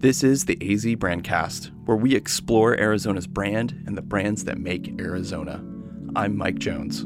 This 0.00 0.24
is 0.24 0.46
the 0.46 0.56
AZ 0.62 0.86
Brandcast, 0.96 1.70
where 1.84 1.94
we 1.94 2.14
explore 2.14 2.72
Arizona's 2.72 3.26
brand 3.26 3.84
and 3.86 3.98
the 3.98 4.00
brands 4.00 4.44
that 4.44 4.56
make 4.56 4.98
Arizona. 4.98 5.62
I'm 6.16 6.38
Mike 6.38 6.58
Jones. 6.58 7.02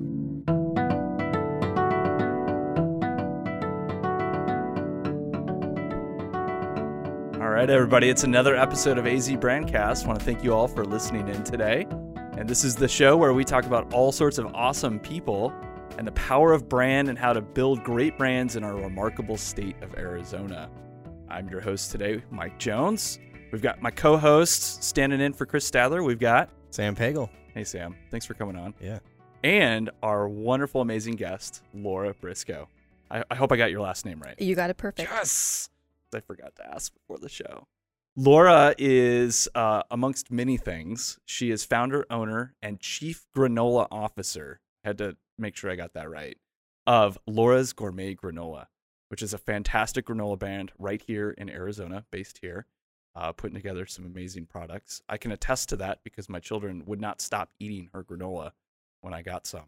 All 7.40 7.48
right, 7.50 7.68
everybody, 7.68 8.10
it's 8.10 8.22
another 8.22 8.54
episode 8.54 8.96
of 8.96 9.08
AZ 9.08 9.28
Brandcast. 9.28 10.04
I 10.04 10.06
want 10.06 10.20
to 10.20 10.24
thank 10.24 10.44
you 10.44 10.54
all 10.54 10.68
for 10.68 10.84
listening 10.84 11.26
in 11.26 11.42
today. 11.42 11.88
And 12.38 12.48
this 12.48 12.62
is 12.62 12.76
the 12.76 12.86
show 12.86 13.16
where 13.16 13.32
we 13.32 13.42
talk 13.42 13.64
about 13.64 13.92
all 13.92 14.12
sorts 14.12 14.38
of 14.38 14.54
awesome 14.54 15.00
people 15.00 15.52
and 15.98 16.06
the 16.06 16.12
power 16.12 16.52
of 16.52 16.68
brand 16.68 17.08
and 17.08 17.18
how 17.18 17.32
to 17.32 17.40
build 17.40 17.82
great 17.82 18.16
brands 18.16 18.54
in 18.54 18.62
our 18.62 18.76
remarkable 18.76 19.36
state 19.36 19.74
of 19.82 19.98
Arizona. 19.98 20.70
I'm 21.28 21.48
your 21.48 21.60
host 21.60 21.90
today, 21.90 22.22
Mike 22.30 22.58
Jones. 22.58 23.18
We've 23.50 23.62
got 23.62 23.80
my 23.80 23.90
co 23.90 24.16
hosts 24.16 24.86
standing 24.86 25.20
in 25.20 25.32
for 25.32 25.46
Chris 25.46 25.68
Stadler. 25.70 26.04
We've 26.04 26.18
got 26.18 26.50
Sam 26.70 26.94
Pagel. 26.94 27.28
Hey, 27.54 27.64
Sam. 27.64 27.96
Thanks 28.10 28.26
for 28.26 28.34
coming 28.34 28.56
on. 28.56 28.74
Yeah. 28.80 28.98
And 29.42 29.90
our 30.02 30.28
wonderful, 30.28 30.80
amazing 30.80 31.16
guest, 31.16 31.62
Laura 31.74 32.14
Briscoe. 32.14 32.68
I, 33.10 33.22
I 33.30 33.34
hope 33.34 33.52
I 33.52 33.56
got 33.56 33.70
your 33.70 33.80
last 33.80 34.04
name 34.04 34.20
right. 34.20 34.40
You 34.40 34.54
got 34.54 34.70
it 34.70 34.76
perfect. 34.76 35.10
Yes. 35.10 35.68
I 36.14 36.20
forgot 36.20 36.54
to 36.56 36.66
ask 36.66 36.92
before 36.94 37.18
the 37.18 37.28
show. 37.28 37.66
Laura 38.16 38.74
is, 38.78 39.48
uh, 39.54 39.82
amongst 39.90 40.30
many 40.30 40.56
things, 40.56 41.18
she 41.24 41.50
is 41.50 41.64
founder, 41.64 42.06
owner, 42.08 42.54
and 42.62 42.78
chief 42.80 43.26
granola 43.36 43.88
officer. 43.90 44.60
Had 44.84 44.98
to 44.98 45.16
make 45.36 45.56
sure 45.56 45.70
I 45.70 45.76
got 45.76 45.94
that 45.94 46.08
right. 46.08 46.36
Of 46.86 47.18
Laura's 47.26 47.72
Gourmet 47.72 48.14
Granola, 48.14 48.66
which 49.14 49.22
is 49.22 49.32
a 49.32 49.38
fantastic 49.38 50.06
granola 50.06 50.36
band 50.36 50.72
right 50.76 51.00
here 51.00 51.30
in 51.30 51.48
Arizona, 51.48 52.04
based 52.10 52.38
here, 52.38 52.66
uh, 53.14 53.30
putting 53.30 53.54
together 53.54 53.86
some 53.86 54.04
amazing 54.04 54.44
products. 54.44 55.02
I 55.08 55.18
can 55.18 55.30
attest 55.30 55.68
to 55.68 55.76
that 55.76 56.00
because 56.02 56.28
my 56.28 56.40
children 56.40 56.82
would 56.86 57.00
not 57.00 57.20
stop 57.20 57.50
eating 57.60 57.90
her 57.94 58.02
granola 58.02 58.50
when 59.02 59.14
I 59.14 59.22
got 59.22 59.46
some. 59.46 59.66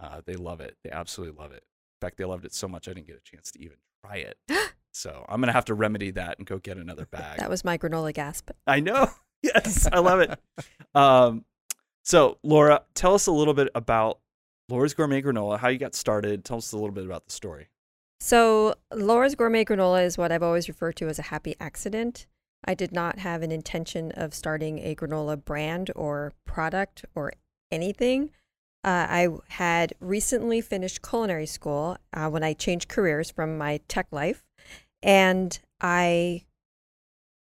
Uh, 0.00 0.22
they 0.24 0.36
love 0.36 0.62
it. 0.62 0.78
They 0.82 0.90
absolutely 0.90 1.38
love 1.38 1.52
it. 1.52 1.64
In 2.00 2.06
fact, 2.06 2.16
they 2.16 2.24
loved 2.24 2.46
it 2.46 2.54
so 2.54 2.66
much 2.66 2.88
I 2.88 2.94
didn't 2.94 3.08
get 3.08 3.18
a 3.18 3.30
chance 3.30 3.50
to 3.50 3.60
even 3.62 3.76
try 4.02 4.16
it. 4.16 4.38
so 4.94 5.26
I'm 5.28 5.42
gonna 5.42 5.52
have 5.52 5.66
to 5.66 5.74
remedy 5.74 6.10
that 6.12 6.38
and 6.38 6.46
go 6.46 6.56
get 6.56 6.78
another 6.78 7.04
bag. 7.10 7.40
That 7.40 7.50
was 7.50 7.66
my 7.66 7.76
granola 7.76 8.14
gasp. 8.14 8.52
I 8.66 8.80
know. 8.80 9.10
Yes, 9.40 9.86
I 9.92 9.98
love 9.98 10.20
it. 10.20 10.36
Um, 10.94 11.44
so 12.02 12.38
Laura, 12.42 12.84
tell 12.94 13.14
us 13.14 13.26
a 13.26 13.32
little 13.32 13.52
bit 13.52 13.68
about 13.74 14.18
Laura's 14.70 14.94
Gourmet 14.94 15.20
Granola, 15.20 15.58
how 15.58 15.68
you 15.68 15.78
got 15.78 15.94
started. 15.94 16.44
Tell 16.44 16.56
us 16.56 16.72
a 16.72 16.76
little 16.76 16.90
bit 16.90 17.04
about 17.04 17.26
the 17.26 17.32
story. 17.32 17.68
So, 18.20 18.74
Laura's 18.92 19.36
Gourmet 19.36 19.64
Granola 19.64 20.04
is 20.04 20.18
what 20.18 20.32
I've 20.32 20.42
always 20.42 20.68
referred 20.68 20.96
to 20.96 21.08
as 21.08 21.18
a 21.18 21.30
happy 21.30 21.54
accident. 21.60 22.26
I 22.64 22.74
did 22.74 22.92
not 22.92 23.20
have 23.20 23.42
an 23.42 23.52
intention 23.52 24.10
of 24.12 24.34
starting 24.34 24.80
a 24.80 24.94
granola 24.94 25.42
brand 25.42 25.90
or 25.94 26.32
product 26.44 27.04
or 27.14 27.32
anything. 27.70 28.30
Uh, 28.84 29.06
I 29.08 29.28
had 29.48 29.94
recently 30.00 30.60
finished 30.60 31.02
culinary 31.02 31.46
school 31.46 31.98
uh, 32.12 32.28
when 32.28 32.42
I 32.42 32.52
changed 32.52 32.88
careers 32.88 33.30
from 33.30 33.58
my 33.58 33.80
tech 33.88 34.06
life. 34.10 34.44
And 35.02 35.58
I 35.80 36.44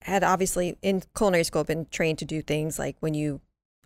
had 0.02 0.24
obviously 0.24 0.76
in 0.82 1.02
culinary 1.16 1.44
school 1.44 1.64
been 1.64 1.86
trained 1.90 2.18
to 2.18 2.24
do 2.24 2.42
things 2.42 2.78
like 2.78 2.96
when 3.00 3.14
you 3.14 3.40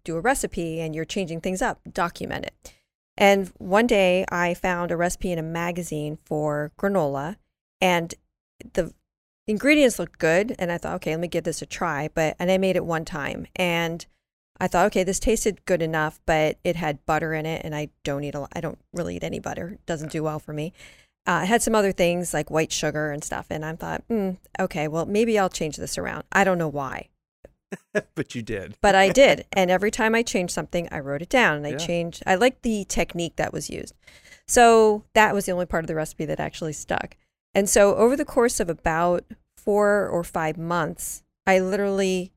do 0.04 0.16
a 0.16 0.20
recipe 0.20 0.80
and 0.80 0.94
you're 0.94 1.04
changing 1.04 1.40
things 1.40 1.60
up, 1.60 1.80
document 1.92 2.46
it. 2.46 2.75
And 3.16 3.50
one 3.58 3.86
day 3.86 4.24
I 4.30 4.54
found 4.54 4.90
a 4.90 4.96
recipe 4.96 5.32
in 5.32 5.38
a 5.38 5.42
magazine 5.42 6.18
for 6.24 6.72
granola 6.78 7.36
and 7.80 8.14
the 8.72 8.92
ingredients 9.46 9.98
looked 9.98 10.18
good 10.18 10.54
and 10.58 10.70
I 10.70 10.78
thought, 10.78 10.96
okay, 10.96 11.12
let 11.12 11.20
me 11.20 11.28
give 11.28 11.44
this 11.44 11.62
a 11.62 11.66
try. 11.66 12.08
But 12.12 12.36
and 12.38 12.50
I 12.50 12.58
made 12.58 12.76
it 12.76 12.84
one 12.84 13.04
time 13.04 13.46
and 13.56 14.04
I 14.58 14.68
thought, 14.68 14.86
okay, 14.86 15.04
this 15.04 15.20
tasted 15.20 15.64
good 15.66 15.82
enough, 15.82 16.20
but 16.26 16.58
it 16.64 16.76
had 16.76 17.04
butter 17.06 17.34
in 17.34 17.46
it 17.46 17.62
and 17.64 17.74
I 17.74 17.90
don't 18.04 18.24
eat 18.24 18.34
a 18.34 18.40
lot. 18.40 18.52
I 18.54 18.60
don't 18.60 18.78
really 18.92 19.16
eat 19.16 19.24
any 19.24 19.38
butter. 19.38 19.70
It 19.74 19.86
doesn't 19.86 20.12
do 20.12 20.22
well 20.22 20.38
for 20.38 20.52
me. 20.52 20.72
Uh, 21.26 21.40
it 21.42 21.46
had 21.46 21.62
some 21.62 21.74
other 21.74 21.92
things 21.92 22.32
like 22.32 22.50
white 22.50 22.72
sugar 22.72 23.10
and 23.10 23.22
stuff. 23.22 23.46
And 23.50 23.64
I 23.64 23.74
thought, 23.74 24.06
mm, 24.08 24.38
okay, 24.60 24.88
well, 24.88 25.06
maybe 25.06 25.38
I'll 25.38 25.50
change 25.50 25.76
this 25.76 25.98
around. 25.98 26.24
I 26.32 26.44
don't 26.44 26.58
know 26.58 26.68
why. 26.68 27.08
but 28.14 28.34
you 28.34 28.42
did. 28.42 28.76
But 28.80 28.94
I 28.94 29.10
did. 29.10 29.46
and 29.52 29.70
every 29.70 29.90
time 29.90 30.14
I 30.14 30.22
changed 30.22 30.52
something, 30.54 30.88
I 30.90 31.00
wrote 31.00 31.22
it 31.22 31.28
down 31.28 31.56
and 31.56 31.66
I 31.66 31.70
Yeah. 31.70 31.76
changed. 31.78 32.22
I 32.26 32.34
liked 32.34 32.62
the 32.62 32.84
technique 32.84 33.36
that 33.36 33.52
was 33.52 33.70
used. 33.70 33.94
So 34.46 35.04
that 35.14 35.34
was 35.34 35.46
the 35.46 35.52
only 35.52 35.66
part 35.66 35.82
of 35.84 35.88
the 35.88 35.94
recipe 35.94 36.24
that 36.26 36.38
actually 36.40 36.72
stuck. 36.72 37.16
And 37.54 37.68
so 37.68 37.96
over 37.96 38.16
the 38.16 38.24
course 38.24 38.60
of 38.60 38.68
about 38.70 39.24
four 39.56 40.06
or 40.08 40.22
five 40.22 40.56
months, 40.56 41.22
I 41.46 41.58
literally 41.58 42.32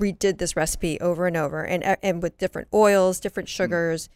redid 0.00 0.38
this 0.38 0.56
recipe 0.56 1.00
over 1.00 1.26
and 1.26 1.36
over 1.36 1.64
and, 1.64 1.82
uh, 1.84 1.96
and 2.02 2.22
with 2.22 2.38
different 2.38 2.68
oils, 2.74 3.18
different 3.20 3.48
sugars, 3.48 4.08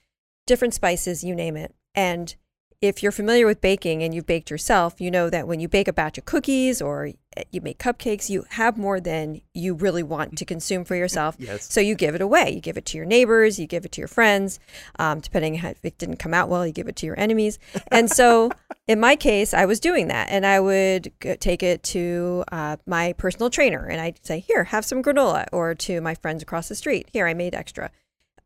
different 0.46 0.74
spices, 0.74 1.24
you 1.24 1.34
name 1.34 1.56
it. 1.56 1.74
And 1.94 2.34
if 2.80 3.02
you're 3.02 3.12
familiar 3.12 3.46
with 3.46 3.60
baking 3.60 4.02
and 4.02 4.14
you've 4.14 4.26
baked 4.26 4.50
yourself, 4.50 5.00
you 5.00 5.10
know 5.10 5.30
that 5.30 5.46
when 5.46 5.60
you 5.60 5.69
bake 5.69 5.88
a 5.88 5.92
batch 5.92 6.19
of 6.19 6.24
cookies 6.24 6.82
or 6.82 7.10
you 7.50 7.60
make 7.60 7.78
cupcakes, 7.78 8.28
you 8.31 8.44
have 8.50 8.76
more 8.76 9.00
than 9.00 9.41
you 9.54 9.75
really 9.75 10.03
want 10.03 10.38
to 10.38 10.44
consume 10.44 10.84
for 10.84 10.97
yourself. 10.97 11.37
Yes. 11.43 11.72
So 11.72 11.81
you 11.81 11.97
give 11.97 12.15
it 12.15 12.20
away. 12.20 12.53
You 12.53 12.60
give 12.60 12.76
it 12.76 12.87
to 12.87 12.97
your 12.97 13.04
neighbors, 13.04 13.59
you 13.59 13.66
give 13.66 13.84
it 13.84 13.91
to 13.93 14.00
your 14.00 14.06
friends. 14.06 14.60
Um, 15.00 15.19
depending 15.19 15.56
how, 15.56 15.70
if 15.70 15.84
it 15.84 15.98
didn't 15.98 16.19
come 16.19 16.32
out 16.32 16.48
well, 16.48 16.65
you 16.65 16.72
give 16.72 16.87
it 16.87 16.94
to 16.97 17.06
your 17.06 17.19
enemies. 17.19 17.59
And 17.88 18.09
so 18.09 18.50
in 18.87 19.00
my 19.00 19.16
case, 19.16 19.54
I 19.54 19.65
was 19.65 19.81
doing 19.81 20.06
that. 20.09 20.28
And 20.31 20.47
I 20.47 20.60
would 20.60 21.10
take 21.41 21.65
it 21.65 21.82
to 21.84 22.44
uh, 22.53 22.76
my 22.87 23.15
personal 23.15 23.50
trainer 23.50 23.87
and 23.87 24.00
I'd 24.00 24.25
say, 24.25 24.38
here, 24.38 24.64
have 24.64 24.84
some 24.84 25.03
granola. 25.03 25.47
Or 25.53 25.75
to 25.75 26.00
my 26.00 26.14
friends 26.14 26.43
across 26.43 26.69
the 26.69 26.76
street, 26.76 27.09
here, 27.12 27.26
I 27.26 27.34
made 27.34 27.54
extra 27.54 27.91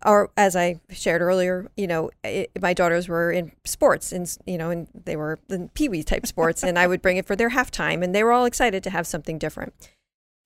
or 0.07 0.31
as 0.37 0.55
I 0.55 0.81
shared 0.91 1.21
earlier, 1.21 1.69
you 1.77 1.87
know, 1.87 2.11
it, 2.23 2.51
my 2.61 2.73
daughters 2.73 3.09
were 3.09 3.33
in 3.33 3.53
sports, 3.65 4.13
and 4.13 4.35
you 4.47 4.57
know, 4.57 4.71
and 4.71 4.87
they 4.95 5.17
were 5.17 5.39
in 5.51 5.69
pee 5.71 5.89
wee 5.89 6.05
type 6.05 6.27
sports, 6.27 6.63
and 6.63 6.79
I 6.79 6.87
would 6.87 7.03
bring 7.03 7.17
it 7.17 7.27
for 7.27 7.37
their 7.37 7.51
halftime, 7.51 8.03
and 8.03 8.15
they 8.15 8.23
were 8.23 8.33
all 8.33 8.45
excited 8.45 8.85
to 8.85 8.91
have 8.91 9.07
something 9.07 9.39
different. 9.39 9.75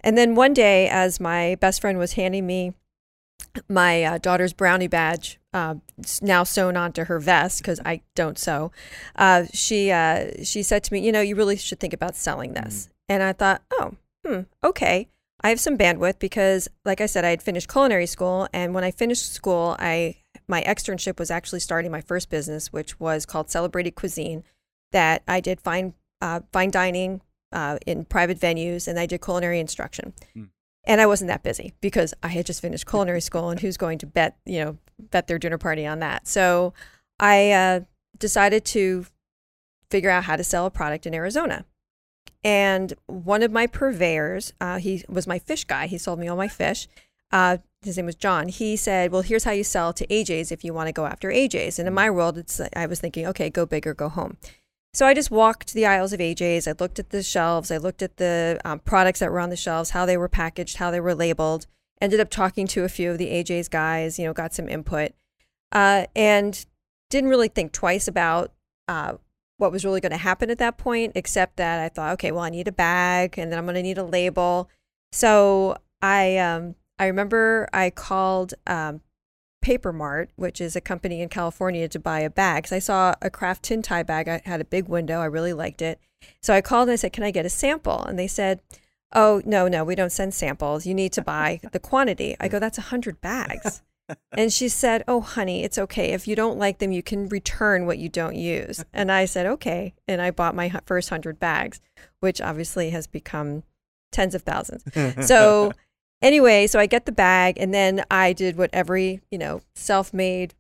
And 0.01 0.17
then 0.17 0.35
one 0.35 0.55
day, 0.55 0.89
as 0.89 1.21
my 1.21 1.57
best 1.57 1.83
friend 1.83 1.99
was 1.99 2.15
handing 2.15 2.47
me 2.47 2.73
my 3.69 4.03
uh, 4.03 4.19
daughter's 4.19 4.53
brownie 4.53 4.87
badge, 4.87 5.39
uh, 5.53 5.75
now 6.23 6.45
sewn 6.45 6.77
onto 6.77 7.05
her 7.05 7.19
vest 7.19 7.59
because 7.59 7.81
I 7.85 8.01
don't 8.15 8.39
sew, 8.39 8.73
uh, 9.17 9.45
she 9.53 9.91
uh, 9.91 10.43
she 10.43 10.63
said 10.63 10.83
to 10.85 10.93
me, 10.93 11.01
"You 11.01 11.13
know, 11.13 11.21
you 11.21 11.37
really 11.37 11.57
should 11.57 11.81
think 11.81 11.93
about 11.93 12.17
selling 12.17 12.55
this." 12.55 12.89
And 13.09 13.23
I 13.23 13.35
thought, 13.35 13.63
"Oh, 13.73 13.97
hmm, 14.27 14.41
okay." 14.65 15.09
I 15.43 15.49
have 15.49 15.61
some 15.61 15.79
bandwidth 15.79 16.19
because, 16.19 16.69
like 16.85 17.01
I 17.01 17.07
said, 17.07 17.25
I 17.25 17.31
had 17.31 17.43
finished 17.43 17.69
culinary 17.69 18.07
school, 18.07 18.49
and 18.53 18.75
when 18.75 18.85
I 18.85 18.91
finished 18.91 19.33
school, 19.33 19.77
I 19.79 20.17
my 20.47 20.63
externship 20.63 21.19
was 21.19 21.31
actually 21.31 21.61
starting 21.61 21.91
my 21.91 22.01
first 22.01 22.29
business, 22.29 22.73
which 22.73 22.99
was 23.01 23.25
called 23.25 23.51
Celebrated 23.51 23.95
Cuisine. 23.95 24.45
That 24.93 25.23
I 25.27 25.41
did 25.41 25.61
fine 25.61 25.95
uh, 26.21 26.41
fine 26.53 26.71
dining 26.71 27.23
uh, 27.53 27.79
in 27.87 28.05
private 28.05 28.39
venues, 28.39 28.87
and 28.87 28.99
I 28.99 29.07
did 29.07 29.23
culinary 29.23 29.61
instruction. 29.61 30.13
Hmm. 30.35 30.45
And 30.85 31.01
I 31.01 31.07
wasn't 31.07 31.29
that 31.29 31.43
busy 31.43 31.75
because 31.81 32.15
I 32.23 32.29
had 32.29 32.47
just 32.47 32.63
finished 32.63 32.87
culinary 32.87 33.21
school, 33.21 33.51
and 33.51 33.61
who's 33.61 33.77
going 33.77 33.99
to 33.99 34.07
bet 34.07 34.37
you 34.45 34.61
know 34.61 34.79
bet 34.99 35.27
their 35.27 35.39
dinner 35.39 35.59
party 35.59 35.87
on 35.87 36.01
that? 36.01 36.29
So 36.29 36.75
I 37.19 37.53
uh, 37.53 37.81
decided 38.19 38.65
to 38.67 39.07
figure 39.91 40.11
out 40.11 40.25
how 40.25 40.37
to 40.37 40.45
sell 40.45 40.67
a 40.67 40.71
product 40.71 41.07
in 41.07 41.15
Arizona. 41.15 41.65
And 42.43 42.95
one 43.07 43.43
of 43.43 43.53
my 43.53 43.67
purveyors, 43.67 44.53
uh, 44.61 44.79
he 44.79 45.05
was 45.09 45.27
my 45.27 45.39
fish 45.39 45.65
guy. 45.65 45.87
He 45.87 45.99
sold 45.99 46.19
me 46.19 46.29
all 46.29 46.37
my 46.37 46.49
fish. 46.49 46.89
Uh, 47.33 47.59
his 47.83 47.97
name 47.97 48.07
was 48.07 48.15
John. 48.15 48.49
He 48.49 48.77
said, 48.77 49.13
"Well, 49.13 49.23
here's 49.23 49.45
how 49.45 49.53
you 49.53 49.65
sell 49.65 49.93
to 49.93 50.07
AJ's 50.07 50.51
if 50.51 50.65
you 50.65 50.75
want 50.75 50.89
to 50.89 50.93
go 50.93 51.07
after 51.07 51.31
AJ's." 51.31 51.79
And 51.79 51.87
in 51.87 51.95
my 51.95 52.11
world, 52.11 52.37
it's 52.39 52.61
I 52.75 52.87
was 52.87 53.01
thinking, 53.01 53.27
okay, 53.27 53.51
go 53.51 53.67
big 53.67 53.87
or 53.87 53.95
go 53.95 54.09
home. 54.09 54.37
So 54.93 55.07
I 55.07 55.15
just 55.15 55.31
walked 55.31 55.73
the 55.73 55.87
aisles 55.87 56.13
of 56.13 56.21
AJ's. 56.21 56.67
I 56.67 56.73
looked 56.73 56.99
at 56.99 57.11
the 57.11 57.23
shelves. 57.23 57.71
I 57.71 57.77
looked 57.77 58.03
at 58.03 58.17
the 58.17 58.61
um, 58.65 58.81
products 58.81 59.21
that 59.21 59.31
were 59.31 59.39
on 59.39 59.51
the 59.51 59.57
shelves, 59.57 59.91
how 59.91 60.05
they 60.05 60.17
were 60.17 60.29
packaged, 60.29 60.79
how 60.79 60.91
they 60.91 61.01
were 61.01 61.15
labeled. 61.15 61.67
Ended 62.01 62.19
up 62.19 62.31
talking 62.31 62.67
to 62.69 62.85
a 62.85 62.89
few 62.89 63.11
of 63.11 63.19
the 63.19 63.29
AJ's 63.29 63.69
guys. 63.69 64.19
You 64.19 64.25
know, 64.25 64.33
got 64.33 64.53
some 64.53 64.69
input, 64.69 65.13
uh, 65.73 66.07
and 66.17 66.67
didn't 67.09 67.31
really 67.31 67.49
think 67.49 67.73
twice 67.73 68.09
about 68.09 68.53
uh, 68.89 69.15
what 69.61 69.71
was 69.73 69.85
really 69.85 70.01
going 70.01 70.13
to 70.13 70.19
happen 70.19 70.51
at 70.51 70.59
that 70.59 70.79
point, 70.79 71.13
except 71.15 71.57
that 71.57 71.81
I 71.81 71.89
thought, 71.89 72.15
okay, 72.15 72.33
well, 72.33 72.45
I 72.45 72.51
need 72.51 72.67
a 72.69 72.73
bag, 72.73 73.39
and 73.39 73.53
then 73.53 73.59
I'm 73.59 73.67
going 73.67 73.75
to 73.75 73.83
need 73.83 73.99
a 73.99 74.05
label. 74.05 74.69
So 75.13 75.77
I 76.03 76.39
um, 76.39 76.75
I 76.99 77.07
remember 77.07 77.69
I 77.73 77.91
called 77.91 78.55
um, 78.67 79.03
Paper 79.63 79.93
Mart, 79.93 80.31
which 80.37 80.61
is 80.61 80.75
a 80.77 80.81
company 80.81 81.21
in 81.21 81.29
California, 81.29 81.89
to 81.89 81.99
buy 81.99 82.21
a 82.21 82.31
bag. 82.31 82.65
'cause 82.65 82.73
I 82.73 82.79
saw 82.79 83.15
a 83.21 83.29
kraft 83.31 83.65
tin 83.65 83.83
tie 83.83 84.03
bag. 84.03 84.29
I 84.29 84.41
had 84.45 84.61
a 84.61 84.65
big 84.65 84.89
window. 84.89 85.21
I 85.21 85.27
really 85.27 85.53
liked 85.53 85.83
it. 85.83 86.01
So 86.43 86.55
I 86.55 86.61
called 86.61 86.89
and 86.89 86.93
I 86.95 86.97
said, 86.97 87.13
"Can 87.13 87.25
I 87.25 87.31
get 87.31 87.47
a 87.47 87.51
sample?" 87.51 88.03
And 88.05 88.19
they 88.19 88.27
said, 88.29 88.61
"Oh 89.13 89.43
no, 89.45 89.69
no, 89.69 89.85
we 89.85 89.95
don't 89.95 90.13
send 90.13 90.33
samples. 90.35 90.87
You 90.87 90.95
need 90.95 91.13
to 91.15 91.23
buy 91.23 91.61
the 91.73 91.79
quantity." 91.79 92.37
I 92.41 92.49
go, 92.49 92.59
"That's 92.59 92.79
a 92.79 92.83
hundred 92.93 93.21
bags." 93.21 93.83
And 94.33 94.53
she 94.53 94.69
said, 94.69 95.05
Oh, 95.09 95.21
honey, 95.21 95.63
it's 95.65 95.79
okay. 95.79 96.13
If 96.13 96.27
you 96.29 96.37
don't 96.37 96.59
like 96.59 96.79
them, 96.79 96.93
you 96.93 97.03
can 97.03 97.29
return 97.29 97.87
what 97.87 97.99
you 97.99 98.09
don't 98.09 98.37
use. 98.37 98.85
And 98.93 99.11
I 99.11 99.25
said, 99.25 99.47
Okay. 99.47 99.95
And 100.09 100.21
I 100.21 100.31
bought 100.31 100.55
my 100.55 100.73
first 100.87 101.11
100 101.11 101.39
bags, 101.39 101.81
which 102.21 102.41
obviously 102.41 102.91
has 102.91 103.07
become 103.07 103.63
tens 104.13 104.35
of 104.35 104.43
thousands. 104.43 104.85
So 105.27 105.73
anyway, 106.23 106.67
so 106.67 106.79
I 106.79 106.87
get 106.87 107.07
the 107.07 107.13
bag, 107.13 107.57
and 107.59 107.73
then 107.73 108.05
I 108.11 108.33
did 108.33 108.57
what 108.57 108.71
every 108.73 109.21
you 109.31 109.39
know 109.39 109.63
self-made 109.75 110.55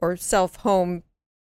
or 0.00 0.16
self-home 0.16 1.02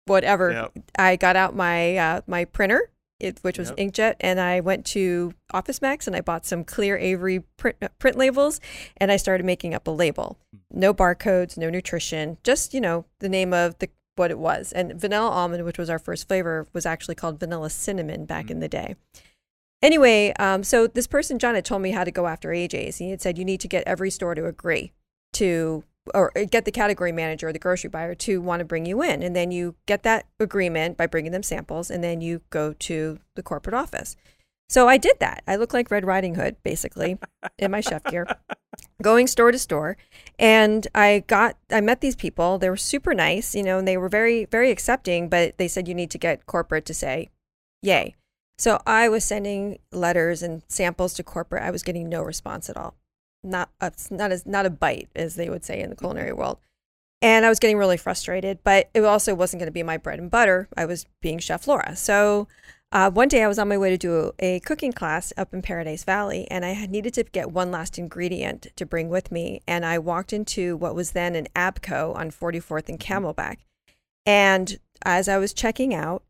whatever. 0.06 0.52
Yep. 0.52 0.84
I 0.98 1.16
got 1.16 1.36
out 1.36 1.54
my 1.54 1.96
uh, 1.96 2.20
my 2.26 2.44
printer, 2.44 2.90
it, 3.24 3.38
which 3.42 3.58
was 3.58 3.70
Yep. 3.70 3.78
inkjet, 3.78 4.14
and 4.20 4.38
I 4.40 4.60
went 4.60 4.84
to 4.86 5.32
Office 5.52 5.80
Max 5.82 6.06
and 6.06 6.14
I 6.14 6.20
bought 6.20 6.46
some 6.46 6.64
clear 6.64 6.96
Avery 6.96 7.40
print, 7.56 7.76
uh, 7.82 7.88
print 7.98 8.16
labels, 8.16 8.60
and 8.96 9.10
I 9.10 9.16
started 9.16 9.44
making 9.44 9.74
up 9.74 9.86
a 9.86 9.90
label. 9.90 10.38
No 10.70 10.92
barcodes, 10.94 11.56
no 11.56 11.70
nutrition, 11.70 12.38
just 12.44 12.74
you 12.74 12.80
know 12.80 13.04
the 13.20 13.28
name 13.28 13.52
of 13.52 13.78
the 13.78 13.88
what 14.16 14.30
it 14.30 14.38
was. 14.38 14.70
And 14.72 14.94
vanilla 15.00 15.28
almond, 15.28 15.64
which 15.64 15.78
was 15.78 15.90
our 15.90 15.98
first 15.98 16.28
flavor, 16.28 16.68
was 16.72 16.86
actually 16.86 17.16
called 17.16 17.40
vanilla 17.40 17.68
cinnamon 17.70 18.26
back 18.26 18.50
in 18.50 18.60
the 18.60 18.68
day. 18.68 18.94
Anyway, 19.82 20.32
um, 20.38 20.62
so 20.62 20.86
this 20.86 21.06
person 21.06 21.38
John 21.38 21.54
had 21.54 21.64
told 21.64 21.82
me 21.82 21.90
how 21.90 22.04
to 22.04 22.10
go 22.10 22.26
after 22.26 22.50
AJ's. 22.50 22.98
He 22.98 23.10
had 23.10 23.20
said 23.20 23.36
you 23.38 23.44
need 23.44 23.60
to 23.60 23.68
get 23.68 23.82
every 23.86 24.10
store 24.10 24.34
to 24.34 24.46
agree 24.46 24.92
to 25.34 25.84
or 26.12 26.36
uh, 26.36 26.44
get 26.44 26.64
the 26.64 26.72
category 26.72 27.12
manager 27.12 27.48
or 27.48 27.52
the 27.52 27.58
grocery 27.58 27.88
buyer 27.88 28.14
to 28.14 28.40
want 28.40 28.60
to 28.60 28.64
bring 28.64 28.84
you 28.84 29.02
in. 29.02 29.22
And 29.22 29.34
then 29.34 29.50
you 29.50 29.76
get 29.86 30.02
that 30.02 30.26
agreement 30.38 30.96
by 30.96 31.06
bringing 31.06 31.32
them 31.32 31.42
samples, 31.42 31.90
and 31.90 32.04
then 32.04 32.20
you 32.20 32.42
go 32.50 32.72
to 32.72 33.18
the 33.36 33.42
corporate 33.42 33.74
office. 33.74 34.16
So 34.68 34.88
I 34.88 34.96
did 34.96 35.16
that. 35.20 35.42
I 35.46 35.56
look 35.56 35.74
like 35.74 35.90
Red 35.90 36.06
Riding 36.06 36.34
Hood, 36.34 36.56
basically, 36.62 37.18
in 37.58 37.70
my 37.70 37.80
chef 37.80 38.02
gear, 38.04 38.26
going 39.02 39.26
store 39.26 39.52
to 39.52 39.58
store. 39.58 39.96
And 40.38 40.86
I 40.94 41.24
got, 41.26 41.56
I 41.70 41.80
met 41.80 42.00
these 42.00 42.16
people. 42.16 42.58
They 42.58 42.70
were 42.70 42.76
super 42.76 43.14
nice, 43.14 43.54
you 43.54 43.62
know, 43.62 43.78
and 43.78 43.86
they 43.86 43.96
were 43.96 44.08
very, 44.08 44.46
very 44.46 44.70
accepting, 44.70 45.28
but 45.28 45.58
they 45.58 45.68
said 45.68 45.86
you 45.86 45.94
need 45.94 46.10
to 46.12 46.18
get 46.18 46.46
corporate 46.46 46.86
to 46.86 46.94
say, 46.94 47.28
yay. 47.82 48.14
So 48.56 48.80
I 48.86 49.08
was 49.08 49.24
sending 49.24 49.78
letters 49.92 50.42
and 50.42 50.62
samples 50.68 51.12
to 51.14 51.22
corporate. 51.22 51.62
I 51.62 51.70
was 51.70 51.82
getting 51.82 52.08
no 52.08 52.22
response 52.22 52.70
at 52.70 52.76
all. 52.76 52.94
Not 53.44 53.70
a, 53.80 53.92
not 54.10 54.32
as 54.32 54.46
not 54.46 54.66
a 54.66 54.70
bite, 54.70 55.08
as 55.14 55.36
they 55.36 55.48
would 55.48 55.64
say 55.64 55.80
in 55.80 55.90
the 55.90 55.96
culinary 55.96 56.32
world. 56.32 56.58
And 57.22 57.46
I 57.46 57.48
was 57.48 57.58
getting 57.58 57.78
really 57.78 57.96
frustrated, 57.96 58.58
but 58.64 58.90
it 58.92 59.04
also 59.04 59.34
wasn't 59.34 59.60
going 59.60 59.68
to 59.68 59.72
be 59.72 59.82
my 59.82 59.96
bread 59.96 60.18
and 60.18 60.30
butter. 60.30 60.68
I 60.76 60.84
was 60.84 61.06
being 61.22 61.38
Chef 61.38 61.66
Laura. 61.66 61.96
So 61.96 62.48
uh, 62.92 63.10
one 63.10 63.28
day 63.28 63.42
I 63.42 63.48
was 63.48 63.58
on 63.58 63.68
my 63.68 63.78
way 63.78 63.90
to 63.90 63.96
do 63.96 64.32
a 64.38 64.60
cooking 64.60 64.92
class 64.92 65.32
up 65.36 65.52
in 65.52 65.62
Paradise 65.62 66.04
Valley, 66.04 66.46
and 66.50 66.64
I 66.64 66.70
had 66.70 66.90
needed 66.90 67.14
to 67.14 67.24
get 67.24 67.50
one 67.50 67.70
last 67.70 67.98
ingredient 67.98 68.68
to 68.76 68.86
bring 68.86 69.08
with 69.08 69.32
me. 69.32 69.62
And 69.66 69.84
I 69.84 69.98
walked 69.98 70.32
into 70.32 70.76
what 70.76 70.94
was 70.94 71.12
then 71.12 71.34
an 71.34 71.48
Abco 71.56 72.14
on 72.14 72.30
44th 72.30 72.88
and 72.88 73.00
Camelback. 73.00 73.58
And 74.26 74.78
as 75.04 75.28
I 75.28 75.38
was 75.38 75.52
checking 75.52 75.94
out, 75.94 76.22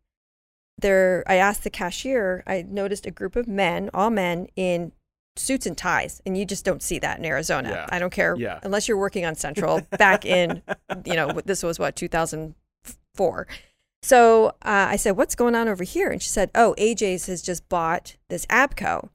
there 0.78 1.22
I 1.26 1.36
asked 1.36 1.64
the 1.64 1.70
cashier, 1.70 2.42
I 2.46 2.62
noticed 2.62 3.06
a 3.06 3.10
group 3.10 3.36
of 3.36 3.46
men, 3.46 3.90
all 3.92 4.10
men 4.10 4.48
in 4.56 4.92
suits 5.36 5.66
and 5.66 5.76
ties, 5.76 6.22
and 6.24 6.36
you 6.38 6.44
just 6.44 6.64
don't 6.64 6.82
see 6.82 6.98
that 7.00 7.18
in 7.18 7.24
Arizona. 7.24 7.70
Yeah. 7.70 7.86
I 7.90 7.98
don't 7.98 8.12
care 8.12 8.36
Yeah. 8.36 8.60
unless 8.62 8.86
you're 8.88 8.96
working 8.98 9.24
on 9.24 9.34
Central 9.34 9.80
back 9.98 10.24
in, 10.24 10.62
you 11.04 11.14
know, 11.14 11.32
this 11.44 11.62
was 11.62 11.78
what 11.78 11.96
2004. 11.96 13.46
So 14.02 14.48
uh, 14.48 14.52
I 14.62 14.96
said, 14.96 15.12
"What's 15.16 15.34
going 15.34 15.54
on 15.54 15.66
over 15.68 15.82
here?" 15.84 16.10
And 16.10 16.22
she 16.22 16.28
said, 16.28 16.50
"Oh, 16.54 16.74
AJ's 16.78 17.26
has 17.26 17.40
just 17.42 17.68
bought 17.70 18.16
this 18.28 18.44
Abco, 18.46 19.08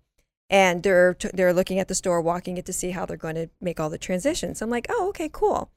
and 0.49 0.81
they're 0.81 1.13
t- 1.13 1.29
they're 1.33 1.53
looking 1.53 1.77
at 1.79 1.87
the 1.87 1.95
store, 1.95 2.21
walking 2.21 2.57
it 2.57 2.65
to 2.65 2.73
see 2.73 2.91
how 2.91 3.05
they're 3.05 3.15
going 3.17 3.35
to 3.35 3.49
make 3.61 3.79
all 3.79 3.89
the 3.91 3.99
transitions." 3.99 4.61
I'm 4.61 4.69
like, 4.71 4.87
"Oh, 4.89 5.09
okay, 5.09 5.29
cool." 5.31 5.69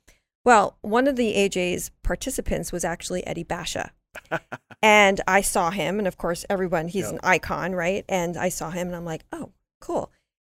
Well, 0.47 0.77
one 0.81 1.07
of 1.07 1.17
the 1.17 1.35
AJ's 1.35 1.91
participants 2.03 2.73
was 2.73 2.85
actually 2.85 3.25
Eddie 3.27 3.45
Basha. 3.45 3.93
and 4.83 5.21
I 5.29 5.41
saw 5.43 5.71
him, 5.71 5.99
and 5.99 6.09
of 6.09 6.17
course, 6.17 6.45
everyone, 6.51 6.89
he's 6.89 7.05
Yep. 7.05 7.13
an 7.15 7.21
icon, 7.23 7.75
right? 7.75 8.05
And 8.09 8.37
I 8.39 8.49
saw 8.49 8.71
him, 8.71 8.87
and 8.89 8.97
I'm 8.97 9.05
like, 9.05 9.25
oh, 9.31 9.51
cool. 9.81 10.11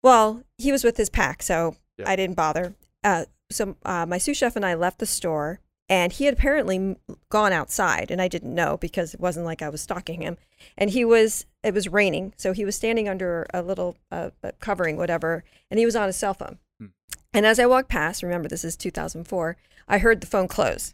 Well, 0.06 0.44
he 0.60 0.72
was 0.72 0.84
with 0.84 0.98
his 0.98 1.10
pack, 1.10 1.42
so 1.42 1.76
Yep. 1.98 2.08
I 2.08 2.16
didn't 2.16 2.36
bother. 2.36 2.76
Uh, 3.04 3.26
so 3.50 3.76
uh, 3.84 4.06
my 4.06 4.18
sous 4.18 4.38
chef 4.38 4.56
and 4.56 4.66
I 4.66 4.74
left 4.74 5.00
the 5.00 5.06
store, 5.06 5.60
and 5.88 6.12
he 6.12 6.26
had 6.26 6.34
apparently 6.34 6.98
gone 7.30 7.54
outside, 7.54 8.12
and 8.12 8.22
I 8.22 8.28
didn't 8.28 8.54
know 8.54 8.78
because 8.78 9.14
it 9.14 9.20
wasn't 9.20 9.46
like 9.46 9.62
I 9.62 9.70
was 9.70 9.82
stalking 9.82 10.22
him. 10.22 10.38
And 10.78 10.90
he 10.90 11.06
was, 11.06 11.46
it 11.64 11.74
was 11.74 11.88
raining, 11.88 12.34
so 12.38 12.54
he 12.54 12.66
was 12.66 12.76
standing 12.76 13.08
under 13.08 13.48
a 13.54 13.62
little 13.62 13.98
uh, 14.12 14.30
covering, 14.60 14.98
whatever, 14.98 15.44
and 15.72 15.80
he 15.80 15.86
was 15.86 15.96
on 15.96 16.08
his 16.08 16.18
cell 16.18 16.34
phone. 16.34 16.60
Hmm. 16.80 16.88
And 17.34 17.46
as 17.46 17.60
I 17.60 17.66
walked 17.66 17.90
past, 17.90 18.24
remember 18.24 18.48
this 18.48 18.66
is 18.66 18.76
2004, 18.76 19.58
I 19.88 19.98
heard 20.00 20.22
the 20.22 20.28
phone 20.28 20.48
close. 20.48 20.94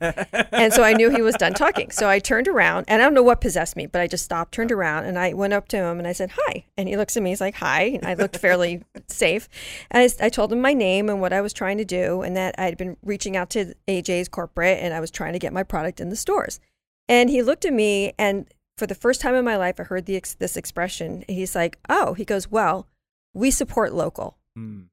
And 0.00 0.72
so 0.72 0.82
I 0.82 0.94
knew 0.94 1.10
he 1.10 1.22
was 1.22 1.36
done 1.36 1.54
talking. 1.54 1.90
So 1.90 2.08
I 2.08 2.18
turned 2.18 2.48
around, 2.48 2.86
and 2.88 3.00
I 3.00 3.04
don't 3.04 3.14
know 3.14 3.22
what 3.22 3.40
possessed 3.40 3.76
me, 3.76 3.86
but 3.86 4.00
I 4.00 4.06
just 4.06 4.24
stopped, 4.24 4.52
turned 4.52 4.72
around, 4.72 5.04
and 5.04 5.18
I 5.18 5.32
went 5.32 5.52
up 5.52 5.68
to 5.68 5.76
him 5.76 5.98
and 5.98 6.08
I 6.08 6.12
said, 6.12 6.32
Hi. 6.34 6.64
And 6.76 6.88
he 6.88 6.96
looks 6.96 7.16
at 7.16 7.22
me, 7.22 7.30
he's 7.30 7.40
like, 7.40 7.54
Hi. 7.56 7.82
And 7.82 8.06
I 8.06 8.14
looked 8.14 8.36
fairly 8.36 8.82
safe. 9.06 9.48
And 9.90 10.02
I, 10.02 10.26
I 10.26 10.28
told 10.28 10.52
him 10.52 10.60
my 10.60 10.72
name 10.72 11.08
and 11.08 11.20
what 11.20 11.32
I 11.32 11.40
was 11.40 11.52
trying 11.52 11.78
to 11.78 11.84
do, 11.84 12.22
and 12.22 12.36
that 12.36 12.54
I'd 12.58 12.76
been 12.76 12.96
reaching 13.02 13.36
out 13.36 13.50
to 13.50 13.74
AJ's 13.86 14.28
corporate 14.28 14.78
and 14.80 14.92
I 14.92 15.00
was 15.00 15.10
trying 15.10 15.34
to 15.34 15.38
get 15.38 15.52
my 15.52 15.62
product 15.62 16.00
in 16.00 16.08
the 16.08 16.16
stores. 16.16 16.60
And 17.08 17.30
he 17.30 17.42
looked 17.42 17.64
at 17.64 17.72
me, 17.72 18.12
and 18.18 18.46
for 18.76 18.86
the 18.86 18.94
first 18.94 19.20
time 19.20 19.34
in 19.34 19.44
my 19.44 19.56
life, 19.56 19.78
I 19.78 19.84
heard 19.84 20.06
the 20.06 20.16
ex- 20.16 20.34
this 20.34 20.56
expression. 20.56 21.24
He's 21.28 21.54
like, 21.54 21.78
Oh, 21.88 22.14
he 22.14 22.24
goes, 22.24 22.50
Well, 22.50 22.88
we 23.34 23.50
support 23.50 23.92
local 23.92 24.36
Mm, 24.58 24.88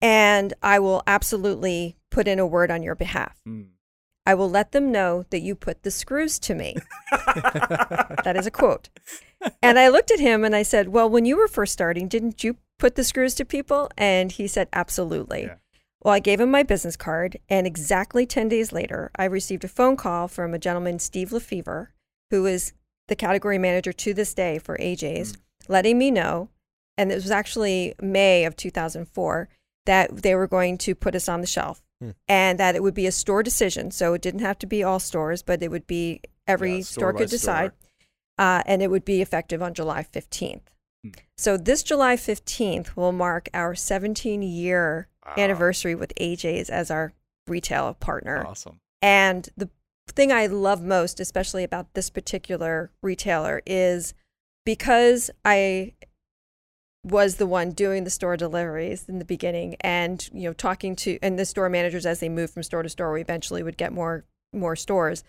and 0.00 0.54
I 0.62 0.78
will 0.78 1.02
absolutely 1.06 1.96
put 2.14 2.28
in 2.28 2.38
a 2.38 2.46
word 2.46 2.70
on 2.70 2.82
your 2.82 2.94
behalf. 2.94 3.40
mm. 3.46 3.66
I 4.26 4.34
will 4.34 4.48
let 4.48 4.72
them 4.72 4.90
know 4.90 5.26
that 5.28 5.40
you 5.40 5.54
put 5.54 5.82
the 5.82 5.90
screws 5.90 6.38
to 6.38 6.54
me. 6.54 6.76
that 7.10 8.36
is 8.36 8.46
a 8.46 8.50
quote. 8.50 8.88
And 9.60 9.78
I 9.78 9.88
looked 9.88 10.10
at 10.10 10.18
him 10.18 10.44
and 10.44 10.56
I 10.56 10.62
said, 10.62 10.88
Well, 10.88 11.10
when 11.10 11.26
you 11.26 11.36
were 11.36 11.48
first 11.48 11.74
starting, 11.74 12.08
didn't 12.08 12.42
you 12.42 12.56
put 12.78 12.94
the 12.94 13.04
screws 13.04 13.34
to 13.34 13.44
people? 13.44 13.90
And 13.98 14.32
he 14.32 14.46
said, 14.46 14.68
Absolutely. 14.72 15.42
Yeah. 15.42 15.56
Well, 16.02 16.14
I 16.14 16.20
gave 16.20 16.40
him 16.40 16.50
my 16.50 16.62
business 16.62 16.96
card, 16.96 17.38
and 17.48 17.66
exactly 17.66 18.24
10 18.26 18.48
days 18.48 18.72
later, 18.72 19.10
I 19.16 19.24
received 19.24 19.64
a 19.64 19.68
phone 19.68 19.96
call 19.96 20.28
from 20.28 20.54
a 20.54 20.58
gentleman, 20.58 20.98
Steve 20.98 21.32
Lefevre, 21.32 21.92
who 22.30 22.46
is 22.46 22.72
the 23.08 23.16
category 23.16 23.58
manager 23.58 23.92
to 23.92 24.14
this 24.14 24.34
day 24.34 24.58
for 24.58 24.76
AJ's, 24.78 25.36
letting 25.66 25.98
me 25.98 26.10
know, 26.10 26.50
and 26.96 27.10
it 27.10 27.16
was 27.16 27.30
actually 27.30 27.94
May 28.00 28.44
of 28.44 28.54
2004, 28.54 29.48
that 29.86 30.22
they 30.22 30.34
were 30.34 30.46
going 30.46 30.78
to 30.78 30.94
put 30.94 31.14
us 31.14 31.28
on 31.28 31.40
the 31.40 31.46
shelf 31.46 31.82
Hmm. 32.04 32.10
and 32.28 32.58
that 32.60 32.74
it 32.74 32.82
would 32.82 32.94
be 32.94 33.06
a 33.06 33.12
store 33.12 33.42
decision. 33.42 33.90
So 33.90 34.14
it 34.14 34.22
didn't 34.22 34.40
have 34.40 34.58
to 34.60 34.66
be 34.66 34.82
all 34.82 34.98
stores, 35.00 35.42
but 35.42 35.62
it 35.62 35.70
would 35.70 35.86
be 35.86 36.20
every 36.46 36.76
Yeah, 36.76 36.82
store, 36.82 37.00
store 37.10 37.12
could 37.14 37.30
decide. 37.30 37.72
store. 37.72 37.90
Uh, 38.36 38.62
and 38.66 38.82
it 38.82 38.90
would 38.90 39.04
be 39.04 39.22
effective 39.22 39.62
on 39.62 39.74
July 39.74 40.02
15th. 40.02 40.62
Hmm. 41.04 41.10
So 41.38 41.56
this 41.56 41.82
July 41.82 42.16
15th 42.16 42.96
will 42.96 43.12
mark 43.12 43.48
our 43.54 43.74
17 43.74 44.42
year 44.42 45.08
Wow. 45.24 45.34
anniversary 45.38 45.94
with 45.94 46.12
AJ's 46.20 46.68
as 46.68 46.90
our 46.90 47.12
retail 47.46 47.94
partner. 47.94 48.44
Awesome. 48.46 48.80
And 49.00 49.48
the 49.56 49.70
thing 50.08 50.32
I 50.32 50.46
love 50.46 50.82
most, 50.82 51.18
especially 51.20 51.64
about 51.64 51.94
this 51.94 52.10
particular 52.10 52.90
retailer, 53.02 53.62
is 53.66 54.12
because 54.66 55.30
I 55.44 55.92
was 57.04 57.36
the 57.36 57.46
one 57.46 57.70
doing 57.70 58.04
the 58.04 58.10
store 58.10 58.36
deliveries 58.36 59.08
in 59.08 59.18
the 59.18 59.24
beginning 59.24 59.76
and 59.80 60.28
you 60.32 60.48
know 60.48 60.52
talking 60.54 60.96
to 60.96 61.18
and 61.22 61.38
the 61.38 61.44
store 61.44 61.68
managers 61.68 62.06
as 62.06 62.20
they 62.20 62.28
moved 62.28 62.54
from 62.54 62.62
store 62.62 62.82
to 62.82 62.88
store 62.88 63.12
we 63.12 63.20
eventually 63.20 63.62
would 63.62 63.76
get 63.76 63.92
more 63.92 64.24
more 64.52 64.74
stores. 64.74 65.22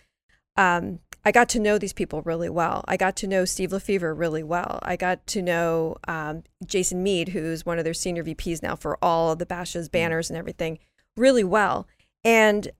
Um, 0.56 1.00
i 1.24 1.32
got 1.32 1.48
to 1.50 1.60
know 1.60 1.76
these 1.76 1.92
people 1.92 2.22
really 2.22 2.48
well. 2.48 2.84
I 2.88 2.96
got 2.96 3.14
to 3.16 3.26
know 3.26 3.44
steve 3.44 3.72
lefevre 3.72 4.14
really 4.14 4.42
well. 4.42 4.78
I 4.82 4.96
got 4.96 5.26
to 5.28 5.42
know 5.42 5.96
um, 6.08 6.44
jason 6.64 7.02
mead 7.02 7.28
who's 7.28 7.66
one 7.66 7.78
of 7.78 7.84
their 7.84 7.94
senior 7.94 8.24
vps 8.24 8.62
now 8.62 8.74
for 8.74 8.98
all 9.02 9.32
of 9.32 9.38
the 9.38 9.46
bashas 9.46 9.90
banners 9.90 10.30
and 10.30 10.38
everything 10.38 10.78
really 11.16 11.44
well. 11.44 11.86
And 12.24 12.70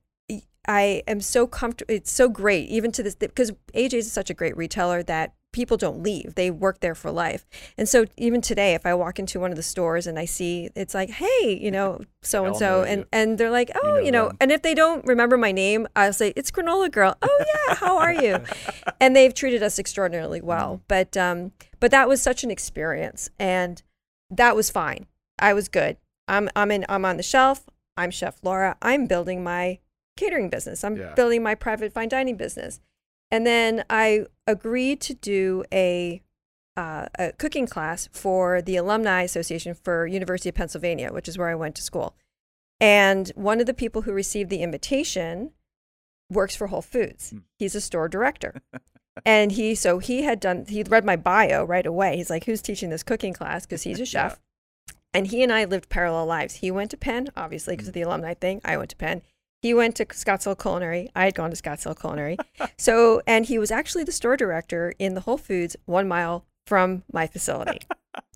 I 0.67 1.03
am 1.07 1.21
so 1.21 1.47
comfortable. 1.47 1.93
It's 1.93 2.11
so 2.11 2.27
great, 2.27 2.67
even 2.69 2.91
to 2.93 3.03
this, 3.03 3.15
because 3.15 3.51
AJ's 3.73 4.05
is 4.05 4.11
such 4.11 4.29
a 4.29 4.33
great 4.33 4.57
retailer 4.57 5.01
that 5.03 5.33
people 5.57 5.75
don't 5.77 6.03
leave. 6.03 6.35
They 6.35 6.51
work 6.51 6.81
there 6.81 6.93
for 6.93 7.09
life. 7.09 7.43
And 7.79 7.89
so 7.89 8.05
even 8.15 8.41
today, 8.41 8.75
if 8.75 8.85
I 8.85 8.93
walk 8.93 9.17
into 9.17 9.39
one 9.39 9.49
of 9.51 9.57
the 9.57 9.63
stores 9.63 10.05
and 10.05 10.19
I 10.19 10.25
see, 10.25 10.69
it's 10.75 10.93
like, 10.93 11.09
hey, 11.09 11.57
you 11.59 11.71
know, 11.71 11.99
so 12.21 12.45
and 12.45 12.55
so, 12.55 12.83
and 12.83 13.05
and 13.11 13.37
they're 13.39 13.49
like, 13.49 13.71
oh, 13.75 13.95
know 13.95 13.99
you 13.99 14.11
know, 14.11 14.31
and 14.39 14.51
if 14.51 14.61
they 14.61 14.75
don't 14.75 15.03
remember 15.07 15.35
my 15.35 15.51
name, 15.51 15.87
I'll 15.95 16.13
say 16.13 16.31
it's 16.35 16.51
Granola 16.51 16.91
Girl. 16.91 17.15
Oh 17.23 17.43
yeah, 17.53 17.75
how 17.75 17.97
are 17.97 18.13
you? 18.13 18.39
and 19.01 19.15
they've 19.15 19.33
treated 19.33 19.63
us 19.63 19.79
extraordinarily 19.79 20.41
well. 20.41 20.81
But 20.87 21.17
um, 21.17 21.51
but 21.79 21.89
that 21.91 22.07
was 22.07 22.21
such 22.21 22.43
an 22.43 22.51
experience, 22.51 23.29
and 23.39 23.81
that 24.29 24.55
was 24.55 24.69
fine. 24.69 25.07
I 25.39 25.53
was 25.55 25.67
good. 25.69 25.97
I'm 26.27 26.49
I'm 26.55 26.69
in 26.71 26.85
I'm 26.87 27.03
on 27.03 27.17
the 27.17 27.23
shelf. 27.23 27.65
I'm 27.97 28.11
Chef 28.11 28.35
Laura. 28.43 28.77
I'm 28.81 29.07
building 29.07 29.43
my 29.43 29.79
catering 30.17 30.49
business. 30.49 30.83
I'm 30.83 30.97
Yeah. 30.97 31.13
building 31.15 31.41
my 31.41 31.55
private 31.55 31.91
fine 31.93 32.09
dining 32.09 32.37
business. 32.37 32.79
And 33.31 33.45
then 33.45 33.83
I 33.89 34.25
agreed 34.47 35.01
to 35.01 35.13
do 35.13 35.63
a 35.71 36.21
uh, 36.75 37.07
a 37.17 37.31
cooking 37.33 37.65
class 37.65 38.07
for 38.11 38.61
the 38.61 38.75
Alumni 38.75 39.23
Association 39.23 39.73
for 39.73 40.05
University 40.05 40.49
of 40.49 40.55
Pennsylvania, 40.55 41.11
which 41.11 41.27
is 41.27 41.37
where 41.37 41.49
I 41.49 41.55
went 41.55 41.75
to 41.75 41.81
school. 41.81 42.15
And 42.79 43.29
one 43.35 43.59
of 43.59 43.65
the 43.65 43.73
people 43.73 44.03
who 44.03 44.13
received 44.13 44.51
the 44.51 44.61
invitation 44.61 45.53
works 46.29 46.55
for 46.55 46.67
Whole 46.67 46.83
Foods. 46.83 47.31
Hmm. 47.31 47.37
He's 47.57 47.73
a 47.73 47.81
store 47.81 48.07
director. 48.07 48.61
and 49.25 49.51
he 49.51 49.73
so 49.73 49.97
he 49.99 50.21
had 50.21 50.39
done 50.39 50.65
he 50.67 50.83
read 50.83 51.03
my 51.03 51.15
bio 51.15 51.63
right 51.63 51.85
away. 51.85 52.15
He's 52.17 52.29
like, 52.29 52.45
"Who's 52.45 52.61
teaching 52.61 52.89
this 52.89 53.03
cooking 53.03 53.33
class?" 53.33 53.65
Because 53.65 53.83
he's 53.83 53.99
a 53.99 54.05
chef. 54.13 54.39
And 55.13 55.27
he 55.27 55.41
and 55.41 55.51
I 55.51 55.65
lived 55.65 55.89
parallel 55.89 56.27
lives. 56.27 56.55
He 56.55 56.69
went 56.69 56.91
to 56.91 56.97
Penn, 56.97 57.29
obviously, 57.35 57.75
because 57.75 57.87
of 57.87 57.93
the 57.95 58.01
alumni 58.01 58.35
thing. 58.35 58.61
I 58.63 58.77
went 58.77 58.91
to 58.91 58.95
Penn. 58.95 59.23
He 59.61 59.73
went 59.73 59.95
to 59.97 60.05
Scottsdale 60.05 60.59
Culinary. 60.59 61.09
I 61.15 61.25
had 61.25 61.35
gone 61.35 61.49
to 61.49 61.55
Scottsdale 61.55 61.99
Culinary. 61.99 62.37
so, 62.77 63.21
and 63.25 63.45
he 63.45 63.57
was 63.57 63.71
actually 63.71 64.03
the 64.03 64.11
store 64.11 64.37
director 64.37 64.93
in 64.99 65.13
the 65.15 65.21
Whole 65.21 65.37
Foods 65.37 65.75
one 65.85 66.07
mile 66.07 66.45
from 66.65 67.03
my 67.11 67.27
facility. 67.27 67.79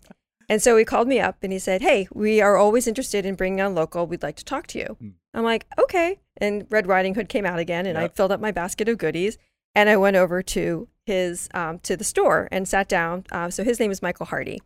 and 0.48 0.60
so 0.60 0.76
he 0.76 0.84
called 0.84 1.06
me 1.06 1.20
up 1.20 1.36
and 1.42 1.52
he 1.52 1.58
said, 1.58 1.82
Hey, 1.82 2.08
we 2.12 2.40
are 2.40 2.56
always 2.56 2.86
interested 2.86 3.24
in 3.24 3.34
bringing 3.34 3.60
on 3.60 3.74
local. 3.74 4.06
We'd 4.06 4.22
like 4.22 4.36
to 4.36 4.44
talk 4.44 4.66
to 4.68 4.78
you. 4.78 4.96
Hmm. 4.98 5.08
I'm 5.34 5.44
like, 5.44 5.66
Okay. 5.78 6.18
And 6.38 6.66
Red 6.70 6.86
Riding 6.86 7.14
Hood 7.14 7.28
came 7.28 7.46
out 7.46 7.58
again 7.58 7.86
and 7.86 7.96
I 7.98 8.08
filled 8.08 8.32
up 8.32 8.40
my 8.40 8.50
basket 8.50 8.88
of 8.88 8.98
goodies 8.98 9.38
and 9.74 9.88
I 9.88 9.96
went 9.96 10.16
over 10.16 10.42
to 10.42 10.88
his, 11.06 11.48
um, 11.54 11.78
to 11.80 11.96
the 11.96 12.04
store 12.04 12.48
and 12.50 12.66
sat 12.66 12.88
down. 12.88 13.24
Uh, 13.30 13.48
so 13.50 13.62
his 13.64 13.78
name 13.78 13.90
is 13.90 14.02
Michael 14.02 14.26
Hardy. 14.26 14.60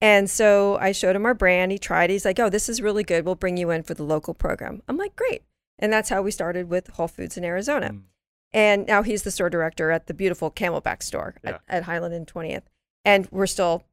And 0.00 0.28
so 0.28 0.76
I 0.80 0.92
showed 0.92 1.16
him 1.16 1.24
our 1.24 1.34
brand. 1.34 1.72
He 1.72 1.78
tried. 1.78 2.10
it. 2.10 2.14
He's 2.14 2.24
like, 2.24 2.38
"Oh, 2.38 2.50
this 2.50 2.68
is 2.68 2.82
really 2.82 3.04
good. 3.04 3.24
We'll 3.24 3.36
bring 3.36 3.56
you 3.56 3.70
in 3.70 3.84
for 3.84 3.94
the 3.94 4.02
local 4.02 4.34
program." 4.34 4.82
I'm 4.86 4.98
like, 4.98 5.16
"Great." 5.16 5.42
And 5.78 5.92
that's 5.92 6.08
how 6.08 6.22
we 6.22 6.30
started 6.30 6.68
with 6.68 6.88
Whole 6.88 7.08
Foods 7.08 7.36
in 7.36 7.44
Arizona. 7.44 7.90
Mm. 7.90 8.02
And 8.52 8.86
now 8.86 9.02
he's 9.02 9.22
the 9.24 9.30
store 9.32 9.50
director 9.50 9.90
at 9.90 10.06
the 10.06 10.14
beautiful 10.14 10.50
Camelback 10.50 11.02
store 11.02 11.34
Yeah. 11.42 11.50
at, 11.50 11.60
at 11.68 11.82
Highland 11.84 12.14
and 12.14 12.26
20th. 12.26 12.62
And 13.04 13.28
we're 13.32 13.46
still 13.48 13.84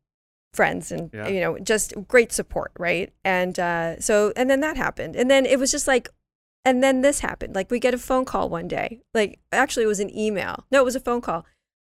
friends 0.54 0.92
and, 0.92 1.10
Yeah. 1.14 1.28
you 1.28 1.40
know, 1.42 1.58
just 1.58 1.94
great 2.08 2.32
support, 2.32 2.72
right? 2.78 3.12
And 3.24 3.58
uh, 3.58 4.00
so, 4.00 4.32
and 4.36 4.50
then 4.50 4.60
that 4.62 4.78
happened. 4.78 5.16
And 5.16 5.30
then 5.32 5.46
it 5.46 5.58
was 5.60 5.72
just 5.72 5.88
like, 5.88 6.10
and 6.64 6.84
then 6.84 7.02
this 7.02 7.22
happened. 7.22 7.56
Like 7.56 7.72
we 7.72 7.80
get 7.80 7.96
a 7.96 7.98
phone 7.98 8.26
call 8.26 8.48
one 8.50 8.68
day. 8.68 9.02
Like 9.16 9.40
actually, 9.52 9.84
it 9.84 9.88
was 9.88 10.00
an 10.00 10.16
email. 10.16 10.66
No, 10.72 10.80
it 10.82 10.86
was 10.86 10.96
a 10.96 11.00
phone 11.00 11.22
call 11.22 11.46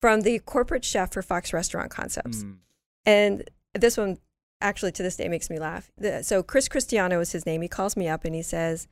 from 0.01 0.22
the 0.22 0.39
corporate 0.39 0.84
chef 0.84 1.13
for 1.13 1.22
Fox 1.22 1.53
Restaurant 1.53 1.89
Concepts. 1.89 2.44
Mm. 2.44 2.58
And 3.06 3.50
this 3.74 3.96
one 3.96 4.17
actually 4.60 4.91
to 4.91 5.03
this 5.03 5.15
day 5.15 5.29
makes 5.29 5.50
me 5.50 5.58
laugh. 5.60 5.89
The, 5.98 6.22
so 6.24 6.44
Chris 6.44 6.67
Cristiano 6.67 7.22
is 7.22 7.32
his 7.32 7.46
name. 7.46 7.62
He 7.62 7.70
calls 7.70 7.96
me 7.96 8.10
up 8.10 8.25
and 8.25 8.36
he 8.36 8.41
says, 8.41 8.88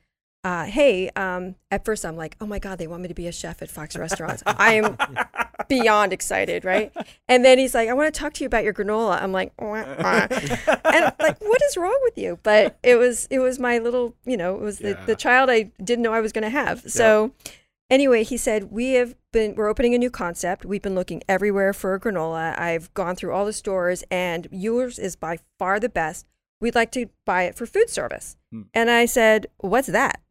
uh, 0.45 0.63
"Hey." 0.65 1.09
Um, 1.17 1.55
at 1.71 1.83
first, 1.83 2.05
I'm 2.05 2.15
like, 2.15 2.37
"Oh 2.39 2.45
my 2.45 2.59
god, 2.59 2.77
they 2.77 2.87
want 2.87 3.01
me 3.01 3.09
to 3.09 3.13
be 3.13 3.27
a 3.27 3.31
chef 3.33 3.61
at 3.61 3.69
Fox 3.69 3.97
Restaurants." 3.97 4.43
I 4.45 4.75
am 4.75 4.97
beyond 5.67 6.13
excited, 6.13 6.63
right? 6.63 6.93
And 7.27 7.43
then 7.43 7.57
he's 7.57 7.73
like, 7.75 7.89
"I 7.89 7.93
want 7.93 8.13
to 8.13 8.17
talk 8.17 8.33
to 8.35 8.43
you 8.43 8.47
about 8.47 8.63
your 8.63 8.73
granola." 8.73 9.21
I'm 9.21 9.31
like, 9.33 9.51
"Wah, 9.59 9.83
wah." 9.99 10.27
and 10.85 11.13
like, 11.19 11.41
what 11.41 11.61
is 11.63 11.75
wrong 11.77 11.99
with 12.03 12.17
you? 12.17 12.39
But 12.43 12.77
it 12.83 12.95
was 12.95 13.27
it 13.29 13.39
was 13.39 13.59
my 13.59 13.79
little, 13.79 14.15
you 14.25 14.37
know, 14.37 14.55
it 14.55 14.61
was 14.61 14.79
the, 14.79 14.89
Yeah. 14.91 15.05
the 15.05 15.15
child 15.15 15.49
I 15.49 15.71
didn't 15.83 16.03
know 16.03 16.13
I 16.13 16.21
was 16.21 16.31
going 16.31 16.43
to 16.43 16.49
have. 16.49 16.83
So 16.89 17.31
anyway, 17.89 18.23
he 18.23 18.37
said, 18.37 18.71
We 18.71 18.91
have 18.93 19.15
been, 19.31 19.55
we're 19.55 19.67
opening 19.67 19.93
a 19.93 19.97
new 19.97 20.09
concept. 20.11 20.63
We've 20.65 20.81
been 20.81 20.95
looking 20.95 21.21
everywhere 21.27 21.73
for 21.73 21.93
a 21.93 21.99
granola. 21.99 22.57
I've 22.59 22.93
gone 22.93 23.15
through 23.15 23.33
all 23.33 23.45
the 23.45 23.53
stores, 23.53 24.03
and 24.11 24.47
yours 24.51 24.97
is 24.99 25.15
by 25.15 25.39
far 25.59 25.79
the 25.79 25.89
best. 25.89 26.25
We'd 26.61 26.75
like 26.75 26.91
to 26.93 27.07
buy 27.25 27.43
it 27.43 27.55
for 27.55 27.65
food 27.65 27.89
service. 27.89 28.37
Hmm. 28.51 28.61
And 28.73 28.89
I 28.89 29.05
said, 29.05 29.47
What's 29.57 29.87
that? 29.87 30.21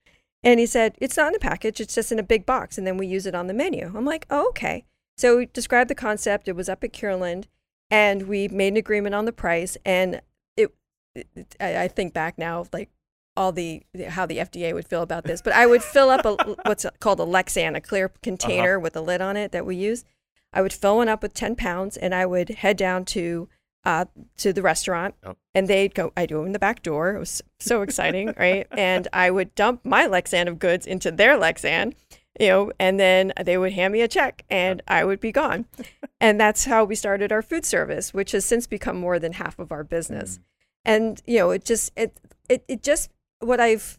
And 0.44 0.60
he 0.60 0.66
said, 0.66 0.94
It's 1.00 1.16
not 1.16 1.28
in 1.28 1.34
a 1.34 1.40
package, 1.40 1.80
it's 1.80 1.94
just 1.94 2.12
in 2.12 2.18
a 2.18 2.22
big 2.22 2.46
box, 2.46 2.78
and 2.78 2.86
then 2.86 2.98
we 2.98 3.06
use 3.06 3.26
it 3.26 3.34
on 3.34 3.46
the 3.46 3.54
menu. 3.54 3.90
I'm 3.96 4.04
like, 4.04 4.26
Oh, 4.30 4.48
okay. 4.50 4.84
So 5.16 5.38
we 5.38 5.46
described 5.46 5.90
the 5.90 5.94
concept. 5.94 6.48
It 6.48 6.56
was 6.56 6.68
up 6.68 6.84
at 6.84 6.92
Kierland, 6.92 7.44
and 7.90 8.28
we 8.28 8.48
made 8.48 8.74
an 8.74 8.76
agreement 8.76 9.14
on 9.14 9.24
the 9.24 9.32
price. 9.32 9.76
And 9.84 10.20
it, 10.56 10.74
it 11.14 11.56
I, 11.58 11.84
I 11.84 11.88
think 11.88 12.12
back 12.12 12.36
now, 12.36 12.66
like 12.72 12.90
all 13.36 13.52
the 13.52 13.82
how 14.08 14.26
the 14.26 14.38
FDA 14.38 14.74
would 14.74 14.86
feel 14.86 15.02
about 15.02 15.24
this, 15.24 15.40
but 15.40 15.54
I 15.54 15.66
would 15.66 15.82
fill 15.82 16.10
up 16.10 16.24
a 16.24 16.34
what's 16.64 16.84
called 17.00 17.20
a 17.20 17.24
Lexan, 17.24 17.76
a 17.76 17.80
clear 17.80 18.10
container 18.22 18.76
uh-huh. 18.76 18.82
with 18.82 18.96
a 18.96 19.00
lid 19.00 19.20
on 19.20 19.36
it 19.36 19.52
that 19.52 19.64
we 19.66 19.76
use. 19.76 20.04
I 20.52 20.62
would 20.62 20.72
fill 20.72 20.96
one 20.96 21.08
up 21.08 21.22
with 21.22 21.34
ten 21.34 21.56
pounds, 21.56 21.96
and 21.96 22.14
I 22.14 22.26
would 22.26 22.50
head 22.50 22.76
down 22.76 23.04
to 23.06 23.48
uh, 23.84 24.06
to 24.38 24.52
the 24.52 24.62
restaurant, 24.62 25.14
Yep. 25.24 25.36
and 25.54 25.68
they'd 25.68 25.94
go. 25.94 26.12
I'd 26.16 26.30
go 26.30 26.44
in 26.44 26.52
the 26.52 26.58
back 26.58 26.82
door. 26.82 27.14
It 27.14 27.18
was 27.18 27.42
so 27.60 27.82
exciting, 27.82 28.32
right? 28.38 28.66
And 28.70 29.08
I 29.12 29.30
would 29.30 29.54
dump 29.54 29.84
my 29.84 30.06
Lexan 30.06 30.48
of 30.48 30.58
goods 30.58 30.86
into 30.86 31.10
their 31.10 31.36
Lexan, 31.38 31.94
you 32.40 32.48
know, 32.48 32.72
and 32.78 32.98
then 32.98 33.32
they 33.44 33.58
would 33.58 33.72
hand 33.72 33.92
me 33.92 34.00
a 34.00 34.08
check, 34.08 34.44
and 34.48 34.82
I 34.88 35.04
would 35.04 35.20
be 35.20 35.32
gone. 35.32 35.66
and 36.20 36.40
that's 36.40 36.64
how 36.64 36.84
we 36.84 36.94
started 36.94 37.30
our 37.30 37.42
food 37.42 37.64
service, 37.66 38.14
which 38.14 38.32
has 38.32 38.44
since 38.44 38.66
become 38.66 38.96
more 38.96 39.18
than 39.18 39.34
half 39.34 39.58
of 39.58 39.70
our 39.70 39.84
business. 39.84 40.40
And 40.84 41.20
you 41.26 41.38
know, 41.38 41.50
it 41.50 41.64
just 41.64 41.92
it 41.96 42.18
it, 42.48 42.64
it 42.68 42.82
just 42.82 43.10
what 43.40 43.60
I've 43.60 43.98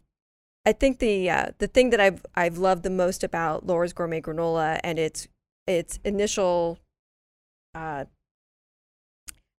I 0.65 0.72
think 0.74 0.98
the 0.98 1.30
uh, 1.30 1.46
the 1.60 1.68
thing 1.68 1.92
that 1.92 2.00
I've 2.00 2.25
I've 2.36 2.58
loved 2.58 2.82
the 2.84 2.89
most 2.89 3.24
about 3.24 3.68
Laura's 3.68 3.94
Gourmet 3.94 4.22
Granola 4.22 4.80
and 4.84 4.98
its 4.98 5.27
its 5.68 6.00
initial 6.04 6.80
uh, 7.75 8.06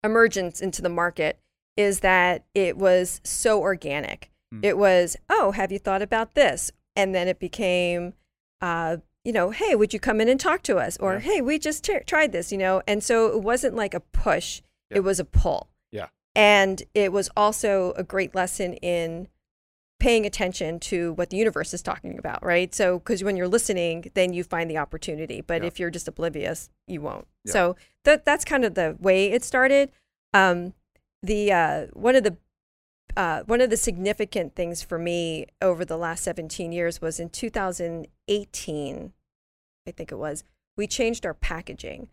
emergence 0.07 0.61
into 0.63 0.81
the 0.81 0.89
market 0.89 1.39
is 1.77 2.01
that 2.01 2.45
it 2.55 2.79
was 2.79 3.21
so 3.25 3.61
organic. 3.61 4.31
Hmm. 4.51 4.61
It 4.63 4.79
was, 4.79 5.17
oh, 5.29 5.51
have 5.53 5.71
you 5.71 5.79
thought 5.79 6.01
about 6.01 6.35
this? 6.35 6.73
And 6.95 7.15
then 7.15 7.29
it 7.29 7.39
became, 7.39 8.15
uh, 8.63 8.97
you 9.25 9.33
know, 9.33 9.51
hey, 9.51 9.75
would 9.75 9.93
you 9.93 10.01
come 10.01 10.21
in 10.21 10.29
and 10.29 10.41
talk 10.41 10.63
to 10.63 10.79
us? 10.79 10.97
Or 10.99 11.15
Yeah. 11.15 11.19
hey, 11.21 11.41
we 11.43 11.59
just 11.59 11.89
tried 12.07 12.33
this, 12.33 12.51
you 12.51 12.57
know. 12.59 12.81
And 12.87 13.05
so 13.05 13.27
it 13.37 13.43
wasn't 13.43 13.75
like 13.75 13.93
a 13.93 14.01
push; 14.01 14.63
Yeah. 14.91 14.99
it 14.99 15.01
was 15.01 15.21
a 15.21 15.25
pull. 15.27 15.69
Yeah. 15.93 16.07
And 16.35 16.83
it 16.95 17.13
was 17.13 17.29
also 17.37 17.93
a 17.97 18.03
great 18.03 18.35
lesson 18.35 18.75
in 18.75 19.29
paying 19.99 20.27
attention 20.27 20.79
to 20.79 21.13
what 21.15 21.31
the 21.31 21.37
universe 21.37 21.73
is 21.73 21.81
talking 21.83 22.19
about, 22.19 22.45
right? 22.45 22.75
So, 22.75 22.99
because 22.99 23.25
when 23.25 23.37
you're 23.37 23.49
listening, 23.49 24.11
then 24.15 24.33
you 24.33 24.45
find 24.45 24.71
the 24.71 24.77
opportunity. 24.79 25.41
But 25.41 25.63
Yeah. 25.63 25.69
if 25.69 25.81
you're 25.81 25.91
just 25.91 26.07
oblivious, 26.07 26.69
you 26.87 27.01
won't. 27.01 27.27
Yeah. 27.45 27.53
So 27.53 27.77
that 28.05 28.25
that's 28.25 28.45
kind 28.45 28.65
of 28.65 28.75
the 28.75 28.97
way 29.01 29.33
it 29.33 29.43
started. 29.43 29.91
Um, 30.35 30.75
the 31.23 31.51
uh, 31.53 31.87
one 31.95 32.15
of 32.15 32.25
the 32.25 32.37
uh, 33.17 33.43
one 33.45 33.63
of 33.63 33.71
the 33.71 33.77
significant 33.79 34.55
things 34.55 34.83
for 34.83 34.99
me 34.99 35.47
over 35.63 35.85
the 35.87 35.97
last 35.97 36.23
17 36.25 36.71
years 36.73 37.01
was 37.01 37.19
in 37.19 37.31
2018, 37.31 39.13
I 39.87 39.91
think 39.91 40.13
it 40.13 40.17
was, 40.19 40.45
we 40.77 40.87
changed 40.87 41.25
our 41.25 41.33
packaging. 41.33 42.09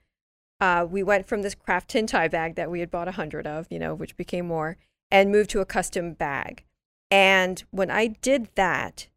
Uh, 0.62 0.86
we 0.90 1.04
went 1.04 1.28
from 1.28 1.42
this 1.42 1.56
kraft 1.56 1.90
tin 1.90 2.08
tie 2.08 2.30
bag 2.30 2.56
that 2.56 2.72
we 2.72 2.80
had 2.80 2.90
bought 2.90 3.10
a 3.10 3.14
hundred 3.14 3.46
of, 3.46 3.68
you 3.70 3.80
know, 3.80 3.94
which 3.94 4.16
became 4.16 4.48
more, 4.48 4.78
and 5.12 5.30
moved 5.30 5.50
to 5.50 5.60
a 5.60 5.66
custom 5.66 6.14
bag. 6.14 6.64
And 7.14 7.64
when 7.70 7.92
I 7.92 8.08
did 8.08 8.50
that, 8.56 9.08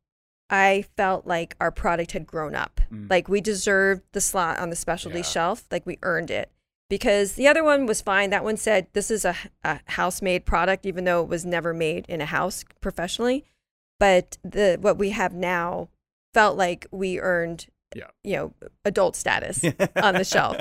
I 0.51 0.85
felt 0.97 1.27
like 1.27 1.57
our 1.61 1.71
product 1.73 2.13
had 2.13 2.27
grown 2.27 2.55
up. 2.55 2.81
Mm. 2.93 3.09
Like 3.11 3.27
we 3.29 3.41
deserved 3.41 4.03
the 4.13 4.21
slot 4.21 4.59
on 4.59 4.71
the 4.71 4.77
specialty 4.77 5.19
Yeah. 5.19 5.25
shelf. 5.25 5.65
Like 5.71 5.87
we 5.87 5.99
earned 6.03 6.31
it. 6.31 6.53
Because 6.89 7.33
the 7.33 7.49
other 7.49 7.65
one 7.65 7.87
was 7.87 8.01
fine. 8.03 8.31
That 8.31 8.45
one 8.45 8.57
said 8.59 8.87
this 8.93 9.11
is 9.11 9.25
a, 9.25 9.35
a 9.65 9.81
house 9.87 10.21
made 10.23 10.45
product, 10.45 10.87
even 10.87 11.05
though 11.05 11.23
it 11.23 11.29
was 11.29 11.45
never 11.45 11.73
made 11.75 12.05
in 12.09 12.21
a 12.21 12.27
house 12.27 12.65
professionally. 12.81 13.45
But 13.99 14.37
the 14.45 14.77
what 14.81 14.99
we 14.99 15.11
have 15.11 15.33
now 15.33 15.89
felt 16.35 16.57
like 16.57 16.87
we 16.93 17.19
earned, 17.19 17.67
Yeah. 17.95 18.11
you 18.23 18.37
know, 18.37 18.55
adult 18.85 19.17
status 19.17 19.65
on 20.03 20.15
the 20.15 20.23
shelf. 20.23 20.59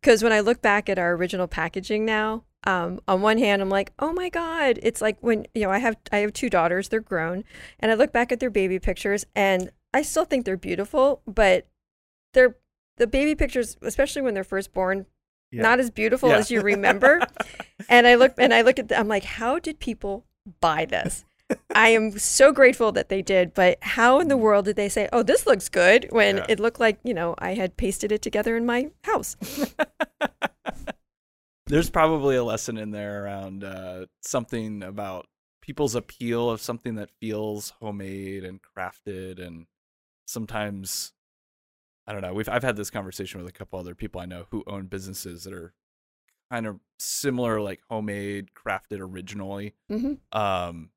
Because 0.00 0.22
when 0.22 0.32
I 0.32 0.40
look 0.40 0.62
back 0.62 0.88
at 0.88 0.98
our 0.98 1.12
original 1.12 1.46
packaging 1.46 2.04
now, 2.04 2.44
um, 2.64 3.00
on 3.08 3.22
one 3.22 3.38
hand, 3.38 3.62
I'm 3.62 3.68
like, 3.70 3.92
oh 3.98 4.12
my 4.12 4.28
god, 4.28 4.78
it's 4.82 5.00
like 5.00 5.16
when 5.20 5.46
you 5.54 5.62
know 5.62 5.70
I 5.70 5.78
have 5.78 5.96
I 6.12 6.18
have 6.18 6.32
two 6.32 6.50
daughters, 6.50 6.88
they're 6.88 7.00
grown, 7.00 7.44
and 7.80 7.90
I 7.90 7.94
look 7.94 8.12
back 8.12 8.32
at 8.32 8.40
their 8.40 8.50
baby 8.50 8.78
pictures, 8.78 9.24
and 9.34 9.70
I 9.94 10.02
still 10.02 10.24
think 10.24 10.44
they're 10.44 10.56
beautiful, 10.56 11.22
but 11.26 11.66
they're 12.34 12.56
the 12.96 13.06
baby 13.06 13.34
pictures, 13.34 13.76
especially 13.82 14.22
when 14.22 14.34
they're 14.34 14.44
first 14.44 14.72
born, 14.74 15.06
Yeah. 15.52 15.62
not 15.62 15.78
as 15.80 15.90
beautiful 15.90 16.28
Yeah. 16.30 16.36
as 16.38 16.50
you 16.50 16.60
remember. 16.60 17.22
and 17.88 18.06
I 18.06 18.16
look 18.16 18.34
and 18.38 18.52
I 18.52 18.62
look 18.62 18.78
at, 18.78 18.88
the, 18.88 18.98
I'm 18.98 19.08
like, 19.08 19.24
how 19.24 19.58
did 19.58 19.78
people 19.78 20.26
buy 20.60 20.84
this? 20.84 21.24
I 21.74 21.90
am 21.90 22.18
so 22.18 22.52
grateful 22.52 22.92
that 22.92 23.08
they 23.08 23.22
did, 23.22 23.54
but 23.54 23.78
how 23.80 24.20
in 24.20 24.28
the 24.28 24.36
world 24.36 24.66
did 24.66 24.76
they 24.76 24.90
say, 24.90 25.08
"Oh, 25.14 25.22
this 25.22 25.46
looks 25.46 25.70
good" 25.70 26.06
when 26.10 26.36
Yeah. 26.38 26.46
it 26.50 26.60
looked 26.60 26.78
like 26.80 26.98
you 27.04 27.14
know 27.14 27.34
I 27.38 27.54
had 27.54 27.78
pasted 27.78 28.12
it 28.12 28.20
together 28.20 28.54
in 28.56 28.66
my 28.66 28.90
house? 29.04 29.36
There's 31.68 31.90
probably 31.90 32.36
a 32.36 32.44
lesson 32.44 32.78
in 32.78 32.92
there 32.92 33.24
around 33.24 33.62
uh, 33.62 34.06
something 34.22 34.82
about 34.82 35.26
people's 35.60 35.94
appeal 35.94 36.48
of 36.48 36.62
something 36.62 36.94
that 36.94 37.10
feels 37.20 37.74
homemade 37.80 38.42
and 38.42 38.58
crafted, 38.62 39.38
and 39.38 39.66
sometimes 40.26 41.12
I 42.06 42.12
don't 42.12 42.22
know. 42.22 42.32
We've 42.32 42.48
I've 42.48 42.62
had 42.62 42.76
this 42.76 42.88
conversation 42.90 43.38
with 43.38 43.48
a 43.48 43.52
couple 43.52 43.78
other 43.78 43.94
people 43.94 44.18
I 44.18 44.24
know 44.24 44.46
who 44.50 44.64
own 44.66 44.86
businesses 44.86 45.44
that 45.44 45.52
are 45.52 45.74
kind 46.50 46.66
of 46.66 46.80
similar, 46.98 47.60
like 47.60 47.80
homemade, 47.90 48.48
crafted 48.54 49.00
originally. 49.00 49.74
hmm 49.90 50.14
Um, 50.32 50.90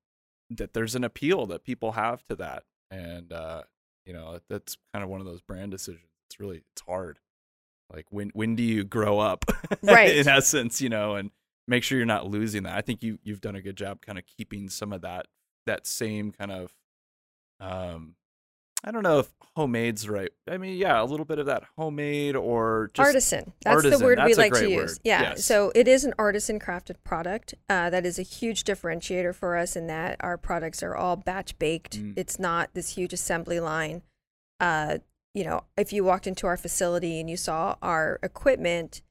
that 0.50 0.74
there's 0.74 0.96
an 0.96 1.04
appeal 1.04 1.46
that 1.48 1.66
people 1.66 1.94
have 1.94 2.26
to 2.28 2.36
that, 2.38 2.64
and 2.90 3.34
uh, 3.34 3.64
you 4.06 4.14
know 4.14 4.40
that's 4.50 4.78
kind 4.94 5.04
of 5.04 5.10
one 5.10 5.20
of 5.20 5.26
those 5.26 5.42
brand 5.42 5.72
decisions. 5.72 6.08
It's 6.30 6.40
really 6.40 6.64
it's 6.72 6.84
hard. 6.84 7.20
Like 7.94 8.06
when 8.10 8.30
when 8.34 8.56
do 8.56 8.64
you 8.64 8.84
grow 8.84 9.20
up? 9.20 9.46
Right. 9.84 10.16
in 10.16 10.28
essence, 10.28 10.82
you 10.82 10.90
know, 10.90 11.16
and 11.16 11.32
make 11.68 11.84
sure 11.84 11.98
you're 11.98 12.06
not 12.06 12.28
losing 12.28 12.64
that. 12.64 12.76
I 12.76 12.82
think 12.82 13.02
you 13.02 13.18
you've 13.24 13.42
done 13.42 13.56
a 13.56 13.62
good 13.62 13.76
job 13.78 14.02
kind 14.02 14.18
of 14.18 14.26
keeping 14.26 14.70
some 14.70 14.94
of 14.94 15.02
that 15.02 15.28
that 15.66 15.88
same 15.88 16.32
kind 16.32 16.52
of 16.52 16.74
um 17.60 18.16
I 18.84 18.92
don't 18.92 19.04
know 19.04 19.20
if 19.20 19.30
homemade's 19.56 20.10
right. 20.10 20.32
I 20.50 20.58
mean, 20.58 20.78
yeah, 20.78 21.02
a 21.02 21.06
little 21.06 21.26
bit 21.26 21.38
of 21.38 21.46
that 21.46 21.64
homemade 21.78 22.36
or 22.36 22.90
just 22.94 23.06
artisan. 23.06 23.54
That's 23.64 23.76
artisan, 23.76 24.00
the 24.00 24.06
word 24.06 24.18
we 24.20 24.34
that's 24.34 24.38
a 24.38 24.42
like 24.42 24.54
to 24.54 24.70
use. 24.70 24.92
word. 24.94 25.00
Yeah. 25.04 25.22
Yes. 25.22 25.46
So 25.46 25.72
it 25.76 25.88
is 25.88 26.04
an 26.04 26.14
artisan 26.18 26.60
crafted 26.60 26.96
product. 27.04 27.54
Uh, 27.70 27.90
that 27.92 28.06
is 28.06 28.18
a 28.18 28.24
huge 28.24 28.64
differentiator 28.64 29.36
for 29.36 29.56
us 29.56 29.76
in 29.76 29.88
that 29.88 30.18
our 30.22 30.38
products 30.38 30.82
are 30.82 30.96
all 30.96 31.16
batch 31.16 31.58
baked. 31.60 32.00
Mm. 32.00 32.14
It's 32.18 32.40
not 32.40 32.72
this 32.74 32.96
huge 32.96 33.14
assembly 33.14 33.60
line. 33.60 34.02
Uh, 34.60 35.00
you 35.34 35.44
know, 35.44 35.64
if 35.78 35.94
you 35.94 36.04
walked 36.04 36.28
into 36.28 36.48
our 36.48 36.58
facility 36.58 37.20
and 37.20 37.30
you 37.30 37.38
saw 37.38 37.76
our 37.82 38.20
equipment, 38.24 39.02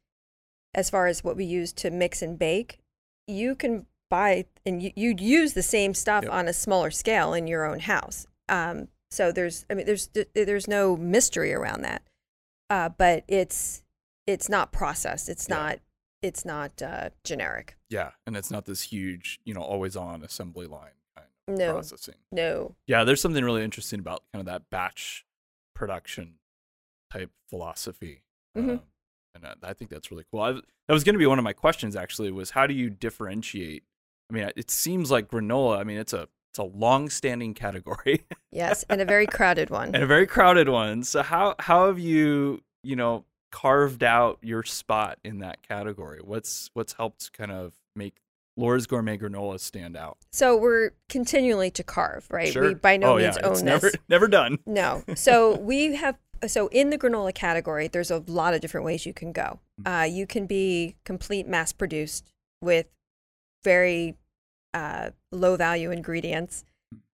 as 0.74 0.90
far 0.90 1.06
as 1.06 1.24
what 1.24 1.36
we 1.36 1.44
use 1.44 1.72
to 1.74 1.90
mix 1.90 2.22
and 2.22 2.38
bake, 2.38 2.78
you 3.26 3.54
can 3.54 3.86
buy 4.08 4.44
and 4.66 4.82
you, 4.82 4.90
you'd 4.96 5.20
use 5.20 5.52
the 5.54 5.62
same 5.62 5.94
stuff 5.94 6.24
Yep. 6.24 6.32
on 6.32 6.48
a 6.48 6.52
smaller 6.52 6.90
scale 6.90 7.32
in 7.34 7.46
your 7.46 7.64
own 7.64 7.80
house. 7.80 8.26
Um, 8.48 8.88
so 9.10 9.32
there's, 9.32 9.64
I 9.70 9.74
mean, 9.74 9.86
there's 9.86 10.08
there's 10.34 10.68
no 10.68 10.96
mystery 10.96 11.52
around 11.54 11.82
that. 11.82 12.02
Uh, 12.68 12.88
but 12.88 13.24
it's 13.26 13.82
it's 14.26 14.48
not 14.48 14.70
processed. 14.72 15.28
It's 15.28 15.46
Yeah. 15.48 15.56
not 15.56 15.78
it's 16.22 16.44
not 16.44 16.82
uh, 16.82 17.10
generic. 17.24 17.76
yeah, 17.88 18.10
and 18.26 18.36
it's 18.36 18.50
not 18.50 18.66
this 18.66 18.82
huge, 18.82 19.40
you 19.44 19.54
know, 19.54 19.62
always 19.62 19.96
on 19.96 20.22
assembly 20.22 20.66
line 20.66 20.90
kind 21.16 21.26
of 21.48 21.58
No. 21.58 21.72
processing. 21.72 22.16
No. 22.30 22.74
Yeah, 22.86 23.04
there's 23.04 23.22
something 23.22 23.42
really 23.44 23.64
interesting 23.64 23.98
about 24.00 24.22
kind 24.32 24.40
of 24.40 24.46
that 24.46 24.68
batch 24.70 25.24
production 25.80 26.34
type 27.12 27.30
philosophy. 27.48 28.22
Mhm. 28.56 28.68
Um, 28.70 28.80
and 29.34 29.46
I, 29.46 29.54
I 29.70 29.72
think 29.72 29.90
that's 29.90 30.10
really 30.10 30.24
cool. 30.30 30.40
I, 30.42 30.52
that 30.52 30.92
was 30.92 31.04
going 31.04 31.14
to 31.14 31.18
be 31.18 31.26
one 31.26 31.38
of 31.38 31.44
my 31.44 31.52
questions 31.54 31.96
actually 31.96 32.30
was 32.30 32.50
how 32.50 32.66
do 32.66 32.74
you 32.74 32.90
differentiate? 32.90 33.82
I 34.30 34.34
mean, 34.34 34.50
it 34.56 34.70
seems 34.70 35.10
like 35.10 35.28
granola, 35.28 35.78
I 35.78 35.84
mean, 35.84 35.98
it's 35.98 36.12
a 36.12 36.28
it's 36.52 36.58
a 36.58 36.64
long-standing 36.64 37.54
category 37.54 38.24
Yes, 38.52 38.84
and 38.90 39.00
a 39.00 39.04
very 39.04 39.26
crowded 39.26 39.70
one. 39.78 39.94
and 39.94 40.02
a 40.02 40.06
very 40.06 40.26
crowded 40.26 40.68
one. 40.68 41.02
So 41.04 41.22
how 41.22 41.54
how 41.60 41.86
have 41.86 41.98
you, 41.98 42.60
you 42.82 42.96
know, 42.96 43.24
carved 43.52 44.02
out 44.04 44.38
your 44.42 44.62
spot 44.64 45.18
in 45.24 45.38
that 45.38 45.62
category? 45.66 46.20
What's 46.22 46.68
what's 46.74 46.92
helped 46.94 47.32
kind 47.32 47.52
of 47.52 47.72
make 47.96 48.16
Laura's 48.56 48.86
Gourmet 48.86 49.16
Granola 49.16 49.58
stand 49.58 49.96
out? 49.96 50.18
So 50.32 50.56
we're 50.56 50.90
continually 51.08 51.70
to 51.72 51.82
carve, 51.82 52.26
right? 52.30 52.52
Sure. 52.52 52.68
We 52.68 52.74
by 52.74 52.96
no 52.96 53.14
oh, 53.14 53.16
means 53.16 53.36
yeah, 53.36 53.46
own 53.46 53.52
it's 53.52 53.62
this. 53.62 53.82
never 53.82 53.90
never 54.08 54.28
done. 54.28 54.58
No. 54.66 55.02
So 55.14 55.56
we 55.60 55.94
have 55.96 56.18
so 56.46 56.68
in 56.68 56.90
the 56.90 56.98
granola 56.98 57.34
category, 57.34 57.88
there's 57.88 58.10
a 58.10 58.22
lot 58.26 58.54
of 58.54 58.60
different 58.60 58.86
ways 58.86 59.04
you 59.04 59.12
can 59.12 59.32
go. 59.32 59.60
Uh, 59.84 60.06
you 60.10 60.26
can 60.26 60.46
be 60.46 60.96
complete 61.04 61.46
mass 61.46 61.72
produced 61.72 62.32
with 62.62 62.86
very 63.62 64.16
uh, 64.72 65.10
low 65.32 65.56
value 65.56 65.90
ingredients 65.90 66.64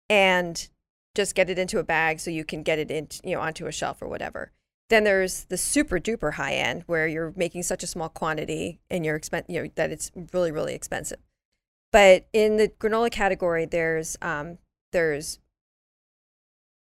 and 0.09 0.69
just 1.15 1.35
get 1.35 1.49
it 1.49 1.59
into 1.59 1.77
a 1.77 1.83
bag 1.83 2.19
so 2.19 2.31
you 2.31 2.45
can 2.45 2.63
get 2.63 2.79
it 2.79 2.89
into 2.89 3.19
you 3.23 3.35
know 3.35 3.41
onto 3.41 3.67
a 3.67 3.71
shelf 3.71 4.01
or 4.01 4.07
whatever. 4.07 4.51
Then 4.91 5.05
there's 5.05 5.45
the 5.45 5.55
super 5.55 5.99
duper 5.99 6.33
high 6.33 6.53
end 6.55 6.83
where 6.85 7.07
you're 7.07 7.31
making 7.37 7.63
such 7.63 7.81
a 7.81 7.87
small 7.87 8.09
quantity 8.09 8.81
and 8.89 9.05
you're 9.05 9.17
expen- 9.17 9.45
you 9.47 9.63
know 9.63 9.69
that 9.75 9.89
it's 9.89 10.11
really 10.33 10.51
really 10.51 10.73
expensive. 10.75 11.19
But 11.93 12.27
in 12.33 12.57
the 12.57 12.67
granola 12.67 13.09
category, 13.09 13.65
there's 13.65 14.17
um, 14.21 14.57
there's 14.91 15.39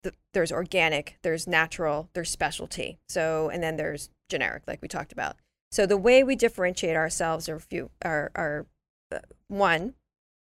the, 0.04 0.14
there's 0.32 0.50
organic, 0.50 1.18
there's 1.22 1.46
natural, 1.46 2.08
there's 2.14 2.30
specialty. 2.30 2.98
So, 3.10 3.50
and 3.50 3.62
then 3.62 3.76
there's 3.76 4.08
generic, 4.30 4.62
like 4.66 4.80
we 4.80 4.88
talked 4.88 5.12
about. 5.12 5.36
So 5.70 5.84
the 5.84 5.98
way 5.98 6.24
we 6.24 6.34
differentiate 6.34 6.96
ourselves 6.96 7.46
are 7.46 7.58
few 7.58 7.90
are 8.02 8.30
are 8.34 8.66
uh, 9.12 9.18
one, 9.48 9.92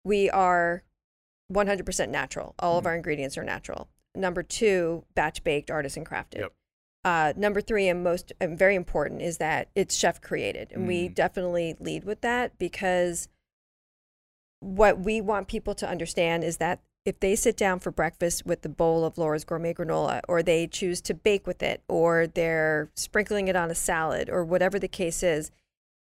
we 0.02 0.30
are 0.30 0.82
100% 1.52 2.08
natural. 2.08 2.54
All 2.58 2.78
of 2.78 2.84
Mhm. 2.84 2.86
our 2.86 2.96
ingredients 2.96 3.36
are 3.36 3.44
natural. 3.44 3.88
Number 4.14 4.42
two, 4.42 5.04
batch 5.14 5.44
baked, 5.44 5.70
artisan 5.70 6.06
crafted. 6.06 6.38
Yep. 6.38 6.52
Uh, 7.02 7.32
number 7.36 7.60
three, 7.62 7.88
and 7.88 8.04
most 8.04 8.32
and 8.40 8.58
very 8.58 8.74
important, 8.74 9.22
is 9.22 9.38
that 9.38 9.68
it's 9.74 9.94
chef 9.96 10.20
created, 10.20 10.70
and 10.72 10.86
we 10.86 11.08
Mm. 11.08 11.14
definitely 11.14 11.74
lead 11.80 12.04
with 12.04 12.20
that 12.20 12.58
because 12.58 13.28
what 14.60 15.00
we 15.00 15.20
want 15.20 15.48
people 15.48 15.74
to 15.74 15.88
understand 15.88 16.44
is 16.44 16.58
that 16.58 16.80
if 17.06 17.18
they 17.20 17.34
sit 17.34 17.56
down 17.56 17.78
for 17.78 17.90
breakfast 17.90 18.44
with 18.44 18.60
the 18.60 18.68
bowl 18.68 19.06
of 19.06 19.16
Laura's 19.16 19.44
gourmet 19.44 19.72
granola, 19.72 20.20
or 20.28 20.42
they 20.42 20.66
choose 20.66 21.00
to 21.00 21.14
bake 21.14 21.46
with 21.46 21.62
it, 21.62 21.82
or 21.88 22.26
they're 22.26 22.90
sprinkling 22.94 23.48
it 23.48 23.56
on 23.56 23.70
a 23.70 23.74
salad, 23.74 24.28
or 24.28 24.44
whatever 24.44 24.78
the 24.78 24.86
case 24.86 25.22
is, 25.22 25.50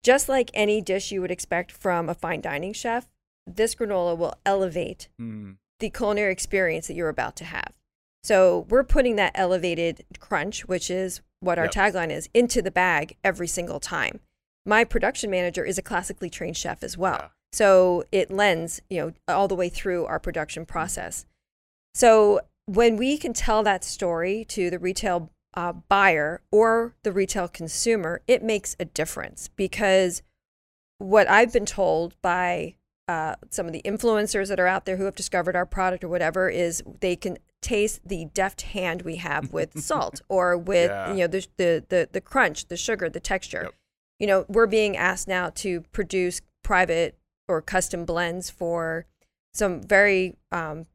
just 0.04 0.28
like 0.28 0.50
any 0.56 0.82
dish 0.82 1.12
you 1.12 1.22
would 1.22 1.30
expect 1.30 1.72
from 1.72 2.10
a 2.10 2.16
fine 2.16 2.42
dining 2.42 2.74
chef, 2.74 3.12
this 3.46 3.76
granola 3.76 4.18
will 4.18 4.34
elevate 4.44 5.10
Mm. 5.20 5.58
the 5.78 5.92
culinary 5.92 6.32
experience 6.32 6.88
that 6.88 6.96
you're 6.96 7.10
about 7.10 7.36
to 7.36 7.46
have. 7.46 7.74
So 8.24 8.68
we're 8.70 8.84
putting 8.84 9.16
that 9.16 9.32
elevated 9.36 10.06
crunch, 10.20 10.66
which 10.68 10.90
is 10.92 11.22
what 11.40 11.58
our 11.58 11.66
Yep. 11.66 11.74
tagline 11.74 12.12
is, 12.12 12.30
into 12.34 12.62
the 12.62 12.72
bag 12.72 13.18
every 13.24 13.48
single 13.48 13.80
time. 13.80 14.20
My 14.66 14.84
production 14.84 15.32
manager 15.32 15.66
is 15.66 15.78
a 15.78 15.82
classically 15.82 16.30
trained 16.30 16.58
chef 16.58 16.84
as 16.84 16.98
well. 16.98 17.18
Yeah. 17.20 17.28
So 17.54 18.06
it 18.12 18.30
lends, 18.32 18.82
you 18.90 19.02
know, 19.02 19.14
all 19.28 19.48
the 19.48 19.56
way 19.56 19.70
through 19.70 20.06
our 20.06 20.20
production 20.20 20.66
process. 20.66 21.26
So 21.94 22.42
when 22.66 22.96
we 22.96 23.18
can 23.18 23.34
tell 23.34 23.64
that 23.64 23.84
story 23.84 24.46
to 24.50 24.70
the 24.70 24.80
retail 24.80 25.32
uh, 25.54 25.74
buyer 25.74 26.42
or 26.52 26.96
the 27.04 27.12
retail 27.12 27.48
consumer, 27.48 28.22
it 28.28 28.44
makes 28.44 28.76
a 28.80 28.86
difference 28.86 29.50
because 29.56 30.22
what 31.00 31.30
I've 31.30 31.52
been 31.52 31.66
told 31.66 32.16
by 32.22 32.76
uh, 33.08 33.36
some 33.50 33.66
of 33.66 33.74
the 33.74 33.82
influencers 33.82 34.48
that 34.48 34.60
are 34.60 34.68
out 34.68 34.86
there 34.86 34.96
who 34.96 35.06
have 35.06 35.16
discovered 35.16 35.56
our 35.56 35.66
product 35.66 36.04
or 36.04 36.08
whatever 36.08 36.50
is 36.50 36.82
they 37.02 37.16
can 37.16 37.38
taste 37.62 38.02
the 38.06 38.26
deft 38.34 38.62
hand 38.64 39.04
we 39.04 39.18
have 39.18 39.52
with 39.58 39.80
salt 39.82 40.22
or 40.30 40.58
with 40.58 40.90
Yeah. 40.90 41.12
you 41.14 41.20
know 41.20 41.28
the, 41.28 41.48
the 41.58 41.86
the 41.90 42.10
the 42.12 42.22
crunch, 42.22 42.68
the 42.68 42.78
sugar, 42.78 43.10
the 43.10 43.20
texture. 43.20 43.64
Yep. 43.64 43.74
You 44.20 44.28
know, 44.28 44.46
we're 44.48 44.68
being 44.68 44.96
asked 44.98 45.28
now 45.28 45.50
to 45.56 45.82
produce 45.92 46.42
private 46.64 47.18
or 47.48 47.62
custom 47.62 48.06
blends 48.06 48.50
for 48.52 49.06
some 49.54 49.82
very 49.82 50.36
um, 50.52 50.86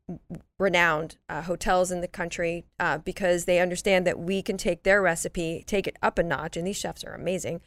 renowned 0.58 1.16
uh, 1.28 1.42
hotels 1.42 1.90
in 1.90 2.00
the 2.00 2.08
country 2.08 2.64
uh, 2.80 2.98
because 2.98 3.44
they 3.44 3.58
understand 3.58 4.06
that 4.06 4.18
we 4.18 4.42
can 4.42 4.56
take 4.56 4.82
their 4.82 5.02
recipe, 5.02 5.62
take 5.66 5.86
it 5.86 5.96
up 6.02 6.18
a 6.18 6.22
notch, 6.22 6.56
and 6.56 6.66
these 6.66 6.76
chefs 6.76 7.04
are 7.04 7.14
amazing. 7.14 7.60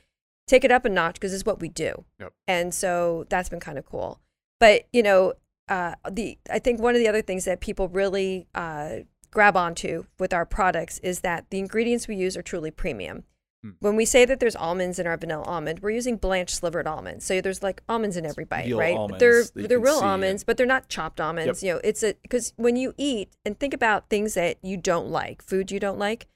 Take 0.47 0.63
it 0.63 0.71
up 0.71 0.85
a 0.85 0.89
notch 0.89 1.15
because 1.15 1.33
it's 1.33 1.45
what 1.45 1.59
we 1.59 1.69
do, 1.69 2.05
Yep. 2.19 2.33
and 2.47 2.73
so 2.73 3.25
that's 3.29 3.49
been 3.49 3.59
kind 3.59 3.77
of 3.77 3.85
cool. 3.85 4.19
But 4.59 4.87
you 4.91 5.03
know, 5.03 5.33
uh, 5.69 5.95
the 6.09 6.37
I 6.49 6.59
think 6.59 6.79
one 6.79 6.95
of 6.95 6.99
the 6.99 7.07
other 7.07 7.21
things 7.21 7.45
that 7.45 7.59
people 7.61 7.87
really 7.87 8.47
uh, 8.55 8.97
grab 9.31 9.55
onto 9.55 10.05
with 10.17 10.33
our 10.33 10.45
products 10.45 10.99
is 10.99 11.21
that 11.21 11.49
the 11.49 11.59
ingredients 11.59 12.07
we 12.07 12.15
use 12.15 12.35
are 12.35 12.41
truly 12.41 12.71
premium. 12.71 13.23
Hmm. 13.63 13.71
When 13.79 13.95
we 13.95 14.05
say 14.05 14.25
that 14.25 14.39
there's 14.39 14.55
almonds 14.55 14.99
in 14.99 15.05
our 15.07 15.17
vanilla 15.17 15.43
almond, 15.43 15.79
we're 15.81 15.89
using 15.91 16.15
blanched 16.17 16.55
slivered 16.55 16.87
almonds. 16.87 17.25
So 17.25 17.41
there's 17.41 17.61
like 17.61 17.81
almonds 17.89 18.15
in 18.17 18.25
every 18.25 18.45
bite, 18.45 18.67
real 18.67 18.79
right? 18.79 18.95
Almonds 18.95 19.19
they're 19.19 19.43
they're 19.67 19.79
real 19.79 19.99
see 19.99 20.05
almonds, 20.05 20.43
but 20.43 20.57
they're 20.57 20.65
not 20.65 20.87
chopped 20.89 21.19
almonds. 21.21 21.61
You 21.61 21.73
know, 21.73 21.81
it's 21.83 22.03
a 22.03 22.15
because 22.21 22.53
when 22.55 22.75
you 22.75 22.93
eat 22.97 23.31
and 23.45 23.59
think 23.59 23.73
about 23.73 24.09
things 24.09 24.33
that 24.33 24.57
you 24.63 24.77
don't 24.77 25.09
like, 25.09 25.41
food 25.43 25.71
you 25.71 25.79
don't 25.79 25.99
like. 25.99 26.27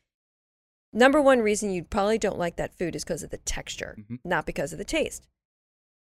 Number 0.96 1.19
one 1.19 1.39
reason 1.39 1.72
you 1.72 1.84
probably 1.84 2.19
don't 2.19 2.38
like 2.38 2.56
that 2.58 2.78
food 2.78 2.96
is 2.96 3.04
because 3.04 3.24
of 3.24 3.32
the 3.32 3.38
texture, 3.39 3.98
Mhm. 4.00 4.19
not 4.24 4.46
because 4.46 4.72
of 4.74 4.78
the 4.78 4.86
taste. 4.86 5.28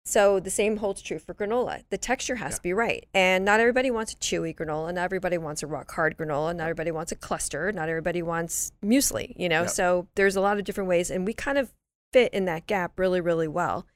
So 0.07 0.41
the 0.41 0.51
same 0.51 0.79
holds 0.79 1.03
true 1.03 1.19
for 1.19 1.35
granola. 1.35 1.85
The 1.91 1.99
texture 1.99 2.37
has 2.37 2.53
Yeah. 2.53 2.57
to 2.57 2.63
be 2.63 2.73
right. 2.73 3.07
And 3.15 3.45
not 3.45 3.61
everybody 3.61 3.91
wants 3.91 4.13
a 4.13 4.17
chewy 4.17 4.55
granola. 4.55 4.93
Not 4.95 5.05
everybody 5.05 5.39
wants 5.39 5.63
a 5.63 5.67
rock 5.67 5.91
hard 5.93 6.17
granola. 6.17 6.55
Not 6.57 6.65
everybody 6.65 6.91
wants 6.91 7.13
a 7.13 7.17
cluster. 7.17 7.71
Not 7.71 7.89
everybody 7.89 8.23
wants 8.23 8.73
muesli, 8.83 9.35
you 9.37 9.49
know? 9.49 9.63
Yep. 9.63 9.71
So 9.71 10.09
there's 10.15 10.37
a 10.37 10.41
lot 10.41 10.59
of 10.59 10.65
different 10.65 10.89
ways. 10.89 11.11
And 11.11 11.27
we 11.27 11.33
kind 11.35 11.59
of 11.59 11.73
fit 12.13 12.33
in 12.33 12.47
that 12.47 12.67
gap 12.67 12.99
really, 12.99 13.21
really 13.21 13.47
well. 13.47 13.87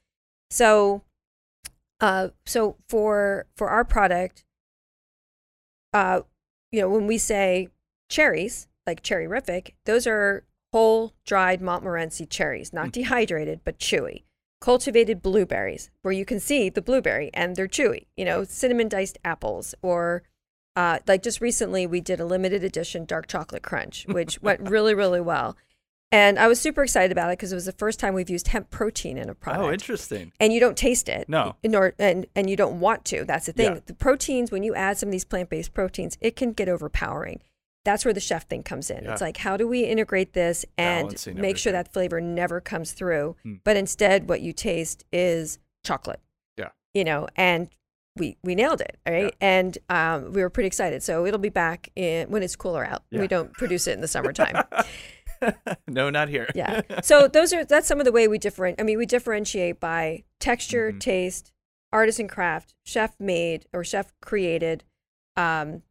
So, 0.51 1.01
uh, 1.99 2.29
so 2.45 2.77
for, 2.87 3.47
for 3.57 3.69
our 3.69 3.83
product, 3.83 4.45
uh, 5.91 6.21
you 6.71 6.81
know, 6.81 6.89
when 6.89 7.07
we 7.07 7.17
say 7.17 7.69
cherries, 8.09 8.67
like 8.85 9.01
cherry 9.01 9.25
rific, 9.27 9.71
those 9.85 10.05
are 10.05 10.45
whole 10.71 11.13
dried 11.25 11.61
Montmorency 11.61 12.25
cherries, 12.25 12.71
not 12.73 12.89
Mm. 12.89 12.91
dehydrated, 12.91 13.61
but 13.63 13.79
chewy 13.79 14.23
cultivated 14.65 15.21
blueberries 15.21 15.91
where 16.01 16.11
you 16.11 16.25
can 16.25 16.39
see 16.39 16.69
the 16.69 16.81
blueberry 16.81 17.29
and 17.35 17.55
they're 17.55 17.67
chewy 17.67 18.07
you 18.17 18.25
know 18.25 18.43
cinnamon 18.43 18.89
diced 18.89 19.15
apples 19.23 19.75
or 19.83 20.23
uh, 20.75 20.97
like 21.07 21.21
just 21.21 21.39
recently 21.39 21.85
we 21.85 22.01
did 22.01 22.19
a 22.19 22.25
limited 22.25 22.63
edition 22.63 23.05
dark 23.05 23.27
chocolate 23.27 23.61
crunch 23.61 24.07
which 24.07 24.41
went 24.47 24.59
really 24.67 24.95
really 24.95 25.21
well 25.21 25.55
and 26.11 26.39
i 26.39 26.47
was 26.47 26.59
super 26.59 26.81
excited 26.83 27.11
about 27.11 27.29
it 27.29 27.37
because 27.37 27.51
it 27.51 27.55
was 27.55 27.65
the 27.65 27.71
first 27.73 27.99
time 27.99 28.15
we've 28.15 28.27
used 28.37 28.47
hemp 28.47 28.71
protein 28.71 29.19
in 29.19 29.29
a 29.29 29.35
product 29.35 29.63
Oh, 29.63 29.71
interesting. 29.71 30.31
and 30.39 30.51
you 30.51 30.59
don't 30.59 30.75
taste 30.75 31.09
it 31.09 31.29
No. 31.29 31.55
nor 31.63 31.93
and 31.99 32.25
and 32.35 32.49
you 32.49 32.55
don't 32.55 32.79
want 32.79 33.05
to 33.05 33.23
that's 33.23 33.45
the 33.45 33.53
thing 33.53 33.73
Yeah. 33.75 33.79
the 33.85 33.93
proteins 33.93 34.49
when 34.51 34.63
you 34.63 34.73
add 34.73 34.97
some 34.97 35.09
of 35.09 35.11
these 35.11 35.25
plant-based 35.25 35.75
proteins 35.75 36.17
it 36.21 36.35
can 36.35 36.53
get 36.53 36.67
overpowering 36.69 37.39
that's 37.85 38.03
where 38.03 38.13
the 38.13 38.19
chef 38.19 38.47
thing 38.49 38.61
comes 38.63 38.89
in 38.89 39.05
Yeah. 39.05 39.13
it's 39.13 39.21
like 39.21 39.37
how 39.37 39.55
do 39.55 39.65
we 39.67 39.85
integrate 39.85 40.33
this 40.33 40.65
and 40.77 41.07
Balancing 41.07 41.39
make 41.39 41.57
sure 41.57 41.71
that 41.71 41.93
flavor 41.93 42.19
never 42.19 42.59
comes 42.59 42.91
through 42.91 43.37
Hmm. 43.43 43.53
but 43.63 43.77
instead 43.77 44.27
what 44.27 44.41
you 44.41 44.51
taste 44.51 45.05
is 45.13 45.59
chocolate 45.85 46.19
Yeah. 46.57 46.69
you 46.93 47.03
know 47.05 47.27
and 47.37 47.69
we 48.17 48.37
we 48.43 48.55
nailed 48.55 48.79
it, 48.79 48.97
right? 49.05 49.25
Yeah. 49.25 49.29
And 49.41 49.77
um, 49.89 50.31
we 50.31 50.41
were 50.41 50.49
pretty 50.49 50.67
excited. 50.67 51.03
So 51.03 51.25
it'll 51.25 51.37
be 51.37 51.49
back 51.49 51.89
in, 51.97 52.29
when 52.29 52.43
it's 52.43 52.55
cooler 52.55 52.85
out. 52.85 53.03
Yeah. 53.11 53.19
We 53.19 53.27
don't 53.27 53.51
produce 53.51 53.87
it 53.87 53.91
in 53.91 53.99
the 53.99 54.07
summertime. 54.07 54.63
no, 55.89 56.09
not 56.09 56.29
here. 56.29 56.47
yeah. 56.55 56.79
So 57.03 57.27
those 57.27 57.51
are 57.51 57.65
that's 57.65 57.87
some 57.87 57.99
of 57.99 58.05
the 58.05 58.13
way 58.13 58.29
we 58.29 58.37
different. 58.37 58.79
I 58.79 58.83
mean, 58.83 58.97
we 58.97 59.05
differentiate 59.05 59.81
by 59.81 60.23
texture, 60.39 60.93
Mhm. 60.93 60.99
taste, 61.01 61.51
artisan 61.91 62.29
craft, 62.29 62.73
chef 62.85 63.15
made 63.19 63.65
or 63.73 63.83
chef 63.83 64.13
created. 64.21 64.85
Um, 65.35 65.81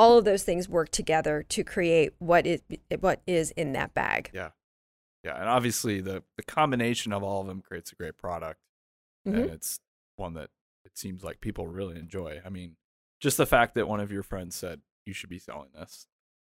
all 0.00 0.16
of 0.18 0.24
those 0.24 0.42
things 0.42 0.68
work 0.68 0.88
together 0.90 1.42
to 1.50 1.62
create 1.62 2.12
what 2.18 2.46
is 2.46 2.62
what 3.00 3.20
is 3.26 3.50
in 3.52 3.72
that 3.74 3.92
bag. 3.94 4.30
yeah, 4.32 4.50
yeah, 5.24 5.38
and 5.38 5.48
obviously 5.48 6.00
the 6.00 6.22
the 6.36 6.42
combination 6.42 7.12
of 7.12 7.22
all 7.22 7.40
of 7.42 7.46
them 7.46 7.60
creates 7.60 7.92
a 7.92 7.94
great 7.96 8.16
product, 8.16 8.60
Mhm. 9.26 9.34
and 9.34 9.50
it's 9.50 9.80
one 10.16 10.34
that 10.34 10.50
it 10.84 10.96
seems 10.96 11.22
like 11.22 11.40
people 11.40 11.66
really 11.66 11.98
enjoy. 11.98 12.40
I 12.44 12.48
mean, 12.48 12.76
just 13.20 13.36
the 13.36 13.46
fact 13.46 13.74
that 13.74 13.86
one 13.86 14.00
of 14.00 14.10
your 14.10 14.22
friends 14.22 14.56
said 14.56 14.80
you 15.06 15.12
should 15.12 15.28
be 15.30 15.38
selling 15.38 15.68
this 15.74 16.06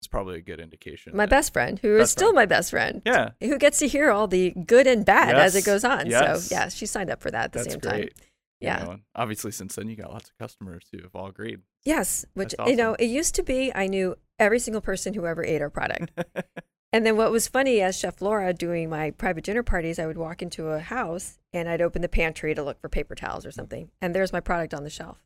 is 0.02 0.08
probably 0.08 0.38
a 0.38 0.42
good 0.42 0.60
indication. 0.60 1.16
My 1.16 1.26
best 1.26 1.52
friend, 1.54 1.80
who 1.80 1.96
is 1.96 2.02
Best 2.04 2.12
still 2.14 2.28
friend. 2.30 2.36
my 2.36 2.46
best 2.46 2.70
friend, 2.72 3.02
yeah, 3.06 3.32
who 3.42 3.58
gets 3.58 3.80
to 3.80 3.88
hear 3.88 4.10
all 4.12 4.28
the 4.28 4.52
good 4.52 4.88
and 4.88 5.06
bad 5.06 5.36
as 5.36 5.56
it 5.56 5.66
goes 5.66 5.84
on. 5.84 6.08
Yes. 6.10 6.48
So 6.48 6.56
yeah, 6.56 6.70
she 6.70 6.86
signed 6.86 7.10
up 7.10 7.22
for 7.22 7.32
that 7.32 7.46
at 7.46 7.52
the 7.52 7.60
that's 7.60 7.72
same 7.74 7.80
great. 7.82 8.16
time. 8.18 8.28
You 8.63 8.69
Yeah. 8.69 8.84
know, 8.84 8.97
obviously, 9.15 9.52
since 9.52 9.76
then 9.76 9.89
you 9.89 9.95
got 9.95 10.12
lots 10.12 10.30
of 10.30 10.38
customers 10.38 10.84
who 10.91 11.02
have 11.04 11.15
all 11.15 11.28
agreed. 11.28 11.60
Yes, 11.84 12.26
which 12.34 12.56
That's 12.58 12.69
you 12.69 12.76
know, 12.78 12.93
it 12.95 13.06
used 13.06 13.36
to 13.36 13.43
be 13.43 13.71
I 13.76 13.88
knew 13.88 14.15
every 14.39 14.60
single 14.60 14.82
person 14.82 15.13
who 15.13 15.26
ever 15.26 15.43
ate 15.43 15.62
our 15.62 15.69
product. 15.69 16.12
and 16.93 17.06
then 17.06 17.17
what 17.17 17.32
was 17.32 17.47
funny 17.47 17.82
as 17.82 17.97
Chef 17.97 18.21
Laura 18.21 18.54
doing 18.54 18.89
my 18.89 19.12
private 19.12 19.43
dinner 19.43 19.63
parties, 19.63 19.99
I 19.99 20.06
would 20.06 20.17
walk 20.17 20.41
into 20.41 20.67
a 20.69 20.80
house 20.80 21.39
and 21.52 21.67
I'd 21.69 21.82
open 21.82 22.02
the 22.02 22.10
pantry 22.10 22.56
to 22.56 22.63
look 22.63 22.80
for 22.80 22.89
paper 22.89 23.15
towels 23.15 23.45
or 23.45 23.52
something, 23.52 23.91
and 24.02 24.15
there's 24.15 24.34
my 24.34 24.39
product 24.39 24.73
on 24.73 24.84
the 24.84 24.89
shelf. 24.89 25.17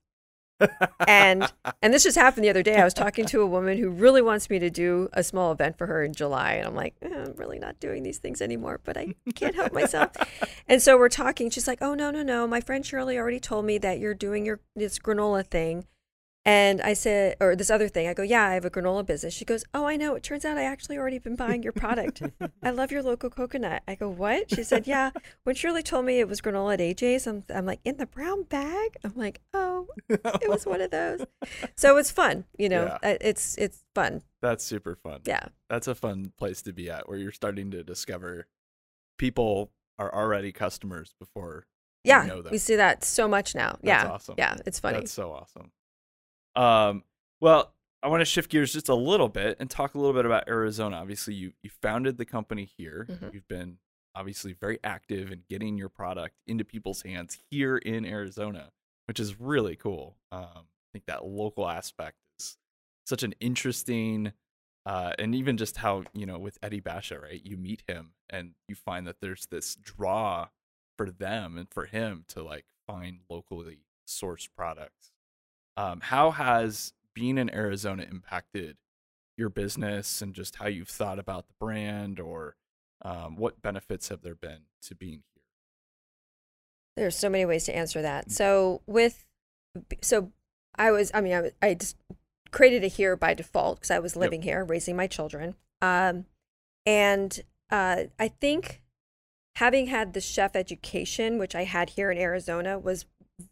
And 1.08 1.52
and 1.82 1.94
this 1.94 2.04
just 2.04 2.18
happened 2.18 2.44
the 2.44 2.50
other 2.50 2.64
day. 2.64 2.76
I 2.76 2.84
was 2.84 2.94
talking 2.94 3.26
to 3.28 3.42
a 3.42 3.46
woman 3.46 3.78
who 3.78 3.90
really 3.90 4.22
wants 4.22 4.50
me 4.50 4.60
to 4.60 4.70
do 4.70 5.10
a 5.14 5.24
small 5.24 5.52
event 5.52 5.78
for 5.78 5.88
her 5.88 6.04
in 6.04 6.14
July, 6.14 6.54
and 6.54 6.68
I'm 6.68 6.76
like, 6.76 6.96
eh, 7.02 7.10
I'm 7.10 7.34
really 7.36 7.60
not 7.60 7.80
doing 7.80 8.04
these 8.04 8.18
things 8.18 8.42
anymore, 8.42 8.80
but 8.84 8.98
I 8.98 9.16
can't 9.36 9.56
help 9.56 9.74
myself. 9.74 10.12
And 10.70 10.82
so 10.82 10.98
we're 10.98 11.10
talking. 11.10 11.50
She's 11.50 11.68
like, 11.68 11.82
Oh 11.82 11.94
no, 11.94 12.12
no, 12.12 12.24
no. 12.24 12.46
My 12.46 12.60
friend 12.60 12.86
Shirley 12.86 13.18
already 13.18 13.40
told 13.40 13.66
me 13.66 13.78
that 13.78 14.00
you're 14.00 14.14
doing 14.14 14.46
your 14.46 14.60
this 14.76 15.00
granola 15.00 15.46
thing. 15.46 15.86
And 16.48 16.82
I 16.82 16.94
said, 16.94 17.36
or 17.42 17.58
this 17.58 17.70
other 17.70 17.90
thing. 17.90 18.08
I 18.08 18.14
go, 18.14 18.24
Yeah, 18.24 18.46
I 18.48 18.54
have 18.54 18.64
a 18.64 18.70
granola 18.70 19.06
business. 19.06 19.34
She 19.34 19.44
goes, 19.44 19.66
Oh, 19.74 19.86
I 19.86 19.98
know. 19.98 20.16
It 20.16 20.24
turns 20.24 20.46
out 20.46 20.58
I 20.58 20.64
actually 20.64 20.98
already 20.98 21.20
been 21.20 21.36
buying 21.36 21.62
your 21.62 21.74
product. 21.74 22.22
I 22.64 22.70
love 22.70 22.90
your 22.90 23.04
local 23.04 23.30
coconut. 23.30 23.84
I 23.86 23.96
go, 23.96 24.08
What? 24.08 24.50
She 24.56 24.64
said, 24.64 24.88
Yeah. 24.88 25.12
When 25.44 25.56
Shirley 25.56 25.84
told 25.84 26.06
me 26.06 26.22
it 26.22 26.28
was 26.30 26.40
granola 26.40 26.76
at 26.76 26.80
AJ's, 26.80 27.28
I'm, 27.28 27.44
I'm 27.54 27.66
like, 27.66 27.82
In 27.84 27.98
the 27.98 28.06
brown 28.06 28.44
bag? 28.44 28.96
I'm 29.04 29.12
like, 29.18 29.42
Oh, 29.54 29.88
it 30.10 30.50
was 30.50 30.66
one 30.66 30.80
of 30.80 30.90
those. 30.90 31.26
So 31.76 31.98
it's 31.98 32.12
fun, 32.12 32.46
you 32.58 32.70
know. 32.70 32.98
Yeah. 33.04 33.10
Uh, 33.12 33.18
It's 33.20 33.58
it's 33.58 33.84
fun. 33.94 34.22
That's 34.42 34.64
super 34.64 34.96
fun. 34.96 35.22
Yeah. 35.26 35.48
That's 35.70 35.90
a 35.90 35.96
fun 35.96 36.32
place 36.38 36.62
to 36.62 36.72
be 36.72 36.90
at 36.90 37.10
where 37.10 37.18
you're 37.18 37.34
starting 37.34 37.72
to 37.72 37.84
discover 37.84 38.48
people 39.18 39.72
are 40.00 40.14
already 40.16 40.54
customers 40.54 41.14
before 41.20 41.66
you 42.06 42.12
Yeah. 42.12 42.26
know 42.26 42.42
them. 42.42 42.52
We 42.52 42.58
see 42.58 42.78
that 42.78 43.04
so 43.04 43.28
much 43.28 43.54
now. 43.54 43.72
That's 43.82 43.84
yeah. 43.84 44.08
awesome. 44.08 44.36
Yeah. 44.38 44.56
It's 44.66 44.80
funny. 44.80 45.00
That's 45.00 45.12
so 45.12 45.34
awesome. 45.34 45.72
Um, 46.58 47.04
well, 47.40 47.74
I 48.04 48.08
want 48.10 48.22
to 48.22 48.26
shift 48.26 48.50
gears 48.52 48.74
just 48.74 48.90
a 48.90 48.96
little 48.96 49.30
bit 49.30 49.58
and 49.60 49.70
talk 49.70 49.96
a 49.96 49.98
little 49.98 50.14
bit 50.14 50.26
about 50.26 50.48
Arizona. 50.48 50.98
Obviously, 50.98 51.34
you 51.34 51.54
you 51.62 51.70
founded 51.82 52.18
the 52.18 52.26
company 52.26 52.66
here. 52.78 53.06
Mhm. 53.10 53.34
You've 53.34 53.48
been 53.48 53.78
obviously 54.16 54.54
very 54.54 54.80
active 54.84 55.32
in 55.32 55.44
getting 55.50 55.78
your 55.78 55.90
product 55.90 56.36
into 56.48 56.66
people's 56.66 57.04
hands 57.04 57.38
here 57.52 57.78
in 57.78 58.04
Arizona, 58.06 58.72
which 59.06 59.20
is 59.20 59.40
really 59.40 59.76
cool. 59.76 60.18
Um, 60.32 60.66
I 60.68 60.90
think 60.94 61.06
that 61.06 61.26
local 61.26 61.68
aspect 61.70 62.18
is 62.40 62.58
such 63.06 63.22
an 63.24 63.34
interesting, 63.40 64.34
uh, 64.86 65.14
and 65.20 65.36
even 65.36 65.58
just 65.58 65.78
how 65.78 66.04
you 66.14 66.26
know 66.26 66.40
with 66.40 66.58
Eddie 66.64 66.80
Basha, 66.80 67.20
right? 67.20 67.44
You 67.46 67.58
meet 67.58 67.84
him 67.88 68.14
and 68.30 68.56
you 68.68 68.76
find 68.76 69.06
that 69.08 69.22
there's 69.22 69.46
this 69.48 69.76
draw 69.76 70.50
for 70.98 71.12
them 71.12 71.58
and 71.58 71.70
for 71.72 71.86
him 71.86 72.26
to 72.30 72.44
like 72.44 72.66
find 72.88 73.20
locally 73.30 73.86
sourced 74.08 74.50
products. 74.56 75.12
Um, 75.78 76.02
how 76.02 76.32
has 76.32 76.92
being 77.14 77.38
in 77.38 77.54
Arizona 77.54 78.06
impacted 78.10 78.78
your 79.38 79.50
business 79.50 80.22
and 80.22 80.34
just 80.34 80.56
how 80.56 80.68
you've 80.68 80.90
thought 80.90 81.20
about 81.20 81.48
the 81.48 81.54
brand 81.60 82.20
or 82.20 82.56
um, 83.04 83.36
what 83.38 83.62
benefits 83.62 84.10
have 84.10 84.24
there 84.24 84.36
been 84.36 84.62
to 84.82 84.96
being 84.96 85.22
here? 85.34 85.44
There's 86.96 87.16
so 87.16 87.30
many 87.30 87.46
ways 87.46 87.66
to 87.66 87.76
answer 87.76 88.02
that. 88.02 88.32
So 88.32 88.82
with, 88.88 89.24
so 90.02 90.32
I 90.76 90.90
was, 90.92 91.12
I 91.14 91.22
mean, 91.22 91.34
I, 91.34 91.42
was- 91.42 91.52
I 91.62 91.74
just 91.76 91.96
created 92.50 92.84
a 92.84 92.88
here 92.88 93.16
by 93.16 93.36
default 93.36 93.78
because 93.78 93.92
I 93.92 94.00
was 94.00 94.16
living 94.16 94.42
here, 94.42 94.66
raising 94.66 94.96
my 94.96 95.06
children. 95.06 95.56
Um, 95.82 96.26
and 96.88 97.40
uh, 97.70 98.06
I 98.18 98.30
think 98.30 98.82
having 99.58 99.88
had 99.88 100.14
the 100.14 100.22
chef 100.22 100.56
education, 100.56 101.38
which 101.38 101.54
I 101.54 101.66
had 101.66 101.92
here 101.92 102.10
in 102.10 102.18
Arizona, 102.18 102.80
was 102.80 103.06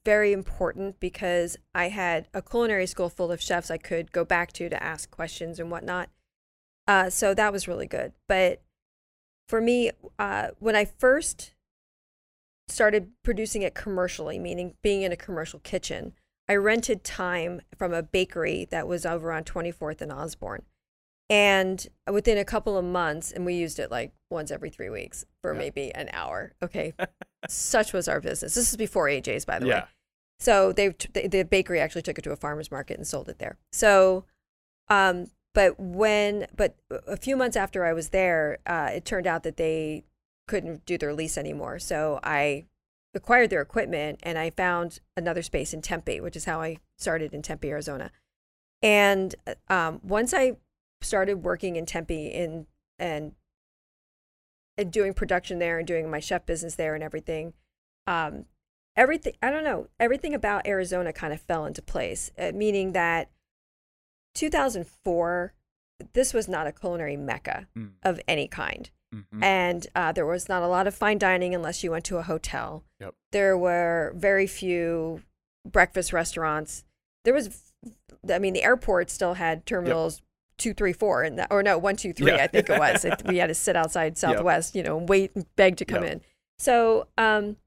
very 0.03 0.33
important 0.33 0.99
because 0.99 1.57
I 1.73 1.89
had 1.89 2.27
a 2.33 2.41
culinary 2.41 2.87
school 2.87 3.09
full 3.09 3.31
of 3.31 3.41
chefs 3.41 3.69
I 3.69 3.77
could 3.77 4.11
go 4.11 4.25
back 4.25 4.51
to 4.53 4.69
to 4.69 4.83
ask 4.83 5.09
questions 5.11 5.59
and 5.59 5.69
whatnot. 5.69 6.09
Uh, 6.87 7.09
so 7.09 7.33
that 7.33 7.51
was 7.51 7.67
really 7.67 7.87
good. 7.87 8.13
But 8.27 8.61
for 9.47 9.61
me, 9.61 9.91
uh, 10.17 10.49
when 10.59 10.75
I 10.75 10.85
first 10.85 11.53
started 12.67 13.11
producing 13.23 13.61
it 13.61 13.75
commercially, 13.75 14.39
meaning 14.39 14.73
being 14.81 15.03
in 15.03 15.11
a 15.11 15.17
commercial 15.17 15.59
kitchen, 15.59 16.13
I 16.47 16.55
rented 16.55 17.03
time 17.03 17.61
from 17.75 17.93
a 17.93 18.03
bakery 18.03 18.67
that 18.69 18.87
was 18.87 19.05
over 19.05 19.31
on 19.31 19.43
24th 19.43 20.01
and 20.01 20.11
Osborne. 20.11 20.63
And 21.29 21.87
within 22.11 22.37
a 22.37 22.45
couple 22.45 22.77
of 22.77 22.85
months, 22.85 23.31
and 23.31 23.45
we 23.45 23.55
used 23.55 23.79
it 23.79 23.89
like 23.89 24.11
once 24.29 24.51
every 24.51 24.69
three 24.69 24.89
weeks 24.89 25.25
for 25.41 25.53
Yeah. 25.53 25.59
maybe 25.59 25.93
an 25.95 26.09
hour. 26.13 26.53
Okay. 26.61 26.93
Such 27.49 27.93
was 27.93 28.07
our 28.07 28.21
business. 28.21 28.53
This 28.55 28.69
is 28.71 28.77
before 28.77 29.07
AJ's, 29.07 29.45
by 29.45 29.59
the 29.59 29.65
way. 29.65 29.71
yeah. 29.71 29.85
So 30.39 30.71
they 30.71 30.89
the, 31.13 31.27
the 31.27 31.43
bakery 31.43 31.79
actually 31.79 32.01
took 32.03 32.17
it 32.19 32.23
to 32.23 32.31
a 32.31 32.35
farmer's 32.35 32.69
market 32.69 32.97
and 32.97 33.07
sold 33.07 33.29
it 33.29 33.39
there. 33.39 33.57
So, 33.71 34.25
um, 34.89 35.27
but 35.53 35.79
when 35.79 36.47
but 36.55 36.75
a 37.07 37.15
few 37.17 37.37
months 37.37 37.55
after 37.55 37.85
I 37.85 37.93
was 37.93 38.09
there, 38.09 38.59
uh, 38.67 38.89
it 38.93 39.05
turned 39.05 39.25
out 39.27 39.43
that 39.43 39.57
they 39.57 40.03
couldn't 40.47 40.85
do 40.85 40.97
their 40.97 41.13
lease 41.13 41.37
anymore. 41.37 41.79
So 41.79 42.19
I 42.23 42.65
acquired 43.15 43.49
their 43.49 43.61
equipment 43.61 44.19
and 44.23 44.37
I 44.37 44.49
found 44.49 44.99
another 45.15 45.41
space 45.41 45.73
in 45.73 45.81
Tempe, 45.81 46.19
which 46.19 46.35
is 46.35 46.45
how 46.45 46.61
I 46.61 46.77
started 46.97 47.33
in 47.33 47.41
Tempe, 47.41 47.69
Arizona. 47.69 48.11
And 48.83 49.33
um, 49.69 50.01
once 50.03 50.33
I 50.33 50.57
started 51.05 51.43
working 51.43 51.75
in 51.75 51.85
Tempe 51.85 52.27
in 52.27 52.67
and 52.99 53.33
and 54.77 54.91
doing 54.91 55.13
production 55.13 55.59
there 55.59 55.77
and 55.77 55.87
doing 55.87 56.09
my 56.09 56.19
chef 56.19 56.45
business 56.45 56.75
there 56.75 56.95
and 56.95 57.03
everything, 57.03 57.53
um, 58.07 58.45
everything 58.97 59.33
I 59.41 59.49
don't 59.51 59.63
know 59.63 59.87
everything 59.99 60.33
about 60.33 60.67
Arizona 60.67 61.13
kind 61.13 61.31
of 61.33 61.39
fell 61.41 61.65
into 61.65 61.81
place. 61.81 62.31
Uh, 62.37 62.51
meaning 62.53 62.91
that 62.93 63.29
2004, 64.33 65.53
this 66.13 66.33
was 66.33 66.47
not 66.47 66.67
a 66.67 66.71
culinary 66.71 67.15
mecca 67.17 67.67
Mm. 67.75 67.93
of 68.03 68.19
any 68.27 68.47
kind, 68.47 68.89
Mhm. 69.13 69.41
and 69.43 69.87
uh, 69.95 70.11
there 70.11 70.25
was 70.25 70.49
not 70.49 70.61
a 70.61 70.67
lot 70.67 70.87
of 70.87 70.95
fine 70.95 71.17
dining 71.17 71.55
unless 71.55 71.83
you 71.83 71.91
went 71.91 72.05
to 72.05 72.17
a 72.17 72.21
hotel. 72.23 72.83
Yep. 72.99 73.15
There 73.31 73.57
were 73.57 74.11
very 74.15 74.47
few 74.47 75.23
breakfast 75.65 76.11
restaurants. 76.11 76.83
There 77.23 77.33
was, 77.33 77.73
I 78.29 78.39
mean, 78.39 78.53
the 78.53 78.63
airport 78.63 79.09
still 79.09 79.35
had 79.35 79.65
terminals. 79.65 80.21
Two, 80.57 80.73
three, 80.73 80.93
four, 80.93 81.23
and 81.23 81.37
that, 81.39 81.47
or 81.51 81.61
no, 81.63 81.77
one, 81.77 81.95
two, 81.97 82.13
three. 82.13 82.31
Yeah. 82.31 82.43
I 82.43 82.47
think 82.47 82.69
it 82.69 82.79
was. 82.79 83.03
It, 83.05 83.21
we 83.27 83.37
had 83.37 83.47
to 83.47 83.53
sit 83.53 83.75
outside 83.75 84.17
Southwest, 84.17 84.75
you 84.75 84.83
know, 84.83 84.97
and 84.97 85.09
wait 85.09 85.31
and 85.35 85.45
beg 85.57 85.75
to 85.77 85.85
come 85.85 86.03
Yep. 86.03 86.11
in. 86.13 86.21
So, 86.57 87.07
um, 87.17 87.57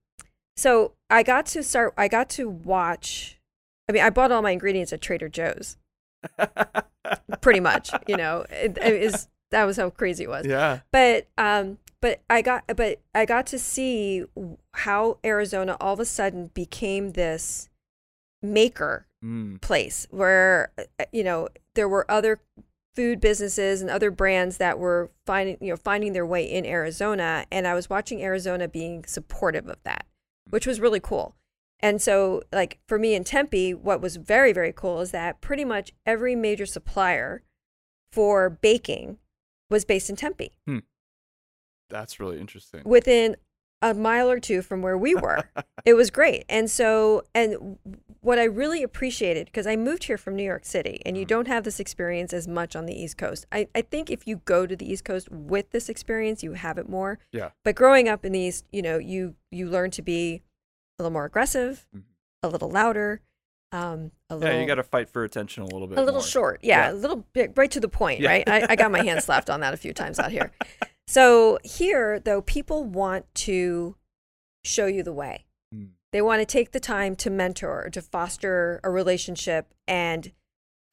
so 0.57 0.93
I 1.11 1.23
got 1.23 1.45
to 1.47 1.63
start. 1.63 1.93
I 1.99 2.09
got 2.09 2.29
to 2.31 2.49
watch. 2.49 3.39
I 3.89 3.93
mean, 3.93 4.03
I 4.03 4.11
bought 4.11 4.33
all 4.33 4.41
my 4.43 4.53
ingredients 4.53 4.93
at 4.93 5.01
Trader 5.03 5.29
Joe's, 5.29 5.77
pretty 7.41 7.61
much. 7.61 7.91
You 8.07 8.17
know, 8.17 8.45
it, 8.51 8.79
it 8.79 9.03
is 9.03 9.29
that 9.51 9.65
was 9.65 9.77
how 9.77 9.91
crazy 9.91 10.25
it 10.25 10.29
was. 10.29 10.47
yeah. 10.47 10.81
But 10.93 11.27
um, 11.39 11.79
but 12.01 12.21
I 12.31 12.43
got 12.43 12.65
but 12.77 13.01
I 13.15 13.25
got 13.25 13.47
to 13.49 13.59
see 13.59 14.25
how 14.73 15.19
Arizona 15.25 15.77
all 15.81 15.95
of 15.95 16.01
a 16.01 16.05
sudden 16.05 16.51
became 16.55 17.13
this 17.13 17.69
maker 18.43 19.05
Mm. 19.25 19.61
place 19.61 20.07
where 20.13 20.71
you 21.11 21.25
know 21.25 21.49
there 21.75 21.89
were 21.89 22.09
other 22.09 22.39
food 22.99 23.21
businesses 23.21 23.81
and 23.81 23.89
other 23.89 24.11
brands 24.11 24.57
that 24.57 24.77
were 24.77 25.09
finding 25.25 25.57
you 25.61 25.71
know 25.71 25.77
finding 25.77 26.15
their 26.15 26.27
way 26.27 26.43
in 26.43 26.67
Arizona 26.67 27.47
and 27.49 27.65
I 27.65 27.73
was 27.73 27.89
watching 27.89 28.21
Arizona 28.21 28.67
being 28.67 29.05
supportive 29.05 29.69
of 29.69 29.81
that 29.85 30.05
hmm. 30.47 30.51
which 30.51 30.67
was 30.67 30.81
really 30.81 30.99
cool 30.99 31.37
and 31.79 32.03
so 32.03 32.43
like 32.53 32.81
for 32.89 32.99
me 32.99 33.15
in 33.15 33.23
Tempe 33.23 33.73
what 33.73 34.01
was 34.01 34.17
very 34.17 34.53
very 34.53 34.73
cool 34.73 35.01
is 35.01 35.13
that 35.13 35.41
pretty 35.41 35.65
much 35.65 35.93
every 36.05 36.35
major 36.35 36.67
supplier 36.67 37.45
for 38.11 38.51
baking 38.51 39.19
was 39.71 39.85
based 39.85 40.11
in 40.11 40.17
Tempe 40.17 40.51
hmm. 40.67 40.79
That's 41.89 42.19
really 42.19 42.41
interesting. 42.41 42.83
within 42.85 43.37
a 43.81 43.95
mile 43.95 44.29
or 44.29 44.41
two 44.41 44.61
from 44.61 44.83
where 44.83 44.99
we 44.99 45.15
were. 45.15 45.49
it 45.85 45.95
was 45.95 46.11
great. 46.11 46.45
And 46.49 46.69
so, 46.69 47.23
and 47.33 47.79
what 48.29 48.39
I 48.39 48.45
really 48.45 48.83
appreciated, 48.83 49.47
because 49.47 49.67
I 49.67 49.75
moved 49.75 50.05
here 50.05 50.19
from 50.19 50.37
New 50.37 50.43
York 50.45 50.67
City 50.67 51.01
and 51.07 51.17
you 51.17 51.25
Mhm. 51.25 51.29
don't 51.29 51.49
have 51.49 51.65
this 51.65 51.81
experience 51.81 52.35
as 52.35 52.47
much 52.47 52.77
on 52.77 52.85
the 52.85 52.93
East 52.93 53.17
Coast. 53.17 53.47
I, 53.51 53.69
I 53.75 53.81
think 53.81 54.11
if 54.11 54.27
you 54.27 54.43
go 54.45 54.67
to 54.67 54.77
the 54.77 54.85
East 54.93 55.03
Coast 55.07 55.31
with 55.33 55.71
this 55.71 55.89
experience, 55.89 56.43
you 56.43 56.53
have 56.53 56.77
it 56.77 56.91
more. 56.91 57.19
Yeah. 57.33 57.53
But 57.65 57.75
growing 57.75 58.07
up 58.07 58.27
in 58.27 58.33
the 58.33 58.39
East, 58.39 58.67
you 58.71 58.83
know, 58.83 58.99
you 58.99 59.35
you 59.51 59.67
learn 59.67 59.91
to 59.93 60.03
be 60.03 60.43
a 60.99 61.03
little 61.03 61.11
more 61.13 61.25
aggressive, 61.25 61.87
Mhm. 61.97 62.03
a 62.43 62.49
little 62.49 62.69
louder, 62.71 63.23
um, 63.73 64.13
a 64.29 64.37
little 64.37 64.53
Yeah, 64.55 64.61
you 64.61 64.67
got 64.67 64.75
to 64.75 64.83
fight 64.83 65.09
for 65.09 65.25
attention 65.25 65.63
a 65.63 65.67
little 65.67 65.87
bit. 65.87 65.97
a 65.97 66.03
little 66.03 66.21
more. 66.21 66.27
short. 66.27 66.61
Yeah, 66.63 66.89
Yeah. 66.89 66.93
a 66.93 66.95
little 66.95 67.25
bit 67.33 67.53
right 67.57 67.71
to 67.71 67.81
the 67.81 67.89
point, 67.89 68.21
Yeah. 68.21 68.29
right? 68.29 68.47
I, 68.47 68.67
I 68.69 68.77
got 68.77 68.91
my 68.91 69.03
hand 69.03 69.23
slapped 69.25 69.49
on 69.49 69.61
that 69.61 69.73
a 69.73 69.79
few 69.79 69.95
times 69.95 70.19
out 70.19 70.33
here. 70.33 70.53
So 71.07 71.59
here, 71.65 72.21
though, 72.21 72.43
people 72.43 72.85
want 72.85 73.25
to 73.47 73.97
show 74.65 74.85
you 74.85 75.03
the 75.03 75.15
way. 75.15 75.47
Mm. 75.75 75.93
They 76.13 76.23
want 76.23 76.41
to 76.41 76.47
take 76.47 76.73
the 76.73 76.81
time 76.81 77.17
to 77.17 77.31
mentor, 77.31 77.91
to 77.93 78.01
foster 78.01 78.81
a 78.83 78.91
relationship 78.91 79.75
and 79.87 80.33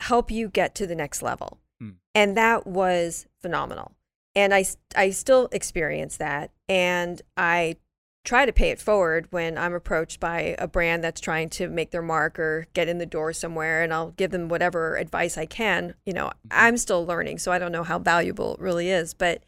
help 0.02 0.30
you 0.30 0.50
get 0.50 0.76
to 0.76 0.88
the 0.88 0.96
next 0.96 1.22
level. 1.22 1.60
Hmm. 1.80 1.92
And 2.14 2.36
that 2.36 2.68
was 2.68 3.28
phenomenal. 3.42 3.94
And 4.36 4.54
I, 4.54 4.66
I 4.96 5.12
still 5.12 5.48
experience 5.52 6.18
that. 6.18 6.52
And 6.68 7.22
I 7.38 7.78
try 8.26 8.46
to 8.46 8.52
pay 8.52 8.72
it 8.72 8.82
forward 8.82 9.28
when 9.30 9.58
I'm 9.58 9.74
approached 9.74 10.20
by 10.20 10.56
a 10.58 10.68
brand 10.68 11.04
that's 11.04 11.22
trying 11.22 11.50
to 11.52 11.70
make 11.70 11.92
their 11.92 12.02
mark 12.02 12.38
or 12.40 12.68
get 12.74 12.90
in 12.90 12.98
the 12.98 13.06
door 13.06 13.32
somewhere. 13.32 13.84
And 13.84 13.94
I'll 13.94 14.12
give 14.12 14.32
them 14.32 14.50
whatever 14.50 14.98
advice 14.98 15.38
I 15.38 15.46
can. 15.46 15.94
You 16.06 16.14
know, 16.14 16.32
I'm 16.52 16.76
still 16.76 17.06
learning, 17.06 17.38
so 17.38 17.52
I 17.52 17.60
don't 17.60 17.72
know 17.72 17.84
how 17.84 18.00
valuable 18.00 18.56
it 18.56 18.60
really 18.60 18.90
is. 18.90 19.14
But 19.14 19.44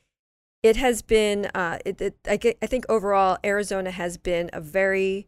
it 0.64 0.78
has 0.78 1.02
been, 1.02 1.48
uh, 1.54 1.80
it, 1.86 2.00
it, 2.00 2.18
I, 2.26 2.38
get, 2.38 2.58
I 2.62 2.68
think 2.68 2.86
overall, 2.88 3.38
Arizona 3.44 3.92
has 3.92 4.18
been 4.18 4.50
a 4.54 4.62
very 4.62 5.28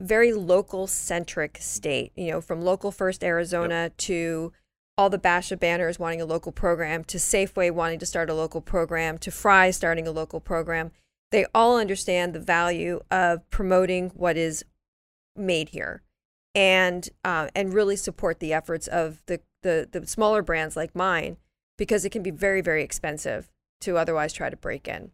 very 0.00 0.32
local 0.32 0.86
centric 0.86 1.58
state, 1.60 2.12
you 2.16 2.30
know, 2.30 2.40
from 2.40 2.62
local 2.62 2.90
first 2.90 3.22
Arizona 3.22 3.90
to 3.98 4.52
all 4.96 5.10
the 5.10 5.18
Basha 5.18 5.56
banners 5.56 5.98
wanting 5.98 6.20
a 6.20 6.26
local 6.26 6.52
program 6.52 7.04
to 7.04 7.18
Safeway 7.18 7.70
wanting 7.70 7.98
to 7.98 8.06
start 8.06 8.28
a 8.28 8.34
local 8.34 8.60
program 8.60 9.18
to 9.18 9.30
Fry 9.30 9.70
starting 9.70 10.06
a 10.06 10.10
local 10.10 10.40
program. 10.40 10.90
They 11.30 11.46
all 11.54 11.78
understand 11.78 12.34
the 12.34 12.40
value 12.40 13.00
of 13.10 13.48
promoting 13.50 14.10
what 14.10 14.36
is 14.36 14.64
made 15.36 15.70
here 15.70 16.02
and 16.54 17.08
uh, 17.24 17.48
and 17.54 17.72
really 17.72 17.96
support 17.96 18.40
the 18.40 18.52
efforts 18.52 18.88
of 18.88 19.22
the, 19.26 19.40
the 19.62 19.88
the 19.90 20.06
smaller 20.06 20.42
brands 20.42 20.76
like 20.76 20.94
mine 20.94 21.36
because 21.78 22.04
it 22.04 22.10
can 22.10 22.22
be 22.22 22.30
very 22.30 22.60
very 22.60 22.82
expensive 22.82 23.48
to 23.80 23.96
otherwise 23.96 24.32
try 24.32 24.50
to 24.50 24.56
break 24.56 24.88
in. 24.88 25.12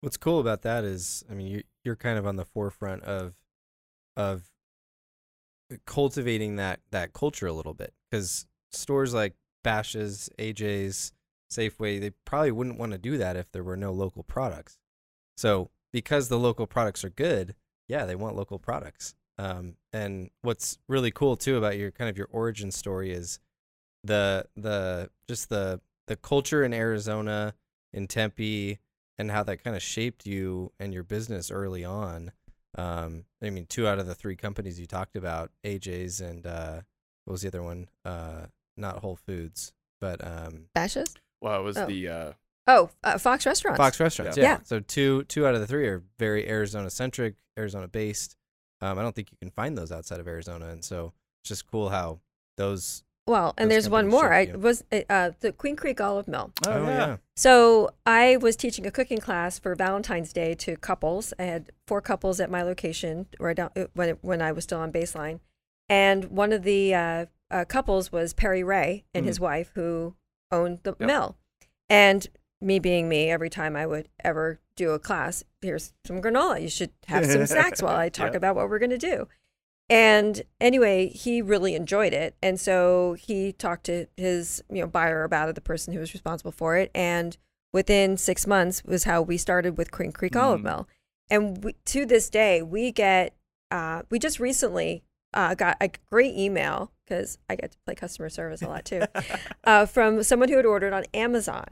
What's 0.00 0.16
cool 0.16 0.40
about 0.40 0.62
that 0.62 0.84
is, 0.84 1.24
I 1.30 1.34
mean, 1.34 1.46
you, 1.46 1.62
you're 1.82 1.96
kind 1.96 2.18
of 2.18 2.26
on 2.26 2.36
the 2.36 2.44
forefront 2.44 3.02
of 3.04 3.34
of 4.16 4.50
cultivating 5.86 6.56
that 6.56 6.80
that 6.90 7.12
culture 7.12 7.46
a 7.46 7.52
little 7.52 7.74
bit 7.74 7.94
because 8.10 8.46
stores 8.70 9.14
like 9.14 9.34
Bashas', 9.64 10.28
AJ's, 10.38 11.12
Safeway, 11.50 12.00
they 12.00 12.10
probably 12.24 12.52
wouldn't 12.52 12.78
want 12.78 12.92
to 12.92 12.98
do 12.98 13.16
that 13.18 13.36
if 13.36 13.50
there 13.52 13.64
were 13.64 13.76
no 13.76 13.92
local 13.92 14.22
products. 14.22 14.78
So 15.36 15.70
because 15.92 16.28
the 16.28 16.38
local 16.38 16.66
products 16.66 17.04
are 17.04 17.10
good, 17.10 17.54
yeah, 17.88 18.04
they 18.04 18.14
want 18.14 18.36
local 18.36 18.58
products. 18.58 19.14
Um, 19.38 19.76
and 19.92 20.30
what's 20.42 20.78
really 20.88 21.10
cool 21.10 21.36
too 21.36 21.56
about 21.56 21.76
your 21.76 21.90
kind 21.90 22.10
of 22.10 22.16
your 22.16 22.28
origin 22.30 22.70
story 22.70 23.12
is 23.12 23.40
the 24.04 24.46
the 24.56 25.10
just 25.28 25.48
the 25.48 25.80
the 26.06 26.16
culture 26.16 26.62
in 26.62 26.74
Arizona, 26.74 27.54
in 27.92 28.06
Tempe, 28.06 28.78
and 29.18 29.30
how 29.30 29.42
that 29.44 29.64
kind 29.64 29.74
of 29.74 29.82
shaped 29.82 30.26
you 30.26 30.72
and 30.78 30.92
your 30.92 31.02
business 31.02 31.50
early 31.50 31.84
on. 31.84 32.32
Um, 32.76 33.24
I 33.42 33.50
mean, 33.50 33.66
two 33.66 33.86
out 33.86 33.98
of 33.98 34.06
the 34.06 34.14
three 34.14 34.36
companies 34.36 34.80
you 34.80 34.86
talked 34.86 35.16
about, 35.16 35.50
AJ's 35.64 36.20
and 36.20 36.46
uh, 36.46 36.80
what 37.24 37.32
was 37.32 37.42
the 37.42 37.48
other 37.48 37.62
one? 37.62 37.88
Uh, 38.04 38.46
not 38.76 38.98
Whole 38.98 39.16
Foods, 39.16 39.72
but 40.00 40.24
um, 40.26 40.66
Bashas? 40.76 41.14
Well, 41.40 41.60
it 41.60 41.62
was 41.62 41.76
Oh. 41.76 41.86
the 41.86 42.08
uh, 42.08 42.32
Oh, 42.66 42.90
uh, 43.02 43.18
Fox 43.18 43.44
Restaurants. 43.46 43.76
Fox 43.76 44.00
Restaurants. 44.00 44.36
Yeah. 44.36 44.42
Yeah. 44.42 44.50
Yeah. 44.52 44.58
So 44.64 44.80
two 44.80 45.24
two 45.24 45.46
out 45.46 45.54
of 45.54 45.60
the 45.60 45.66
three 45.66 45.86
are 45.86 46.02
very 46.18 46.48
Arizona 46.48 46.90
centric, 46.90 47.34
Arizona 47.58 47.86
based. 47.88 48.36
Um, 48.80 48.98
I 48.98 49.02
don't 49.02 49.14
think 49.14 49.30
you 49.30 49.36
can 49.38 49.50
find 49.50 49.76
those 49.78 49.92
outside 49.92 50.18
of 50.20 50.26
Arizona, 50.26 50.68
and 50.68 50.82
so 50.84 51.12
it's 51.42 51.48
just 51.50 51.66
cool 51.70 51.90
how 51.90 52.20
those. 52.56 53.02
Well, 53.26 53.54
and 53.56 53.70
there's 53.70 53.88
one 53.88 54.10
companies 54.10 54.22
more. 54.22 54.32
I 54.32 54.44
shape 54.44 54.54
you. 54.54 54.60
was 54.60 54.84
uh, 55.08 55.30
the 55.40 55.52
Queen 55.52 55.76
Creek 55.76 56.00
Olive 56.00 56.28
Mill. 56.28 56.52
oh, 56.66 56.84
yeah. 56.84 57.16
So 57.36 57.90
I 58.04 58.36
was 58.36 58.54
teaching 58.54 58.86
a 58.86 58.90
cooking 58.90 59.18
class 59.18 59.58
for 59.58 59.74
Valentine's 59.74 60.32
Day 60.32 60.54
to 60.56 60.76
couples. 60.76 61.32
I 61.38 61.44
had 61.44 61.70
four 61.86 62.00
couples 62.02 62.38
at 62.38 62.50
my 62.50 62.62
location 62.62 63.26
right 63.40 63.56
down, 63.56 63.70
uh, 63.76 63.84
when 63.94 64.18
when 64.20 64.42
I 64.42 64.52
was 64.52 64.64
still 64.64 64.78
on 64.80 64.92
baseline, 64.92 65.40
and 65.88 66.26
one 66.26 66.52
of 66.52 66.64
the 66.64 66.94
uh, 66.94 67.26
uh, 67.50 67.64
couples 67.64 68.12
was 68.12 68.34
Perry 68.34 68.62
Rea 68.62 69.04
and 69.14 69.24
his 69.24 69.40
wife 69.40 69.70
who 69.74 70.14
owned 70.52 70.80
the 70.82 70.94
Yep. 71.00 71.06
mill. 71.06 71.36
And 71.88 72.26
me 72.60 72.78
being 72.78 73.08
me, 73.08 73.30
every 73.30 73.50
time 73.50 73.74
I 73.74 73.86
would 73.86 74.08
ever 74.22 74.60
do 74.76 74.90
a 74.90 74.98
class, 74.98 75.44
here's 75.62 75.92
some 76.06 76.20
granola. 76.22 76.60
You 76.60 76.68
should 76.68 76.90
have 77.06 77.24
some 77.26 77.46
snacks 77.46 77.80
while 77.82 77.96
I 77.96 78.08
talk 78.10 78.28
Yep. 78.28 78.34
about 78.36 78.56
what 78.56 78.68
we're 78.68 78.78
going 78.78 78.90
to 78.90 78.98
do. 78.98 79.28
And 79.90 80.42
anyway, 80.60 81.08
he 81.08 81.42
really 81.42 81.74
enjoyed 81.74 82.12
it. 82.14 82.36
And 82.42 82.58
so 82.58 83.16
he 83.18 83.52
talked 83.52 83.84
to 83.84 84.06
his, 84.16 84.62
you 84.70 84.80
know, 84.80 84.86
buyer 84.86 85.24
about 85.24 85.48
it, 85.50 85.54
the 85.54 85.60
person 85.60 85.92
who 85.92 86.00
was 86.00 86.14
responsible 86.14 86.52
for 86.52 86.76
it. 86.76 86.90
And 86.94 87.36
within 87.72 88.16
six 88.16 88.46
months 88.46 88.82
was 88.84 89.04
how 89.04 89.20
we 89.20 89.36
started 89.36 89.76
with 89.76 89.90
Queen 89.90 90.12
Creek 90.12 90.36
Olive 90.36 90.60
Mm. 90.60 90.64
Mill. 90.64 90.88
And 91.30 91.64
we, 91.64 91.74
to 91.86 92.06
this 92.06 92.30
day, 92.30 92.62
we 92.62 92.92
get, 92.92 93.34
uh, 93.70 94.02
we 94.10 94.18
just 94.18 94.40
recently 94.40 95.02
uh, 95.34 95.54
got 95.54 95.76
a 95.80 95.90
great 96.10 96.34
email 96.36 96.92
because 97.04 97.38
I 97.50 97.56
get 97.56 97.72
to 97.72 97.78
play 97.84 97.94
customer 97.94 98.30
service 98.30 98.62
a 98.62 98.68
lot 98.68 98.84
too 98.84 99.02
uh, 99.64 99.84
from 99.84 100.22
someone 100.22 100.48
who 100.48 100.56
had 100.56 100.66
ordered 100.66 100.92
on 100.92 101.04
Amazon. 101.12 101.66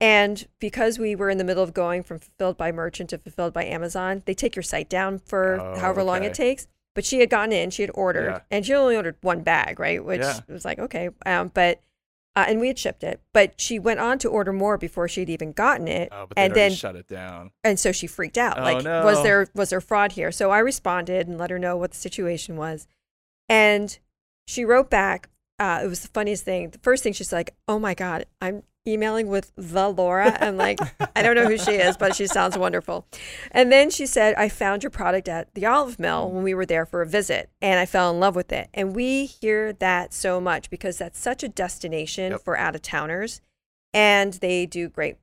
And 0.00 0.46
because 0.60 0.98
we 0.98 1.14
were 1.14 1.30
in 1.30 1.38
the 1.38 1.44
middle 1.44 1.62
of 1.62 1.74
going 1.74 2.02
from 2.02 2.20
fulfilled 2.20 2.56
by 2.56 2.72
merchant 2.72 3.10
to 3.10 3.18
fulfilled 3.18 3.52
by 3.52 3.64
Amazon, 3.64 4.22
they 4.24 4.34
take 4.34 4.56
your 4.56 4.62
site 4.62 4.88
down 4.88 5.18
for 5.18 5.60
Oh, 5.60 5.78
however 5.78 6.02
long 6.02 6.24
it 6.24 6.34
takes. 6.34 6.66
But 7.00 7.06
she 7.06 7.20
had 7.20 7.30
gotten 7.30 7.50
in, 7.52 7.70
she 7.70 7.80
had 7.82 7.90
ordered, 7.94 8.28
Yeah. 8.30 8.40
and 8.50 8.66
she 8.66 8.74
only 8.74 8.94
ordered 8.94 9.16
one 9.22 9.40
bag, 9.40 9.80
right? 9.80 10.04
Which 10.04 10.20
Yeah. 10.20 10.40
was 10.48 10.66
like, 10.66 10.78
okay. 10.78 11.08
Um, 11.24 11.48
but, 11.54 11.80
uh, 12.36 12.44
and 12.46 12.60
we 12.60 12.66
had 12.68 12.78
shipped 12.78 13.02
it, 13.02 13.20
but 13.32 13.58
she 13.58 13.78
went 13.78 14.00
on 14.00 14.18
to 14.18 14.28
order 14.28 14.52
more 14.52 14.76
before 14.76 15.08
she'd 15.08 15.30
even 15.30 15.52
gotten 15.52 15.88
it. 15.88 16.10
Oh, 16.12 16.26
and 16.36 16.54
then 16.54 16.72
shut 16.72 16.96
it 16.96 17.08
down. 17.08 17.52
and 17.64 17.80
so 17.80 17.90
she 17.90 18.06
freaked 18.06 18.36
out 18.36 18.58
Oh, 18.58 18.62
like 18.62 18.84
was 18.84 19.22
there 19.22 19.48
was 19.54 19.70
there 19.70 19.80
fraud 19.80 20.12
here 20.12 20.30
so 20.30 20.50
i 20.50 20.58
responded 20.58 21.26
and 21.26 21.38
let 21.38 21.48
her 21.48 21.58
know 21.58 21.76
what 21.78 21.92
the 21.92 21.96
situation 21.96 22.56
was 22.58 22.86
and 23.48 23.98
she 24.46 24.64
wrote 24.64 24.90
back 24.90 25.28
uh, 25.58 25.80
it 25.82 25.86
was 25.88 26.02
the 26.02 26.08
funniest 26.08 26.44
thing 26.44 26.68
the 26.70 26.78
first 26.78 27.02
thing 27.02 27.12
she's 27.14 27.32
like 27.32 27.54
oh 27.66 27.78
my 27.78 27.94
god 27.94 28.26
i'm 28.42 28.62
emailing 28.88 29.28
with 29.28 29.52
the 29.56 29.88
laura 29.88 30.36
i'm 30.40 30.56
like 30.56 30.80
i 31.16 31.22
don't 31.22 31.36
know 31.36 31.46
who 31.46 31.58
she 31.58 31.72
is 31.72 31.96
but 31.96 32.14
she 32.14 32.26
sounds 32.26 32.56
wonderful. 32.56 33.06
And 33.50 33.70
then 33.70 33.90
she 33.90 34.06
said 34.06 34.34
i 34.36 34.48
found 34.48 34.82
your 34.82 34.90
product 34.90 35.28
at 35.28 35.52
the 35.54 35.66
olive 35.66 35.98
mill 35.98 36.30
when 36.30 36.42
we 36.42 36.54
were 36.54 36.66
there 36.66 36.86
for 36.86 37.02
a 37.02 37.06
visit 37.06 37.50
and 37.60 37.78
i 37.78 37.84
fell 37.86 38.10
in 38.10 38.18
love 38.20 38.34
with 38.34 38.52
it. 38.52 38.68
And 38.72 38.94
we 38.94 39.26
hear 39.26 39.72
that 39.74 40.14
so 40.14 40.40
much 40.40 40.70
because 40.70 40.98
that's 40.98 41.18
such 41.18 41.42
a 41.42 41.48
destination 41.48 42.32
Yep. 42.32 42.42
for 42.42 42.56
out 42.56 42.74
of 42.74 42.82
towners 42.82 43.40
and 43.92 44.34
they 44.34 44.66
do 44.66 44.88
great 44.88 45.16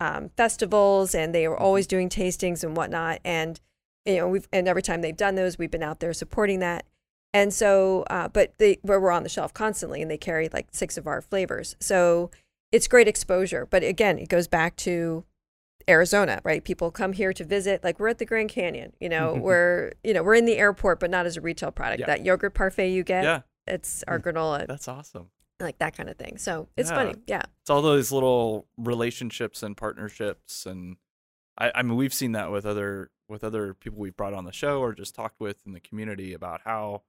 um, 0.00 0.30
festivals 0.36 1.14
and 1.14 1.34
they 1.34 1.44
are 1.46 1.56
always 1.56 1.86
doing 1.86 2.08
tastings 2.08 2.64
and 2.64 2.76
whatnot 2.76 3.20
and 3.24 3.60
you 4.06 4.16
know 4.16 4.26
we've 4.28 4.48
and 4.52 4.66
every 4.66 4.82
time 4.82 5.02
they've 5.02 5.16
done 5.16 5.34
those 5.34 5.58
we've 5.58 5.70
been 5.70 5.82
out 5.82 6.00
there 6.00 6.12
supporting 6.12 6.60
that. 6.60 6.86
And 7.34 7.52
so 7.52 8.04
uh, 8.08 8.28
but 8.28 8.54
they 8.58 8.78
we're 8.82 9.10
on 9.10 9.22
the 9.22 9.28
shelf 9.28 9.52
constantly 9.52 10.00
and 10.00 10.10
they 10.10 10.16
carry 10.16 10.48
like 10.52 10.68
six 10.72 10.96
of 10.96 11.06
our 11.06 11.20
flavors. 11.20 11.76
So 11.78 12.30
it's 12.72 12.88
great 12.88 13.08
exposure 13.08 13.66
but 13.66 13.82
again 13.82 14.18
it 14.18 14.28
goes 14.28 14.48
back 14.48 14.76
to 14.76 15.24
arizona 15.88 16.40
right? 16.44 16.64
People 16.64 16.90
come 16.90 17.12
here 17.12 17.32
to 17.32 17.44
visit 17.44 17.84
like 17.84 18.00
we're 18.00 18.08
at 18.08 18.18
the 18.18 18.26
grand 18.26 18.48
canyon 18.48 18.92
you 19.00 19.08
know 19.08 19.34
mm-hmm. 19.34 19.42
we're 19.42 19.92
you 20.02 20.12
know 20.12 20.22
we're 20.22 20.34
in 20.34 20.44
the 20.44 20.56
airport 20.56 20.98
but 20.98 21.10
not 21.10 21.26
as 21.26 21.36
a 21.36 21.40
retail 21.40 21.70
product. 21.70 22.00
Yeah. 22.00 22.06
that 22.06 22.24
yogurt 22.24 22.54
parfait 22.54 22.90
you 22.90 23.04
get 23.04 23.22
Yeah, 23.24 23.40
it's 23.66 24.00
mm. 24.00 24.04
our 24.08 24.18
granola 24.18 24.66
that's 24.66 24.88
awesome. 24.88 25.28
like 25.60 25.78
that 25.78 25.96
kind 25.96 26.08
of 26.08 26.16
thing. 26.16 26.38
So 26.38 26.68
it's 26.76 26.90
Yeah. 26.90 26.96
funny 26.96 27.14
yeah. 27.26 27.42
It's 27.60 27.70
all 27.70 27.82
those 27.82 28.10
little 28.10 28.66
relationships 28.76 29.62
and 29.62 29.76
partnerships, 29.76 30.66
and 30.66 30.96
I, 31.58 31.72
I 31.74 31.82
mean, 31.82 31.96
we've 31.96 32.14
seen 32.14 32.32
that 32.32 32.50
with 32.50 32.66
other 32.66 33.10
with 33.28 33.42
other 33.42 33.74
people 33.74 33.98
we've 33.98 34.16
brought 34.16 34.34
on 34.34 34.44
the 34.44 34.52
show 34.52 34.80
or 34.80 34.92
just 34.92 35.14
talked 35.14 35.40
with 35.40 35.58
in 35.66 35.72
the 35.72 35.80
community 35.80 36.32
about 36.32 36.60
how, 36.64 37.02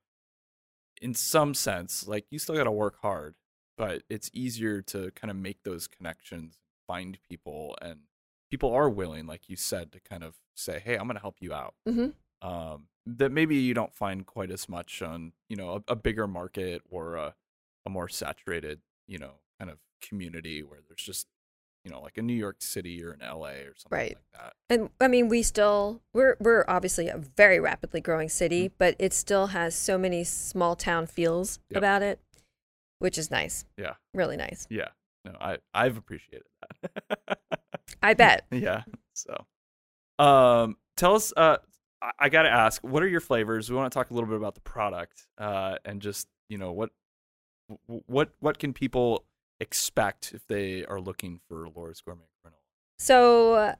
in 1.02 1.14
some 1.14 1.54
sense, 1.54 2.08
like 2.08 2.26
you 2.32 2.40
still 2.40 2.56
got 2.56 2.64
to 2.64 2.72
work 2.72 2.96
hard, 3.02 3.36
but 3.78 4.04
it's 4.10 4.30
easier 4.34 4.82
to 4.84 5.12
kind 5.12 5.32
of 5.32 5.38
make 5.38 5.64
those 5.64 5.88
connections, 5.88 6.58
find 6.88 7.18
people, 7.30 7.78
and 7.82 8.02
people 8.50 8.74
are 8.74 8.90
willing, 8.90 9.28
like 9.28 9.48
you 9.50 9.56
said, 9.56 9.92
to 9.94 10.00
kind 10.00 10.24
of 10.24 10.36
say, 10.56 10.80
"Hey, 10.84 10.96
I'm 10.96 11.08
going 11.08 11.16
to 11.16 11.22
help 11.22 11.38
you 11.40 11.54
out." 11.54 11.76
hmm 11.88 12.08
um, 12.42 12.88
that 13.08 13.32
maybe 13.32 13.56
you 13.56 13.74
don't 13.74 13.96
find 13.96 14.26
quite 14.28 14.52
as 14.52 14.70
much 14.70 15.02
on 15.02 15.32
you 15.50 15.56
know 15.56 15.82
a, 15.88 15.94
a 15.94 15.96
bigger 15.96 16.28
market 16.28 16.82
or 16.90 17.16
a, 17.16 17.36
a 17.86 17.90
more 17.90 18.08
saturated 18.10 18.82
you 19.08 19.18
know 19.18 19.40
kind 19.60 19.72
of 19.72 19.80
community 20.02 20.62
where 20.62 20.80
there's 20.88 21.02
just 21.04 21.28
you 21.84 21.92
know, 21.94 22.02
like 22.02 22.18
a 22.18 22.22
New 22.22 22.34
York 22.34 22.58
City 22.60 23.02
or 23.02 23.12
an 23.12 23.22
LA 23.22 23.52
or 23.64 23.74
something 23.78 23.98
Right. 23.98 24.16
like 24.16 24.42
that. 24.42 24.54
And 24.70 24.90
I 25.00 25.08
mean, 25.08 25.30
we 25.30 25.42
still 25.42 26.02
we're 26.12 26.36
we're 26.40 26.66
obviously 26.68 27.08
a 27.08 27.18
very 27.18 27.62
rapidly 27.62 28.02
growing 28.02 28.28
city, 28.28 28.72
but 28.78 28.96
it 29.00 29.14
still 29.14 29.48
has 29.48 29.74
so 29.74 29.98
many 29.98 30.26
small 30.26 30.76
town 30.76 31.08
feels 31.08 31.60
Yep. 31.70 31.78
about 31.78 32.02
it, 32.02 32.20
which 33.00 33.18
is 33.18 33.32
nice. 33.32 33.66
Yeah. 33.78 33.94
Really 34.14 34.38
nice. 34.38 34.68
Yeah. 34.70 34.90
No, 35.26 35.34
I 35.40 35.58
I've 35.74 35.98
appreciated 35.98 36.48
that. 36.60 37.40
I 38.02 38.14
bet. 38.14 38.46
yeah. 38.52 38.84
So, 39.14 39.46
um, 40.20 40.78
tell 40.96 41.16
us. 41.16 41.34
Uh, 41.36 41.58
I, 42.02 42.12
I 42.20 42.30
got 42.30 42.44
to 42.44 42.50
ask, 42.50 42.84
what 42.84 43.04
are 43.04 43.08
your 43.08 43.20
flavors? 43.20 43.70
We 43.70 43.76
want 43.76 43.92
to 43.92 43.98
talk 43.98 44.12
a 44.12 44.14
little 44.14 44.30
bit 44.30 44.38
about 44.38 44.56
the 44.56 44.62
product, 44.62 45.28
uh, 45.38 45.76
and 45.86 46.02
just 46.02 46.28
you 46.50 46.58
know 46.58 46.72
what, 46.72 46.92
what, 47.88 48.30
what 48.40 48.60
can 48.60 48.74
people 48.74 49.26
expect 49.60 50.34
if 50.34 50.46
they 50.48 50.86
are 50.86 51.02
looking 51.02 51.40
for 51.48 51.68
Laura's 51.76 52.02
Gourmet 52.02 52.24
Granola? 52.46 52.54
So, 53.00 53.76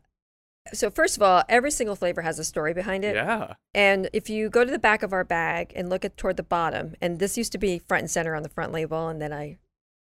so 0.74 0.90
first 0.90 1.18
of 1.18 1.24
all, 1.24 1.44
every 1.50 1.72
single 1.72 1.96
flavor 1.96 2.22
has 2.22 2.40
a 2.40 2.44
story 2.44 2.74
behind 2.74 3.04
it. 3.04 3.16
Yeah. 3.16 3.54
And 3.74 4.10
if 4.14 4.30
you 4.30 4.50
go 4.50 4.64
to 4.64 4.72
the 4.72 4.80
back 4.80 5.04
of 5.04 5.14
our 5.14 5.24
bag 5.24 5.74
and 5.76 5.90
look 5.90 6.06
at 6.06 6.18
toward 6.18 6.38
the 6.38 6.44
bottom, 6.44 6.96
and 7.02 7.20
this 7.20 7.38
used 7.38 7.52
to 7.54 7.58
be 7.58 7.80
front 7.80 8.04
and 8.04 8.12
center 8.12 8.36
on 8.36 8.44
the 8.44 8.50
front 8.50 8.72
label, 8.72 9.08
and 9.08 9.22
then 9.22 9.34
I 9.34 9.58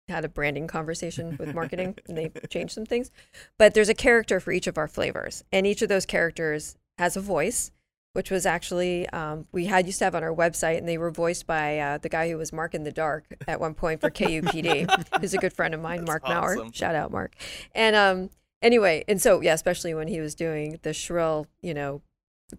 had 0.08 0.24
a 0.24 0.28
branding 0.28 0.66
conversation 0.66 1.36
with 1.38 1.54
marketing 1.54 1.96
and 2.08 2.16
they 2.16 2.30
changed 2.48 2.74
some 2.74 2.86
things. 2.86 3.10
But 3.58 3.74
there's 3.74 3.88
a 3.88 3.94
character 3.94 4.40
for 4.40 4.52
each 4.52 4.66
of 4.66 4.78
our 4.78 4.88
flavors, 4.88 5.44
and 5.52 5.66
each 5.66 5.82
of 5.82 5.88
those 5.88 6.06
characters 6.06 6.76
has 6.98 7.16
a 7.16 7.20
voice, 7.20 7.70
which 8.12 8.30
was 8.30 8.46
actually 8.46 9.08
um, 9.10 9.46
we 9.52 9.66
had 9.66 9.86
used 9.86 9.98
to 9.98 10.04
have 10.04 10.14
on 10.14 10.22
our 10.22 10.34
website, 10.34 10.78
and 10.78 10.88
they 10.88 10.98
were 10.98 11.10
voiced 11.10 11.46
by 11.46 11.78
uh, 11.78 11.98
the 11.98 12.08
guy 12.08 12.28
who 12.30 12.36
was 12.36 12.52
Mark 12.52 12.74
in 12.74 12.84
the 12.84 12.92
Dark 12.92 13.24
at 13.48 13.60
one 13.60 13.74
point 13.74 14.00
for 14.00 14.10
KUPD, 14.10 14.88
who's 15.20 15.34
a 15.34 15.38
good 15.38 15.52
friend 15.52 15.74
of 15.74 15.80
mine, 15.80 15.98
That's 15.98 16.08
Mark 16.08 16.22
awesome. 16.24 16.58
Maurer. 16.58 16.72
Shout 16.72 16.94
out, 16.94 17.10
Mark. 17.10 17.34
And 17.74 17.96
um, 17.96 18.30
anyway, 18.62 19.04
and 19.08 19.20
so 19.20 19.40
yeah, 19.40 19.54
especially 19.54 19.94
when 19.94 20.08
he 20.08 20.20
was 20.20 20.34
doing 20.34 20.78
the 20.82 20.92
shrill, 20.92 21.46
you 21.62 21.74
know, 21.74 22.02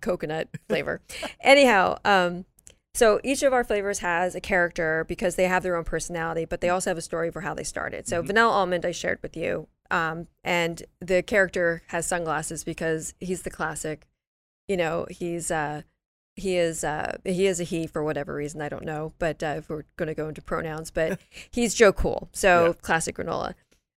coconut 0.01 0.49
flavor. 0.69 1.01
Anyhow, 1.41 1.97
um, 2.05 2.45
so 2.93 3.19
each 3.23 3.43
of 3.43 3.51
our 3.53 3.63
flavors 3.63 3.99
has 3.99 4.35
a 4.35 4.41
character 4.41 5.03
because 5.07 5.35
they 5.35 5.47
have 5.47 5.63
their 5.63 5.75
own 5.75 5.83
personality, 5.83 6.45
but 6.45 6.61
they 6.61 6.69
also 6.69 6.89
have 6.89 6.97
a 6.97 7.01
story 7.01 7.29
for 7.31 7.41
how 7.41 7.53
they 7.53 7.63
started. 7.63 8.07
So 8.07 8.21
Mhm. 8.23 8.27
vanilla 8.27 8.51
almond 8.53 8.85
I 8.85 8.91
shared 8.91 9.21
with 9.21 9.35
you, 9.35 9.67
um, 9.91 10.27
and 10.43 10.81
the 10.99 11.21
character 11.21 11.81
has 11.87 12.05
sunglasses 12.07 12.63
because 12.63 13.13
he's 13.19 13.41
the 13.43 13.49
classic. 13.49 14.07
You 14.67 14.77
know, 14.77 15.05
he's 15.11 15.51
uh, 15.51 15.81
he 16.37 16.57
is 16.57 16.83
uh, 16.83 17.17
he 17.23 17.45
is 17.47 17.59
a 17.59 17.63
he 17.63 17.85
for 17.87 18.03
whatever 18.03 18.33
reason 18.33 18.61
I 18.61 18.69
don't 18.69 18.83
know, 18.85 19.13
but 19.19 19.43
uh, 19.43 19.55
if 19.57 19.69
we're 19.69 19.83
going 19.97 20.07
to 20.07 20.15
go 20.15 20.27
into 20.27 20.41
pronouns, 20.41 20.89
but 20.91 21.19
he's 21.51 21.73
Joe 21.73 21.93
Cool, 21.93 22.29
so 22.33 22.67
Yeah. 22.67 22.73
classic 22.81 23.15
granola. 23.17 23.53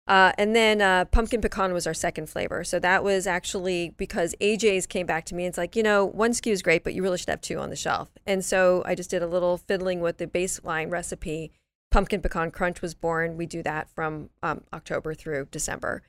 Uh, 0.08 0.32
and 0.38 0.56
then 0.56 0.80
uh, 0.80 1.04
pumpkin 1.04 1.42
pecan 1.42 1.74
was 1.74 1.86
our 1.86 1.92
second 1.92 2.30
flavor. 2.30 2.64
So 2.64 2.78
that 2.78 3.04
was 3.04 3.26
actually 3.26 3.90
because 3.98 4.34
AJ's 4.40 4.86
came 4.86 5.04
back 5.06 5.26
to 5.26 5.34
me 5.34 5.44
and 5.44 5.50
it's 5.50 5.58
like, 5.58 5.76
you 5.76 5.82
know, 5.82 6.06
one 6.06 6.32
SKU 6.32 6.50
is 6.50 6.62
great, 6.62 6.82
but 6.82 6.94
you 6.94 7.02
really 7.02 7.18
should 7.18 7.28
have 7.28 7.42
two 7.42 7.58
on 7.58 7.68
the 7.68 7.76
shelf. 7.76 8.08
And 8.26 8.42
so 8.42 8.82
I 8.86 8.94
just 8.94 9.10
did 9.10 9.22
a 9.22 9.26
little 9.26 9.58
fiddling 9.58 10.00
with 10.00 10.16
the 10.16 10.26
baseline 10.26 10.90
recipe. 10.90 11.52
Pumpkin 11.90 12.22
pecan 12.22 12.50
crunch 12.50 12.80
was 12.80 12.94
born. 12.94 13.36
We 13.36 13.44
do 13.44 13.62
that 13.64 13.90
from 13.94 14.30
um, 14.42 14.62
October 14.72 15.12
through 15.12 15.48
December. 15.50 16.02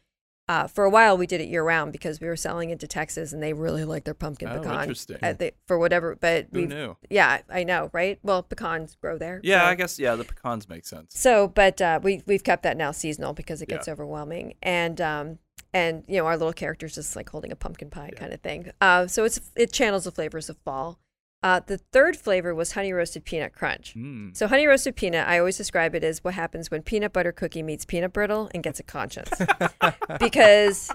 Uh, 0.50 0.66
for 0.68 0.84
a 0.84 0.90
while, 0.90 1.16
we 1.16 1.28
did 1.28 1.40
it 1.40 1.48
year 1.48 1.64
round 1.64 1.92
because 1.92 2.20
we 2.20 2.28
were 2.28 2.36
selling 2.36 2.72
into 2.72 2.88
Texas 2.88 3.32
and 3.32 3.42
they 3.44 3.54
really 3.54 3.84
like 3.86 4.04
their 4.04 4.16
pumpkin 4.16 4.50
Oh, 4.50 4.58
pecan. 4.60 4.82
interesting. 4.82 5.18
Uh, 5.22 5.34
they, 5.34 5.52
for 5.68 5.78
whatever, 5.78 6.16
but 6.20 6.48
Who 6.52 6.62
we, 6.62 6.66
knew? 6.66 6.98
yeah, 7.10 7.42
I 7.50 7.64
know, 7.64 7.92
right? 7.94 8.18
Well, 8.24 8.42
pecans 8.42 8.96
grow 9.00 9.20
there. 9.20 9.40
Yeah, 9.44 9.62
so- 9.62 9.66
I 9.68 9.76
guess. 9.76 10.00
Yeah, 10.00 10.16
the 10.16 10.24
pecans 10.26 10.68
make 10.68 10.88
sense. 10.88 11.14
so, 11.18 11.48
but 11.48 11.80
uh, 11.82 12.00
we 12.02 12.24
we've 12.26 12.44
kept 12.44 12.64
that 12.64 12.78
now 12.78 12.90
seasonal 12.92 13.34
because 13.34 13.62
it 13.62 13.70
Yeah. 13.70 13.76
gets 13.78 13.88
overwhelming, 13.88 14.56
and 14.64 15.00
um, 15.00 15.38
and 15.72 16.04
you 16.08 16.18
know 16.18 16.26
our 16.26 16.36
little 16.36 16.52
character's 16.54 16.96
just 16.96 17.16
like 17.16 17.30
holding 17.30 17.52
a 17.52 17.56
pumpkin 17.56 17.92
pie 17.92 18.10
Yeah. 18.14 18.20
kind 18.20 18.34
of 18.34 18.42
thing. 18.42 18.72
Uh, 18.82 19.06
so 19.06 19.26
it's 19.26 19.40
it 19.56 19.72
channels 19.72 20.06
the 20.06 20.12
flavors 20.12 20.50
of 20.50 20.58
fall. 20.66 21.00
Uh, 21.41 21.62
the 21.65 21.78
third 21.78 22.17
flavor 22.17 22.54
was 22.54 22.73
honey 22.73 22.91
roasted 22.91 23.23
peanut 23.23 23.54
crunch. 23.54 23.93
Mm. 23.95 24.36
So 24.36 24.47
honey 24.47 24.67
roasted 24.67 24.95
peanut, 24.97 25.25
I 25.28 25.39
always 25.39 25.56
describe 25.58 25.95
it 25.95 26.04
as 26.04 26.21
what 26.23 26.34
happens 26.34 26.69
when 26.69 26.82
peanut 26.82 27.13
butter 27.13 27.32
cookie 27.32 27.63
meets 27.63 27.86
peanut 27.86 28.12
brittle 28.12 28.49
and 28.54 28.62
gets 28.62 28.80
a 28.80 28.84
conscience, 28.84 29.32
because 30.19 30.91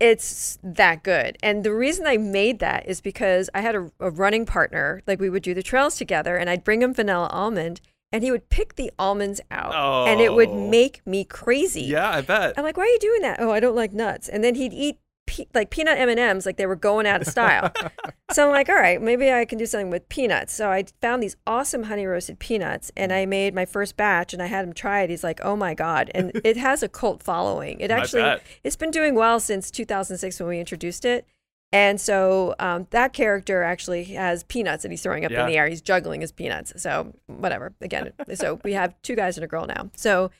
it's 0.00 0.58
that 0.62 1.02
good. 1.02 1.36
And 1.42 1.64
the 1.64 1.74
reason 1.74 2.06
I 2.06 2.16
made 2.16 2.60
that 2.60 2.86
is 2.88 3.00
because 3.00 3.50
I 3.54 3.60
had 3.60 3.74
a, 3.74 3.90
a 4.00 4.10
running 4.10 4.46
partner, 4.46 5.02
like 5.06 5.20
we 5.20 5.30
would 5.30 5.42
do 5.42 5.54
the 5.54 5.62
trails 5.62 5.96
together, 5.96 6.36
and 6.36 6.48
I'd 6.48 6.64
bring 6.64 6.82
him 6.82 6.94
vanilla 6.94 7.26
almond, 7.32 7.80
and 8.12 8.22
he 8.22 8.30
would 8.30 8.48
pick 8.48 8.76
the 8.76 8.92
almonds 8.98 9.40
out, 9.50 9.74
and 10.08 10.20
it 10.20 10.32
would 10.32 10.50
Oh. 10.50 10.68
make 10.70 11.04
me 11.06 11.24
crazy. 11.24 11.82
Yeah, 11.82 12.08
I 12.08 12.20
bet. 12.20 12.54
I'm 12.56 12.64
like, 12.64 12.76
why 12.76 12.84
are 12.84 12.86
you 12.86 12.98
doing 13.00 13.22
that? 13.22 13.40
Oh, 13.40 13.50
I 13.50 13.60
don't 13.60 13.76
like 13.76 13.92
nuts. 13.92 14.28
And 14.28 14.42
then 14.44 14.54
he'd 14.54 14.72
eat 14.72 14.98
pe- 15.38 15.46
like 15.54 15.70
peanut 15.70 15.98
M 15.98 16.08
and 16.08 16.18
M's, 16.18 16.44
like 16.46 16.56
they 16.56 16.66
were 16.66 16.76
going 16.76 17.06
out 17.06 17.20
of 17.20 17.26
style. 17.26 17.72
so 18.32 18.46
I'm 18.46 18.52
like, 18.52 18.68
all 18.68 18.74
right, 18.74 19.00
maybe 19.00 19.32
I 19.32 19.44
can 19.44 19.58
do 19.58 19.66
something 19.66 19.90
with 19.90 20.08
peanuts. 20.08 20.52
So 20.52 20.70
I 20.70 20.84
found 21.00 21.22
these 21.22 21.36
awesome 21.46 21.84
honey 21.84 22.06
roasted 22.06 22.38
peanuts, 22.38 22.90
and 22.96 23.12
I 23.12 23.26
made 23.26 23.54
my 23.54 23.64
first 23.64 23.96
batch, 23.96 24.32
and 24.32 24.42
I 24.42 24.46
had 24.46 24.64
him 24.64 24.72
try 24.72 25.02
it. 25.02 25.10
He's 25.10 25.24
like, 25.24 25.40
oh 25.42 25.56
my 25.56 25.74
god, 25.74 26.10
and 26.14 26.32
it 26.44 26.56
has 26.56 26.82
a 26.82 26.88
cult 26.88 27.22
following. 27.22 27.80
It 27.80 27.90
actually, 27.90 28.38
it's 28.64 28.76
been 28.76 28.90
doing 28.90 29.14
well 29.14 29.40
since 29.40 29.70
2006 29.70 30.40
when 30.40 30.48
we 30.48 30.60
introduced 30.60 31.04
it. 31.04 31.26
And 31.70 32.00
so 32.00 32.54
um, 32.58 32.86
that 32.90 33.12
character 33.12 33.62
actually 33.62 34.04
has 34.04 34.42
peanuts 34.44 34.84
that 34.84 34.90
he's 34.90 35.02
throwing 35.02 35.26
up 35.26 35.30
Yeah. 35.30 35.42
in 35.42 35.48
the 35.48 35.58
air. 35.58 35.68
He's 35.68 35.82
juggling 35.82 36.22
his 36.22 36.32
peanuts. 36.32 36.72
So 36.82 37.12
whatever. 37.26 37.74
Again, 37.82 38.12
so 38.34 38.58
we 38.64 38.72
have 38.72 38.94
two 39.02 39.14
guys 39.14 39.36
and 39.36 39.44
a 39.44 39.46
girl 39.46 39.66
now. 39.66 39.90
So 39.94 40.30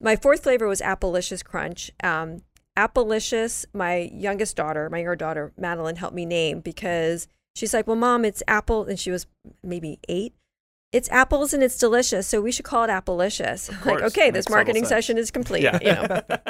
my 0.00 0.14
fourth 0.14 0.44
flavor 0.44 0.68
was 0.68 0.80
Appalicious 0.80 1.42
Crunch. 1.42 1.90
Um, 2.04 2.42
Appalicious, 2.76 3.64
my 3.72 4.10
youngest 4.12 4.56
daughter, 4.56 4.88
my 4.90 4.98
younger 4.98 5.16
daughter, 5.16 5.52
Madeline, 5.56 5.96
helped 5.96 6.14
me 6.14 6.24
name 6.26 6.60
because 6.60 7.28
she's 7.54 7.72
like, 7.74 7.86
well, 7.86 7.96
mom, 7.96 8.24
it's 8.24 8.42
apple. 8.46 8.84
And 8.84 8.98
she 8.98 9.10
was 9.10 9.26
maybe 9.62 9.98
eight. 10.08 10.34
It's 10.92 11.10
apples 11.10 11.52
and 11.52 11.62
it's 11.62 11.78
delicious. 11.78 12.26
So 12.26 12.40
we 12.40 12.52
should 12.52 12.64
call 12.64 12.84
it 12.84 12.90
Appalicious. 12.90 13.70
Like, 13.86 14.02
okay, 14.02 14.30
this 14.30 14.48
marketing 14.48 14.84
session 14.84 15.18
is 15.18 15.30
complete. 15.30 15.62
yeah. 15.62 15.78
You 15.82 15.92
know. 15.92 16.20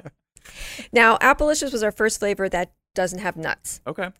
Now, 0.93 1.17
Appalicious 1.21 1.73
was 1.73 1.83
our 1.83 1.91
first 1.91 2.21
flavor 2.21 2.49
that 2.49 2.71
doesn't 2.95 3.19
have 3.19 3.37
nuts. 3.37 3.81
okay. 3.87 4.11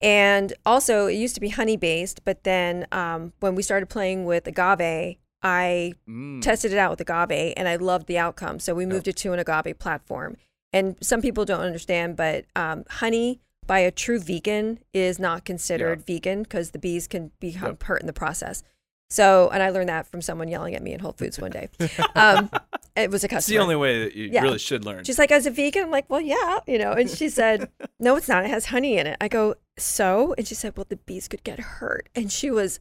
And 0.00 0.52
also, 0.66 1.06
it 1.06 1.14
used 1.14 1.34
to 1.36 1.40
be 1.40 1.48
honey 1.50 1.76
based, 1.76 2.24
but 2.24 2.44
then 2.44 2.86
um, 2.92 3.32
when 3.40 3.54
we 3.54 3.62
started 3.62 3.88
playing 3.88 4.24
with 4.26 4.46
agave, 4.46 5.16
I 5.42 5.92
Mm. 6.08 6.40
tested 6.42 6.72
it 6.72 6.78
out 6.78 6.90
with 6.90 7.00
agave 7.00 7.52
and 7.56 7.68
I 7.68 7.76
loved 7.76 8.06
the 8.06 8.18
outcome. 8.18 8.58
So 8.60 8.74
we 8.74 8.86
moved 8.86 9.08
it 9.08 9.16
to 9.16 9.32
an 9.32 9.38
agave 9.38 9.78
platform. 9.78 10.36
And 10.74 10.96
some 11.00 11.22
people 11.22 11.44
don't 11.44 11.60
understand, 11.60 12.16
but 12.16 12.44
um, 12.56 12.84
honey 12.90 13.40
by 13.66 13.78
a 13.78 13.90
true 13.90 14.18
vegan 14.20 14.80
is 14.92 15.18
not 15.18 15.44
considered 15.46 16.04
vegan 16.04 16.42
because 16.42 16.72
the 16.72 16.78
bees 16.78 17.06
can 17.06 17.30
become 17.40 17.68
Yep. 17.70 17.82
hurt 17.84 18.00
in 18.02 18.06
the 18.06 18.12
process. 18.12 18.62
So, 19.08 19.48
and 19.52 19.62
I 19.62 19.70
learned 19.70 19.88
that 19.88 20.06
from 20.06 20.20
someone 20.20 20.48
yelling 20.48 20.74
at 20.74 20.82
me 20.82 20.92
in 20.92 21.00
Whole 21.00 21.12
Foods 21.12 21.38
one 21.38 21.50
day. 21.52 21.68
Um, 22.16 22.50
it 22.96 23.10
was 23.10 23.24
a 23.24 23.28
customer. 23.28 23.38
It's 23.38 23.46
the 23.46 23.58
only 23.58 23.76
way 23.76 24.04
that 24.04 24.14
you 24.14 24.28
Yeah. 24.32 24.42
really 24.42 24.58
should 24.58 24.84
learn. 24.84 25.04
She's 25.04 25.18
like, 25.18 25.30
as 25.32 25.46
a 25.46 25.50
vegan, 25.50 25.84
I'm 25.84 25.90
like, 25.90 26.08
well, 26.10 26.20
yeah, 26.20 26.60
you 26.66 26.78
know. 26.78 26.92
And 26.92 27.08
she 27.10 27.28
said, 27.28 27.68
no, 27.98 28.16
it's 28.16 28.28
not. 28.28 28.44
It 28.44 28.50
has 28.50 28.66
honey 28.66 28.98
in 28.98 29.06
it. 29.06 29.16
I 29.20 29.28
go, 29.28 29.54
so? 29.78 30.34
And 30.38 30.46
she 30.46 30.54
said, 30.54 30.76
well, 30.76 30.86
the 30.88 30.96
bees 30.96 31.26
could 31.28 31.42
get 31.44 31.58
hurt. 31.58 32.08
And 32.14 32.30
she 32.30 32.50
was 32.50 32.80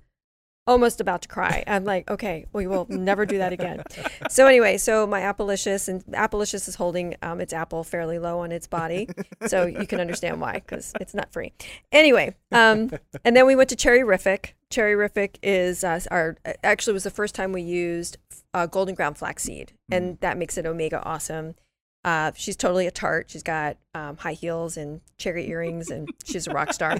almost 0.65 1.02
about 1.02 1.21
to 1.23 1.28
cry. 1.28 1.63
I'm 1.67 1.84
like, 1.84 2.10
okay, 2.10 2.45
we 2.54 2.67
will 2.67 2.86
never 2.89 3.26
do 3.26 3.38
that 3.39 3.54
again. 3.54 3.84
So 4.30 4.47
anyway, 4.47 4.78
so 4.78 5.06
my 5.06 5.21
Appalicious 5.21 5.88
and 5.88 6.04
Appalicious 6.13 6.67
is 6.67 6.76
holding 6.76 7.15
um, 7.21 7.41
its 7.41 7.54
apple 7.54 7.84
fairly 7.84 8.19
low 8.19 8.39
on 8.39 8.52
its 8.52 8.67
body, 8.67 9.10
so 9.47 9.65
you 9.65 9.86
can 9.88 9.99
understand 9.99 10.39
why 10.39 10.54
because 10.54 10.93
it's 10.99 11.13
nut 11.13 11.32
free. 11.32 11.54
Anyway, 11.91 12.36
um, 12.52 12.91
and 13.26 13.36
then 13.36 13.45
we 13.45 13.56
went 13.56 13.69
to 13.69 13.76
Cherry 13.76 14.02
Rific. 14.02 14.54
Cherry 14.69 14.95
Rific 14.95 15.36
is 15.43 15.84
uh, 15.84 15.99
our 16.10 16.38
actually 16.63 16.93
was 16.93 17.04
the 17.04 17.12
first 17.12 17.36
time 17.36 17.52
we 17.52 17.62
used 17.62 18.17
uh, 18.54 18.65
golden 18.65 18.95
ground 18.95 19.17
flaxseed, 19.17 19.73
and 19.91 20.19
that 20.21 20.38
makes 20.38 20.58
it 20.58 20.65
omega 20.65 21.04
awesome. 21.04 21.56
Uh, 22.05 22.31
she's 22.35 22.57
totally 22.57 22.85
a 22.85 22.91
tart. 22.91 23.29
She's 23.29 23.43
got 23.43 23.77
um, 23.95 24.17
high 24.17 24.33
heels 24.33 24.75
and 24.75 24.99
cherry 25.17 25.49
earrings, 25.49 25.89
and 25.89 26.09
she's 26.25 26.47
a 26.47 26.51
rock 26.51 26.73
star. 26.73 26.97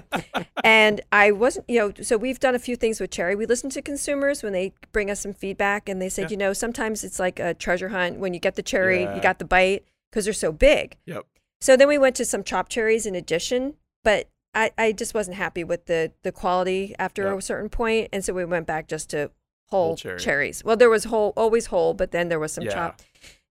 and 0.64 1.00
I 1.12 1.30
wasn't, 1.30 1.68
you 1.68 1.78
know, 1.78 1.92
so 2.02 2.16
we've 2.16 2.40
done 2.40 2.54
a 2.54 2.58
few 2.58 2.74
things 2.74 3.00
with 3.00 3.10
cherry. 3.10 3.34
We 3.36 3.44
listen 3.46 3.68
to 3.70 3.82
consumers 3.82 4.42
when 4.42 4.52
they 4.54 4.72
bring 4.92 5.10
us 5.10 5.20
some 5.20 5.34
feedback, 5.34 5.88
and 5.88 6.00
they 6.00 6.08
said, 6.08 6.22
Yeah. 6.22 6.28
you 6.30 6.36
know, 6.38 6.52
sometimes 6.54 7.04
it's 7.04 7.18
like 7.18 7.38
a 7.38 7.52
treasure 7.54 7.90
hunt 7.90 8.18
when 8.18 8.32
you 8.32 8.40
get 8.40 8.54
the 8.54 8.62
cherry, 8.62 9.02
Yeah. 9.02 9.14
you 9.16 9.20
got 9.20 9.38
the 9.38 9.44
bite 9.44 9.84
because 10.10 10.24
they're 10.24 10.32
so 10.34 10.52
big. 10.52 10.96
Yep. 11.06 11.26
So 11.60 11.76
then 11.76 11.88
we 11.88 11.98
went 11.98 12.16
to 12.16 12.24
some 12.24 12.42
chopped 12.42 12.72
cherries 12.72 13.04
in 13.04 13.14
addition, 13.14 13.74
but 14.04 14.28
I, 14.54 14.70
I 14.78 14.92
just 14.92 15.12
wasn't 15.14 15.36
happy 15.36 15.64
with 15.64 15.86
the 15.86 16.12
the 16.22 16.32
quality 16.32 16.94
after 16.98 17.24
Yep. 17.24 17.38
a 17.38 17.42
certain 17.42 17.68
point, 17.68 18.08
and 18.12 18.24
so 18.24 18.32
we 18.32 18.44
went 18.46 18.66
back 18.66 18.88
just 18.88 19.10
to 19.10 19.30
whole, 19.68 19.88
Whole 19.88 19.96
cherry. 19.96 20.18
cherries. 20.18 20.62
Well, 20.64 20.76
there 20.76 20.88
was 20.90 21.04
whole, 21.04 21.32
always 21.36 21.66
whole, 21.66 21.92
but 21.92 22.10
then 22.10 22.28
there 22.30 22.38
was 22.38 22.52
some 22.52 22.64
Yeah. 22.64 22.72
chopped, 22.72 23.04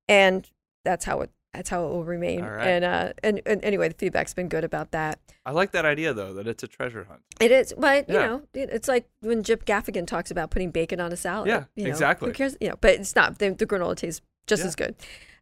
and 0.08 0.50
that's 0.86 1.06
how 1.06 1.22
it 1.22 1.30
that's 1.54 1.70
how 1.70 1.86
it 1.86 1.90
will 1.90 2.04
remain. 2.04 2.42
Right. 2.44 2.68
And 2.68 2.86
uh, 2.86 3.14
and, 3.24 3.42
and 3.46 3.64
anyway, 3.64 3.90
the 3.90 3.96
feedback's 3.96 4.34
been 4.34 4.50
good 4.50 4.64
about 4.64 4.92
that. 4.92 5.20
I 5.46 5.52
like 5.52 5.72
that 5.72 5.86
idea 5.86 6.14
though, 6.14 6.34
that 6.34 6.48
it's 6.48 6.64
a 6.64 6.68
treasure 6.68 7.04
hunt. 7.06 7.22
It 7.40 7.52
is, 7.52 7.74
but 7.78 8.08
you 8.10 8.16
know, 8.16 8.42
it's 8.54 8.88
like 8.88 9.08
when 9.22 9.44
Jim 9.44 9.60
Gaffigan 9.60 10.08
talks 10.08 10.32
about 10.32 10.52
putting 10.52 10.72
bacon 10.72 11.00
on 11.00 11.12
a 11.12 11.18
salad. 11.18 11.48
Yeah, 11.48 11.66
you 11.76 11.84
know, 11.86 11.90
exactly. 11.90 12.30
Who 12.30 12.34
cares? 12.34 12.58
You 12.62 12.70
know, 12.70 12.76
but 12.82 12.92
it's 12.96 13.16
not. 13.16 13.40
The, 13.40 13.50
the 13.52 13.66
granola 13.66 13.96
tastes 13.96 14.22
just 14.48 14.62
Yeah. 14.62 14.68
as 14.68 14.76
good. 14.76 14.96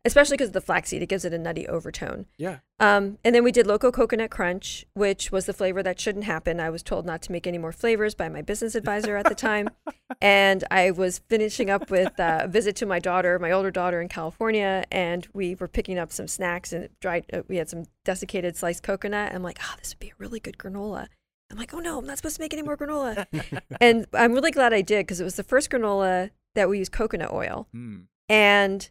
Especially 0.04 0.36
because 0.36 0.50
of 0.50 0.54
the 0.54 0.62
flaxseed, 0.62 1.04
it 1.04 1.10
gives 1.10 1.26
it 1.26 1.34
a 1.34 1.38
nutty 1.38 1.68
overtone. 1.68 2.26
Yeah. 2.36 2.60
Um, 2.80 3.20
and 3.24 3.36
then 3.36 3.44
we 3.44 3.52
did 3.52 3.68
Loco 3.68 3.92
Coconut 3.92 4.32
Crunch, 4.32 4.84
which 4.96 5.32
was 5.32 5.46
the 5.46 5.54
flavor 5.54 5.84
that 5.84 6.00
shouldn't 6.00 6.26
happen. 6.26 6.60
I 6.60 6.72
was 6.72 6.82
told 6.82 7.06
not 7.06 7.22
to 7.24 7.32
make 7.32 7.46
any 7.46 7.60
more 7.60 7.72
flavors 7.72 8.16
by 8.16 8.28
my 8.28 8.42
business 8.42 8.74
advisor 8.74 9.16
at 9.16 9.30
the 9.30 9.36
time. 9.36 9.70
and 10.22 10.64
I 10.72 10.90
was 10.90 11.20
finishing 11.30 11.70
up 11.70 11.92
with 11.92 12.14
a 12.18 12.48
visit 12.48 12.76
to 12.78 12.88
my 12.88 12.98
daughter, 12.98 13.38
my 13.38 13.52
older 13.52 13.70
daughter 13.70 14.02
in 14.02 14.08
California, 14.10 14.86
and 14.92 15.28
we 15.34 15.54
were 15.54 15.68
picking 15.68 16.00
up 16.00 16.12
some 16.12 16.28
snacks 16.28 16.74
and 16.74 16.90
dried. 17.00 17.26
Uh, 17.32 17.44
we 17.48 17.58
had 17.58 17.70
some 17.70 17.84
desiccated 18.04 18.58
sliced 18.58 18.82
coconut. 18.82 19.34
I'm 19.36 19.44
like, 19.44 19.60
oh, 19.62 19.76
this 19.78 19.94
would 19.94 20.00
be 20.00 20.10
a 20.10 20.14
really 20.18 20.40
good 20.40 20.58
granola. 20.58 21.08
I'm 21.52 21.58
like, 21.58 21.74
oh 21.76 21.80
no, 21.80 22.00
I'm 22.00 22.08
not 22.08 22.18
supposed 22.18 22.38
to 22.38 22.42
make 22.42 22.54
any 22.54 22.64
more 22.64 22.76
granola. 22.78 23.28
and 23.82 24.08
I'm 24.14 24.34
really 24.34 24.52
glad 24.52 24.74
I 24.74 24.82
did 24.82 25.06
because 25.06 25.22
it 25.22 25.26
was 25.26 25.36
the 25.36 25.44
first 25.44 25.70
granola 25.70 26.32
that 26.56 26.70
we 26.70 26.80
used 26.80 26.92
coconut 26.92 27.32
oil 27.32 27.68
Hmm. 27.72 27.98
and 28.28 28.90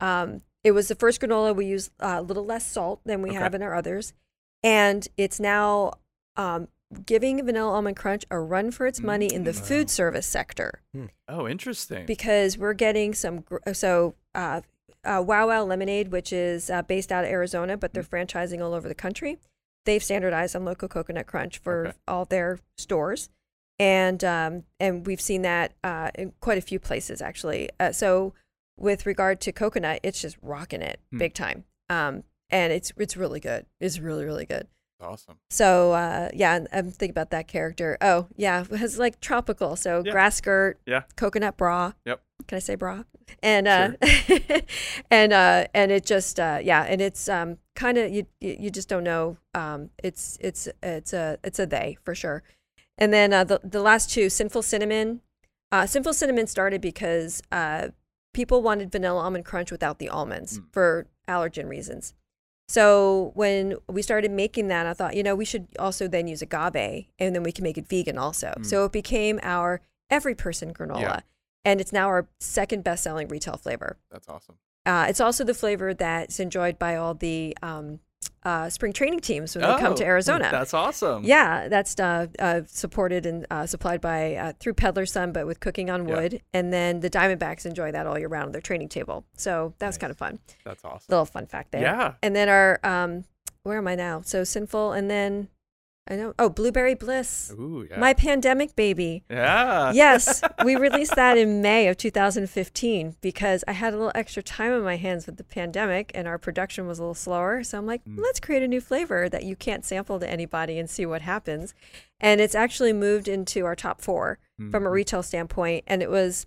um, 0.00 0.42
it 0.64 0.72
was 0.72 0.88
the 0.88 0.94
first 0.94 1.20
granola 1.20 1.54
we 1.54 1.66
use 1.66 1.90
uh, 2.00 2.16
a 2.18 2.22
little 2.22 2.44
less 2.44 2.66
salt 2.66 3.00
than 3.04 3.22
we 3.22 3.30
Okay. 3.30 3.38
have 3.38 3.54
in 3.54 3.62
our 3.62 3.74
others, 3.74 4.12
and 4.62 5.06
it's 5.16 5.40
now 5.40 5.92
um, 6.36 6.68
giving 7.06 7.44
Vanilla 7.44 7.72
Almond 7.72 7.96
Crunch 7.96 8.24
a 8.30 8.38
run 8.38 8.70
for 8.70 8.86
its 8.86 9.00
money 9.00 9.26
in 9.32 9.44
the 9.44 9.52
Mm. 9.52 9.66
food 9.66 9.90
service 9.90 10.26
sector 10.26 10.82
Oh, 11.28 11.46
interesting. 11.48 12.06
because 12.06 12.58
we're 12.58 12.74
getting 12.74 13.14
some. 13.14 13.40
Gr- 13.40 13.72
so 13.72 14.14
uh, 14.34 14.60
uh, 15.04 15.22
Wow 15.26 15.48
Wow 15.48 15.64
Lemonade, 15.64 16.08
which 16.12 16.32
is 16.32 16.68
uh, 16.70 16.82
based 16.82 17.10
out 17.12 17.24
of 17.24 17.30
Arizona, 17.30 17.76
but 17.76 17.92
they're 17.94 18.02
franchising 18.02 18.60
all 18.62 18.74
over 18.74 18.88
the 18.88 18.94
country. 18.94 19.38
They've 19.86 20.02
standardized 20.02 20.54
on 20.54 20.64
Loco 20.64 20.88
Coconut 20.88 21.26
Crunch 21.26 21.58
for 21.58 21.88
Okay. 21.88 21.96
all 22.06 22.24
their 22.26 22.58
stores, 22.76 23.30
and 23.78 24.22
um, 24.24 24.64
and 24.78 25.06
we've 25.06 25.20
seen 25.22 25.42
that 25.42 25.72
uh, 25.82 26.10
in 26.14 26.32
quite 26.40 26.58
a 26.58 26.62
few 26.62 26.78
places 26.78 27.22
actually. 27.22 27.70
Uh, 27.78 27.92
so 27.92 28.34
with 28.76 29.06
regard 29.06 29.40
to 29.42 29.52
coconut, 29.52 30.00
it's 30.02 30.20
just 30.20 30.36
rocking 30.42 30.82
it 30.82 31.00
Hmm. 31.10 31.18
big 31.18 31.34
time, 31.34 31.64
um, 31.88 32.24
and 32.50 32.72
it's 32.72 32.92
it's 32.96 33.16
really 33.16 33.40
good. 33.40 33.66
It's 33.80 33.98
really 33.98 34.24
really 34.24 34.46
good. 34.46 34.66
awesome. 35.02 35.38
So 35.50 35.92
uh, 35.92 36.28
yeah, 36.34 36.56
and 36.56 36.68
I'm 36.72 36.90
thinking 36.90 37.10
about 37.10 37.30
that 37.30 37.48
character. 37.48 37.96
Oh 38.00 38.26
yeah, 38.36 38.62
it 38.62 38.70
was 38.70 38.98
like 38.98 39.20
tropical. 39.20 39.76
So 39.76 40.02
Yeah. 40.04 40.12
grass 40.12 40.36
skirt, 40.36 40.78
Yeah. 40.86 41.02
coconut 41.16 41.56
bra. 41.56 41.92
Yep. 42.04 42.22
Can 42.48 42.56
I 42.56 42.60
say 42.60 42.74
bra? 42.74 43.04
And 43.42 43.66
uh, 43.68 43.92
and 45.10 45.32
uh, 45.32 45.66
and 45.74 45.90
it 45.92 46.04
just 46.04 46.38
uh, 46.40 46.58
yeah, 46.62 46.82
and 46.82 47.00
it's 47.00 47.28
um 47.28 47.58
kind 47.74 47.98
of 47.98 48.10
you 48.12 48.26
you 48.40 48.56
you 48.60 48.70
just 48.70 48.88
don't 48.88 49.04
know. 49.04 49.36
Um, 49.54 49.90
it's 50.02 50.36
it's 50.40 50.68
it's 50.82 51.12
a 51.12 51.38
it's 51.44 51.58
a 51.58 51.66
they 51.66 51.96
for 52.04 52.14
sure. 52.14 52.42
And 52.98 53.12
then 53.12 53.32
uh, 53.32 53.44
the 53.44 53.60
the 53.64 53.80
last 53.82 54.10
two, 54.10 54.28
sinful 54.30 54.62
cinnamon. 54.62 55.20
Uh, 55.72 55.86
sinful 55.86 56.12
cinnamon 56.12 56.46
started 56.48 56.80
because 56.80 57.40
uh, 57.52 57.88
people 58.32 58.62
wanted 58.62 58.92
vanilla 58.92 59.20
almond 59.22 59.44
crunch 59.44 59.70
without 59.70 59.98
the 59.98 60.08
almonds 60.08 60.58
Mm. 60.58 60.72
for 60.72 61.06
allergen 61.28 61.68
reasons. 61.68 62.14
So 62.68 63.32
when 63.34 63.74
we 63.88 64.00
started 64.02 64.30
making 64.30 64.68
that, 64.68 64.86
I 64.86 64.94
thought, 64.94 65.16
you 65.16 65.22
know, 65.24 65.34
we 65.34 65.44
should 65.44 65.66
also 65.78 66.06
then 66.06 66.28
use 66.28 66.40
agave, 66.40 67.06
and 67.18 67.34
then 67.34 67.42
we 67.42 67.50
can 67.52 67.64
make 67.64 67.76
it 67.76 67.88
vegan 67.88 68.16
also. 68.16 68.54
Mm. 68.58 68.64
So 68.66 68.84
it 68.84 68.92
became 68.92 69.40
our 69.42 69.80
every 70.08 70.34
person 70.36 70.72
granola, 70.72 71.00
Yeah. 71.00 71.20
and 71.64 71.80
it's 71.80 71.92
now 71.92 72.06
our 72.06 72.28
second 72.38 72.84
best 72.84 73.02
selling 73.02 73.26
retail 73.28 73.56
flavor. 73.56 73.96
That's 74.10 74.28
awesome. 74.28 74.56
Uh, 74.86 75.06
it's 75.08 75.20
also 75.20 75.44
the 75.44 75.54
flavor 75.54 75.92
that's 75.94 76.38
enjoyed 76.40 76.78
by 76.78 76.96
all 76.96 77.14
the 77.14 77.56
um, 77.62 78.00
uh, 78.44 78.70
spring 78.70 78.92
training 78.92 79.20
teams 79.20 79.54
when 79.54 79.62
they 79.62 79.76
come 79.78 79.94
to 79.94 80.02
Oh, 80.04 80.06
Arizona. 80.06 80.48
That's 80.50 80.72
awesome. 80.72 81.24
Yeah, 81.24 81.68
that's 81.68 81.98
uh, 82.00 82.26
uh, 82.38 82.62
supported 82.66 83.26
and 83.26 83.46
uh, 83.50 83.66
supplied 83.66 84.00
by 84.00 84.34
uh, 84.36 84.52
through 84.58 84.74
Peddler's 84.74 85.12
Son, 85.12 85.32
but 85.32 85.46
with 85.46 85.60
cooking 85.60 85.90
on 85.90 86.08
Yeah. 86.08 86.14
wood. 86.14 86.42
And 86.54 86.72
then 86.72 87.00
the 87.00 87.10
Diamondbacks 87.10 87.66
enjoy 87.66 87.92
that 87.92 88.06
all 88.06 88.18
year 88.18 88.28
round 88.28 88.46
on 88.46 88.52
their 88.52 88.60
training 88.62 88.88
table. 88.88 89.24
So 89.36 89.74
that's 89.78 89.96
Nice. 89.96 90.00
kind 90.00 90.10
of 90.10 90.16
fun. 90.18 90.38
That's 90.64 90.84
awesome. 90.84 91.06
Little 91.10 91.26
fun 91.26 91.46
fact 91.46 91.72
there. 91.72 91.82
Yeah. 91.82 92.14
And 92.22 92.34
then 92.34 92.48
our 92.48 92.80
um, 92.82 93.24
where 93.62 93.76
am 93.78 93.86
I 93.88 93.94
now? 93.94 94.22
So 94.22 94.42
sinful, 94.44 94.92
and 94.92 95.10
then 95.10 95.48
I 96.08 96.16
know. 96.16 96.34
Oh, 96.40 96.48
Blueberry 96.48 96.94
Bliss, 96.94 97.52
Ooh, 97.56 97.86
yeah. 97.88 97.98
my 98.00 98.14
pandemic 98.14 98.74
baby. 98.74 99.22
yeah. 99.30 99.92
yes, 99.92 100.42
we 100.64 100.74
released 100.74 101.14
that 101.14 101.38
in 101.38 101.62
May 101.62 101.86
of 101.86 101.98
2015 101.98 103.14
because 103.20 103.62
I 103.68 103.72
had 103.72 103.92
a 103.94 103.96
little 103.96 104.10
extra 104.14 104.42
time 104.42 104.72
on 104.72 104.82
my 104.82 104.96
hands 104.96 105.26
with 105.26 105.36
the 105.36 105.44
pandemic 105.44 106.10
and 106.14 106.26
our 106.26 106.38
production 106.38 106.86
was 106.88 106.98
a 106.98 107.02
little 107.02 107.14
slower. 107.14 107.62
So 107.62 107.78
I'm 107.78 107.86
like, 107.86 108.04
Mm. 108.04 108.18
let's 108.18 108.40
create 108.40 108.62
a 108.62 108.68
new 108.68 108.80
flavor 108.80 109.28
that 109.28 109.44
you 109.44 109.54
can't 109.54 109.84
sample 109.84 110.18
to 110.18 110.28
anybody 110.28 110.78
and 110.80 110.90
see 110.90 111.06
what 111.06 111.22
happens. 111.22 111.74
And 112.18 112.40
it's 112.40 112.54
actually 112.56 112.92
moved 112.92 113.28
into 113.28 113.64
our 113.64 113.76
top 113.76 114.00
four 114.00 114.38
from 114.70 114.84
a 114.86 114.88
Mhm. 114.90 114.92
retail 114.92 115.22
standpoint. 115.22 115.84
And 115.86 116.02
it 116.02 116.10
was 116.10 116.46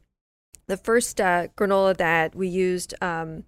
the 0.68 0.78
first 0.78 1.22
uh, 1.22 1.48
granola 1.58 1.96
that 1.98 2.36
we 2.36 2.48
used. 2.48 2.94
Um, 3.02 3.44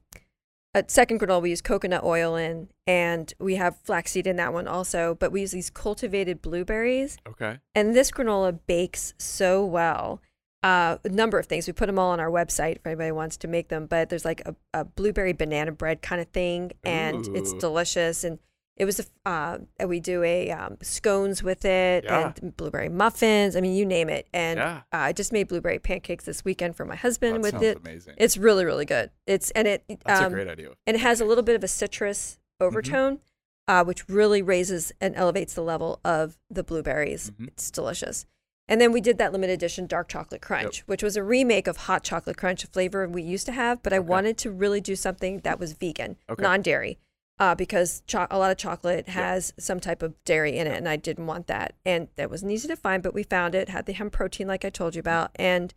a 0.76 0.84
second 0.88 1.20
granola 1.22 1.42
we 1.42 1.50
use 1.52 1.62
coconut 1.62 2.04
oil 2.04 2.36
in, 2.36 2.68
and 2.86 3.34
we 3.40 3.56
have 3.56 3.78
flaxseed 3.78 4.28
in 4.28 4.36
that 4.36 4.54
one 4.54 4.68
also. 4.68 5.16
But 5.16 5.32
we 5.32 5.42
use 5.42 5.52
these 5.52 5.70
cultivated 5.72 6.42
blueberries 6.42 7.18
Okay. 7.28 7.58
and 7.74 7.96
this 7.96 8.12
granola 8.12 8.60
bakes 8.68 9.14
so 9.18 9.66
well. 9.66 10.22
Uh, 10.64 10.98
a 11.04 11.10
number 11.10 11.38
of 11.40 11.46
things. 11.46 11.68
We 11.68 11.74
put 11.74 11.86
them 11.86 11.98
all 12.00 12.10
on 12.12 12.20
our 12.20 12.30
website 12.30 12.78
if 12.78 12.88
anybody 12.88 13.12
wants 13.12 13.38
to 13.38 13.48
make 13.48 13.70
them. 13.70 13.86
But 13.86 14.10
there's 14.10 14.26
like 14.26 14.42
a, 14.46 14.56
a 14.74 14.84
blueberry 14.84 15.32
banana 15.34 15.72
bread 15.72 16.02
kind 16.02 16.20
of 16.20 16.28
thing, 16.30 16.72
and 16.84 17.26
it's 17.36 17.54
delicious. 17.54 18.24
And 18.24 18.40
it 18.78 18.86
was 18.86 19.00
a, 19.00 19.30
uh, 19.30 19.58
we 19.88 20.00
do 20.00 20.22
a 20.24 20.52
um, 20.52 20.78
scones 20.82 21.42
with 21.42 21.64
it 21.66 22.04
Yeah. 22.04 22.34
and 22.42 22.56
blueberry 22.58 22.90
muffins. 22.90 23.56
I 23.56 23.62
mean, 23.62 23.74
you 23.76 23.86
name 23.86 24.10
it. 24.10 24.28
And 24.34 24.58
Yeah. 24.58 24.78
uh, 24.92 24.98
I 24.98 25.14
just 25.14 25.32
made 25.32 25.48
blueberry 25.48 25.80
pancakes 25.80 26.26
this 26.26 26.44
weekend 26.44 26.76
for 26.76 26.86
my 26.86 26.96
That 26.96 27.00
husband 27.00 27.42
with 27.42 27.52
sounds 27.52 27.64
it. 27.64 27.78
amazing. 27.78 28.16
It's 28.18 28.38
really 28.38 28.66
really 28.66 28.86
good. 28.86 29.12
It's 29.26 29.52
and 29.52 29.68
it 29.68 29.84
That's 30.06 30.20
um, 30.22 30.28
a 30.28 30.36
great 30.36 30.48
idea. 30.50 30.70
and 30.86 30.96
it 30.96 31.00
has 31.00 31.22
a 31.22 31.26
little 31.26 31.44
bit 31.44 31.56
of 31.56 31.64
a 31.64 31.68
citrus 31.68 32.38
Mm-hmm. 32.62 32.68
overtone, 32.68 33.20
uh, 33.68 33.84
which 33.84 34.08
really 34.08 34.42
raises 34.42 34.94
and 35.02 35.14
elevates 35.18 35.54
the 35.54 35.62
level 35.62 36.00
of 36.06 36.38
the 36.50 36.64
blueberries. 36.64 37.32
Mhm. 37.32 37.48
It's 37.50 37.70
delicious. 37.70 38.26
And 38.68 38.80
then 38.82 38.92
we 38.94 39.02
did 39.02 39.18
that 39.18 39.32
limited 39.34 39.54
edition 39.54 39.86
dark 39.88 40.08
chocolate 40.08 40.42
crunch, 40.42 40.80
which 40.88 41.04
was 41.04 41.18
a 41.18 41.24
remake 41.24 41.68
of 41.68 41.76
hot 41.78 42.04
chocolate 42.04 42.38
crunch, 42.38 42.64
a 42.64 42.68
flavor 42.68 43.08
we 43.10 43.22
used 43.22 43.46
to 43.48 43.52
have, 43.52 43.84
but 43.84 43.92
I 43.94 43.98
Okay. 43.98 44.08
wanted 44.08 44.38
to 44.40 44.52
really 44.52 44.80
do 44.82 44.96
something 44.96 45.40
that 45.42 45.60
was 45.60 45.74
vegan, 45.74 46.16
Okay. 46.30 46.42
non-dairy, 46.42 46.98
uh, 47.40 47.56
because 47.56 48.02
cho- 48.08 48.28
a 48.32 48.38
lot 48.38 48.52
of 48.52 48.58
chocolate 48.58 49.10
has 49.10 49.54
some 49.58 49.80
type 49.80 50.02
of 50.02 50.14
dairy 50.24 50.58
in 50.58 50.68
it, 50.68 50.78
and 50.78 50.88
I 50.88 50.96
didn't 50.96 51.28
want 51.28 51.48
that. 51.48 51.76
And 51.86 52.08
that 52.16 52.30
wasn't 52.30 52.52
easy 52.52 52.68
to 52.70 52.76
find, 52.76 53.04
but 53.04 53.14
we 53.14 53.24
found 53.24 53.56
it. 53.56 53.70
Had 53.70 53.86
the 53.86 53.94
hemp 53.94 54.14
protein, 54.14 54.48
like 54.48 54.64
I 54.66 54.70
told 54.70 54.96
you 54.96 55.00
about, 55.00 55.32
and 55.36 55.74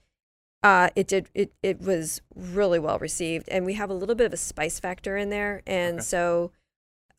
uh, 0.62 0.90
it 0.96 1.06
did. 1.08 1.28
It 1.34 1.52
it 1.62 1.80
was 1.80 2.20
really 2.34 2.78
well 2.78 2.98
received, 2.98 3.48
and 3.48 3.64
we 3.64 3.74
have 3.74 3.90
a 3.90 3.94
little 3.94 4.14
bit 4.14 4.26
of 4.26 4.32
a 4.32 4.36
spice 4.36 4.78
factor 4.80 5.16
in 5.16 5.30
there, 5.30 5.62
and 5.66 5.96
Okay. 5.98 6.04
so. 6.04 6.52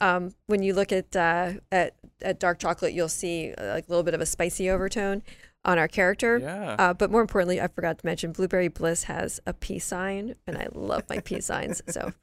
Um, 0.02 0.34
when 0.46 0.64
you 0.64 0.74
look 0.74 0.94
at, 0.94 1.14
uh, 1.14 1.56
at 1.74 1.94
at 2.22 2.40
dark 2.40 2.58
chocolate, 2.60 2.94
you'll 2.94 3.10
see 3.10 3.54
uh, 3.58 3.74
like 3.74 3.86
a 3.86 3.90
little 3.90 4.04
bit 4.06 4.14
of 4.14 4.22
a 4.22 4.26
spicy 4.26 4.70
overtone 4.70 5.24
on 5.66 5.78
our 5.78 5.90
character. 5.90 6.38
Yeah. 6.38 6.78
Uh, 6.80 6.94
but 6.94 7.12
more 7.12 7.20
importantly, 7.20 7.60
I 7.60 7.68
forgot 7.68 7.98
to 8.00 8.06
mention 8.06 8.32
Blueberry 8.32 8.70
Bliss 8.70 9.04
has 9.04 9.42
a 9.46 9.52
peace 9.52 9.84
sign, 9.84 10.36
and 10.48 10.58
I 10.58 10.70
love 10.72 11.04
my 11.10 11.20
peace 11.20 11.48
signs. 11.48 11.82
So, 11.90 12.14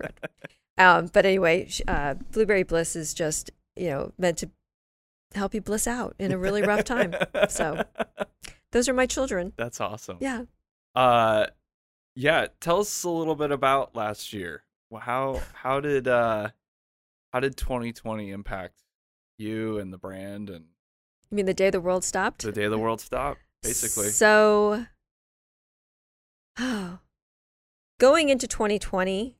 um, 0.79 1.11
but 1.12 1.24
anyway, 1.27 1.68
uh, 1.89 2.14
Blueberry 2.33 2.62
Bliss 2.62 2.97
is 2.97 3.14
just 3.14 3.51
you 3.77 3.89
know 3.89 4.12
meant 4.18 4.39
to 4.39 4.51
help 5.35 5.55
you 5.55 5.61
bliss 5.61 5.87
out 5.87 6.14
in 6.18 6.33
a 6.33 6.39
really 6.39 6.62
rough 6.62 6.85
time. 6.85 7.14
So, 7.49 7.83
those 8.72 8.89
are 8.89 8.95
my 8.95 9.07
children. 9.07 9.53
That's 9.57 9.81
awesome. 9.81 10.18
Yeah. 10.20 10.43
Uh, 10.95 11.47
yeah. 12.14 12.47
Tell 12.61 12.81
us 12.81 13.05
a 13.05 13.11
little 13.11 13.35
bit 13.35 13.51
about 13.51 13.95
last 13.95 14.33
year. 14.33 14.62
How 14.99 15.43
how 15.53 15.81
did 15.81 16.09
uh 16.09 16.51
how 17.33 17.41
did 17.41 17.57
2020 17.57 18.31
impact 18.31 18.83
you 19.37 19.79
and 19.79 19.93
the 19.93 19.99
brand 19.99 20.49
and 20.49 20.64
You 21.31 21.37
mean 21.37 21.45
the 21.47 21.53
day 21.53 21.68
the 21.68 21.81
world 21.81 22.03
stopped? 22.05 22.43
the 22.43 22.53
day 22.53 22.68
the 22.68 22.79
world 22.79 23.01
stopped? 23.01 23.41
Basically. 23.62 24.09
So, 24.09 24.87
oh, 26.59 26.99
going 27.99 28.29
into 28.31 28.47
2020, 28.47 29.37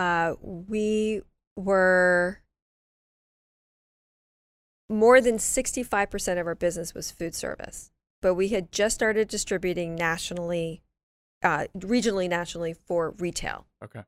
uh, 0.00 0.34
we 0.40 1.20
were 1.56 2.40
more 4.88 5.20
than 5.20 5.36
65% 5.36 6.40
of 6.40 6.46
our 6.46 6.54
business 6.54 6.94
was 6.94 7.10
food 7.10 7.34
service, 7.34 7.90
but 8.22 8.34
we 8.34 8.48
had 8.48 8.72
just 8.72 8.94
started 8.94 9.28
distributing 9.28 9.94
nationally, 9.94 10.80
uh, 11.42 11.66
regionally, 11.76 12.30
nationally 12.30 12.72
for 12.72 13.10
retail. 13.18 13.66
Okay. 13.84 14.04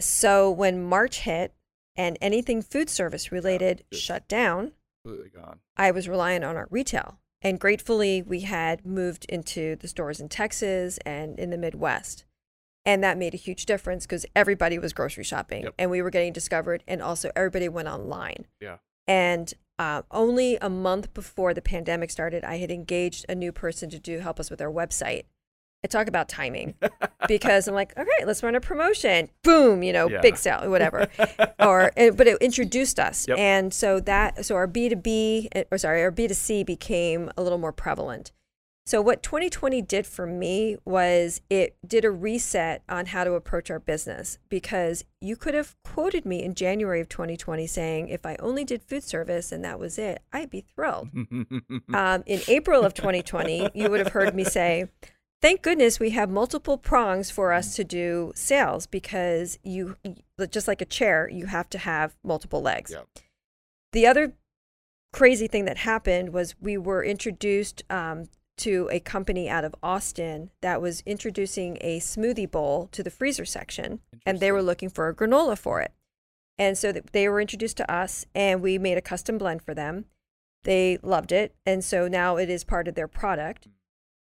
So 0.00 0.50
when 0.50 0.82
March 0.82 1.20
hit 1.20 1.52
and 1.94 2.16
anything 2.22 2.62
food 2.62 2.88
service 2.88 3.30
related 3.30 3.84
just- 3.92 4.02
shut 4.02 4.26
down, 4.26 4.72
Completely 5.04 5.28
gone. 5.38 5.60
I 5.76 5.90
was 5.90 6.08
relying 6.08 6.44
on 6.44 6.56
our 6.56 6.66
retail. 6.70 7.20
And 7.42 7.60
gratefully, 7.60 8.22
we 8.22 8.40
had 8.40 8.86
moved 8.86 9.26
into 9.26 9.76
the 9.76 9.86
stores 9.86 10.18
in 10.18 10.30
Texas 10.30 10.98
and 11.04 11.38
in 11.38 11.50
the 11.50 11.58
Midwest. 11.58 12.24
And 12.88 13.04
that 13.04 13.18
made 13.18 13.34
a 13.34 13.36
huge 13.36 13.66
difference 13.66 14.06
because 14.06 14.24
everybody 14.34 14.78
was 14.78 14.92
grocery 14.94 15.24
shopping 15.24 15.64
Yep. 15.64 15.74
and 15.78 15.90
we 15.90 16.00
were 16.00 16.10
getting 16.10 16.32
discovered. 16.32 16.82
And 16.88 17.02
also, 17.02 17.30
everybody 17.36 17.68
went 17.68 17.86
online. 17.88 18.46
Yeah. 18.60 18.78
And 19.06 19.52
uh, 19.78 20.02
only 20.10 20.56
a 20.56 20.70
month 20.70 21.12
before 21.14 21.52
the 21.52 21.60
pandemic 21.62 22.10
started, 22.10 22.44
I 22.44 22.56
had 22.56 22.70
engaged 22.70 23.26
a 23.28 23.34
new 23.34 23.52
person 23.52 23.90
to 23.90 23.98
do 23.98 24.20
help 24.20 24.40
us 24.40 24.50
with 24.50 24.60
our 24.62 24.72
website. 24.72 25.24
I 25.84 25.86
talk 25.86 26.08
about 26.08 26.28
timing 26.28 26.74
because 27.28 27.68
I'm 27.68 27.74
like, 27.74 27.96
okay, 27.96 28.24
let's 28.24 28.42
run 28.42 28.54
a 28.56 28.60
promotion. 28.60 29.28
Boom, 29.44 29.82
you 29.84 29.92
know, 29.92 30.08
Yeah. 30.08 30.20
big 30.20 30.36
sale, 30.36 30.68
whatever. 30.70 31.06
or 31.60 31.92
but 31.96 32.26
it 32.26 32.38
introduced 32.40 32.98
us, 32.98 33.28
Yep. 33.28 33.38
and 33.38 33.72
so 33.72 34.00
that 34.00 34.44
so 34.44 34.56
our 34.56 34.66
B 34.66 34.88
two 34.88 34.96
B 34.96 35.48
or 35.70 35.78
sorry, 35.78 36.02
our 36.02 36.10
B 36.10 36.26
two 36.26 36.34
C 36.34 36.64
became 36.64 37.30
a 37.36 37.42
little 37.44 37.58
more 37.58 37.72
prevalent. 37.72 38.32
So 38.88 39.02
what 39.02 39.22
2020 39.22 39.82
did 39.82 40.06
for 40.06 40.26
me 40.26 40.78
was 40.86 41.42
it 41.50 41.76
did 41.86 42.06
a 42.06 42.10
reset 42.10 42.82
on 42.88 43.04
how 43.04 43.22
to 43.22 43.34
approach 43.34 43.70
our 43.70 43.78
business 43.78 44.38
because 44.48 45.04
you 45.20 45.36
could 45.36 45.52
have 45.52 45.76
quoted 45.84 46.24
me 46.24 46.42
in 46.42 46.54
January 46.54 47.02
of 47.02 47.10
2020 47.10 47.66
saying 47.66 48.08
if 48.08 48.24
I 48.24 48.36
only 48.36 48.64
did 48.64 48.82
food 48.82 49.04
service 49.04 49.52
and 49.52 49.62
that 49.62 49.78
was 49.78 49.98
it, 49.98 50.22
I'd 50.32 50.48
be 50.48 50.62
thrilled. 50.62 51.10
Um, 51.92 52.22
in 52.26 52.40
April 52.48 52.84
of 52.84 52.94
2020, 52.94 53.70
you 53.74 53.90
would 53.90 53.98
have 53.98 54.12
heard 54.12 54.34
me 54.34 54.44
say, 54.44 54.88
"Thank 55.42 55.62
goodness 55.62 55.98
we 56.00 56.10
have 56.10 56.30
multiple 56.30 56.78
prongs 56.78 57.30
for 57.30 57.52
us 57.52 57.74
to 57.76 57.84
do 57.84 58.32
sales 58.34 58.86
because 58.86 59.58
you, 59.62 59.96
just 60.50 60.68
like 60.68 60.80
a 60.80 60.86
chair, 60.86 61.28
you 61.30 61.46
have 61.46 61.68
to 61.70 61.78
have 61.78 62.16
multiple 62.22 62.62
legs." 62.62 62.92
Yep. 62.92 63.06
The 63.92 64.06
other 64.06 64.32
crazy 65.12 65.46
thing 65.46 65.64
that 65.64 65.78
happened 65.78 66.32
was 66.32 66.54
we 66.60 66.76
were 66.76 67.02
introduced 67.02 67.82
um, 67.90 68.28
to 68.58 68.88
a 68.90 69.00
company 69.00 69.48
out 69.48 69.64
of 69.64 69.74
Austin 69.82 70.50
that 70.60 70.82
was 70.82 71.02
introducing 71.06 71.78
a 71.80 72.00
smoothie 72.00 72.50
bowl 72.50 72.88
to 72.92 73.02
the 73.02 73.10
freezer 73.10 73.44
section, 73.44 74.00
and 74.26 74.40
they 74.40 74.52
were 74.52 74.62
looking 74.62 74.88
for 74.88 75.08
a 75.08 75.14
granola 75.14 75.56
for 75.56 75.80
it. 75.80 75.92
And 76.58 76.76
so 76.76 76.92
they 76.92 77.28
were 77.28 77.40
introduced 77.40 77.76
to 77.78 77.90
us, 77.90 78.26
and 78.34 78.60
we 78.60 78.78
made 78.78 78.98
a 78.98 79.02
custom 79.02 79.38
blend 79.38 79.62
for 79.62 79.74
them. 79.74 80.06
They 80.64 80.98
loved 81.02 81.32
it, 81.32 81.54
and 81.64 81.84
so 81.84 82.08
now 82.08 82.36
it 82.36 82.50
is 82.50 82.64
part 82.64 82.88
of 82.88 82.94
their 82.94 83.08
product, 83.08 83.68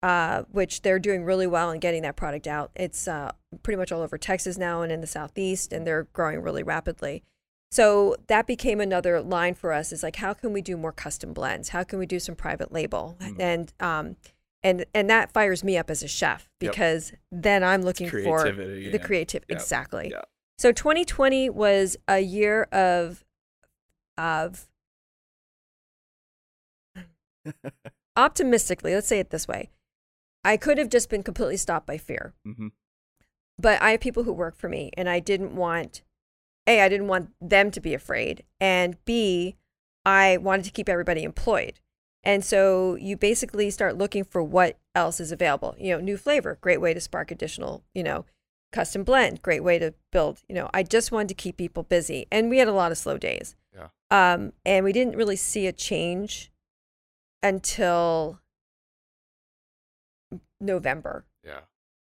uh, 0.03 0.43
which 0.51 0.83
they're 0.83 0.99
doing 0.99 1.25
really 1.25 1.47
well 1.47 1.71
in 1.71 1.81
getting 1.81 2.03
that 2.03 2.17
product 2.17 2.47
out. 2.47 2.71
It's 2.77 3.09
uh, 3.09 3.33
pretty 3.63 3.79
much 3.79 3.91
all 3.91 4.03
over 4.03 4.19
Texas 4.19 4.59
now 4.59 4.83
and 4.83 4.93
in 4.93 5.01
the 5.01 5.07
southeast, 5.07 5.73
and 5.73 5.87
they're 5.87 6.05
growing 6.13 6.43
really 6.43 6.63
rapidly. 6.63 7.25
So 7.71 8.17
that 8.29 8.47
became 8.47 8.81
another 8.81 9.21
line 9.21 9.55
for 9.55 9.73
us. 9.73 9.93
Is 9.93 10.03
like, 10.03 10.17
how 10.17 10.33
can 10.35 10.53
we 10.53 10.63
do 10.63 10.77
more 10.77 10.93
custom 10.93 11.33
blends? 11.33 11.71
How 11.71 11.83
can 11.85 11.99
we 11.99 12.07
do 12.07 12.19
some 12.19 12.35
private 12.35 12.73
label? 12.73 13.17
Mm. 13.21 13.37
And 13.41 13.73
um, 13.81 14.17
and 14.63 14.85
and 14.95 15.11
that 15.11 15.33
fires 15.33 15.63
me 15.65 15.77
up 15.77 15.91
as 15.91 16.03
a 16.03 16.09
chef 16.09 16.49
Yep. 16.61 16.73
because 16.73 17.13
then 17.31 17.63
I'm 17.65 17.83
looking 17.83 18.09
for 18.09 18.51
the 18.51 18.91
and- 18.93 19.03
creative 19.03 19.45
Yep. 19.49 19.59
exactly. 19.59 20.09
Yeah. 20.13 20.23
So 20.59 20.73
2020 20.73 21.51
was 21.51 21.97
a 22.09 22.21
year 22.21 22.63
of 22.73 23.25
of 24.17 24.69
optimistically, 28.17 28.95
let's 28.95 29.07
say 29.09 29.19
it 29.19 29.31
this 29.31 29.47
way. 29.47 29.71
I 30.45 30.57
could 30.57 30.79
have 30.79 30.89
just 30.89 31.11
been 31.11 31.23
completely 31.23 31.57
stopped 31.57 31.87
by 31.87 31.99
fear. 31.99 32.33
Mhm. 32.47 32.71
But 33.59 33.81
I 33.83 33.91
have 33.93 34.01
people 34.01 34.23
who 34.23 34.33
work 34.33 34.57
for 34.57 34.69
me 34.69 34.91
and 34.97 35.09
I 35.09 35.19
didn't 35.21 35.55
want 35.55 36.03
A, 36.67 36.81
I 36.81 36.89
didn't 36.89 37.09
want 37.09 37.31
them 37.41 37.71
to 37.71 37.81
be 37.81 37.95
afraid, 37.95 38.45
and 38.61 38.97
B, 39.05 39.57
I 40.05 40.37
wanted 40.37 40.65
to 40.65 40.71
keep 40.71 40.89
everybody 40.89 41.23
employed. 41.23 41.81
And 42.23 42.45
so 42.45 42.97
you 42.97 43.17
basically 43.17 43.71
start 43.71 43.97
looking 43.97 44.25
for 44.25 44.43
what 44.43 44.79
else 44.97 45.21
is 45.21 45.31
available. 45.31 45.77
You 45.79 45.93
know, 45.93 46.01
new 46.01 46.17
flavor, 46.17 46.59
great 46.61 46.81
way 46.81 46.93
to 46.93 47.01
spark 47.01 47.31
additional, 47.31 47.85
you 47.95 48.03
know, 48.03 48.25
custom 48.73 49.05
blend, 49.05 49.43
great 49.43 49.63
way 49.63 49.79
to 49.79 49.95
build. 50.11 50.41
You 50.49 50.57
know, 50.57 50.69
I 50.75 50.83
just 50.83 51.13
wanted 51.13 51.29
to 51.29 51.35
keep 51.35 51.57
people 51.57 51.85
busy. 51.85 52.27
And 52.33 52.51
we 52.51 52.59
had 52.59 52.67
a 52.67 52.73
lot 52.73 52.91
of 52.91 52.99
slow 52.99 53.17
days. 53.17 53.55
Yeah. 53.73 53.89
Um, 54.11 54.53
and 54.65 54.85
we 54.85 54.93
didn't 54.93 55.17
really 55.17 55.37
see 55.37 55.69
a 55.69 55.73
change 55.73 56.51
until 57.45 58.41
November. 60.61 61.25
Yeah. 61.45 61.61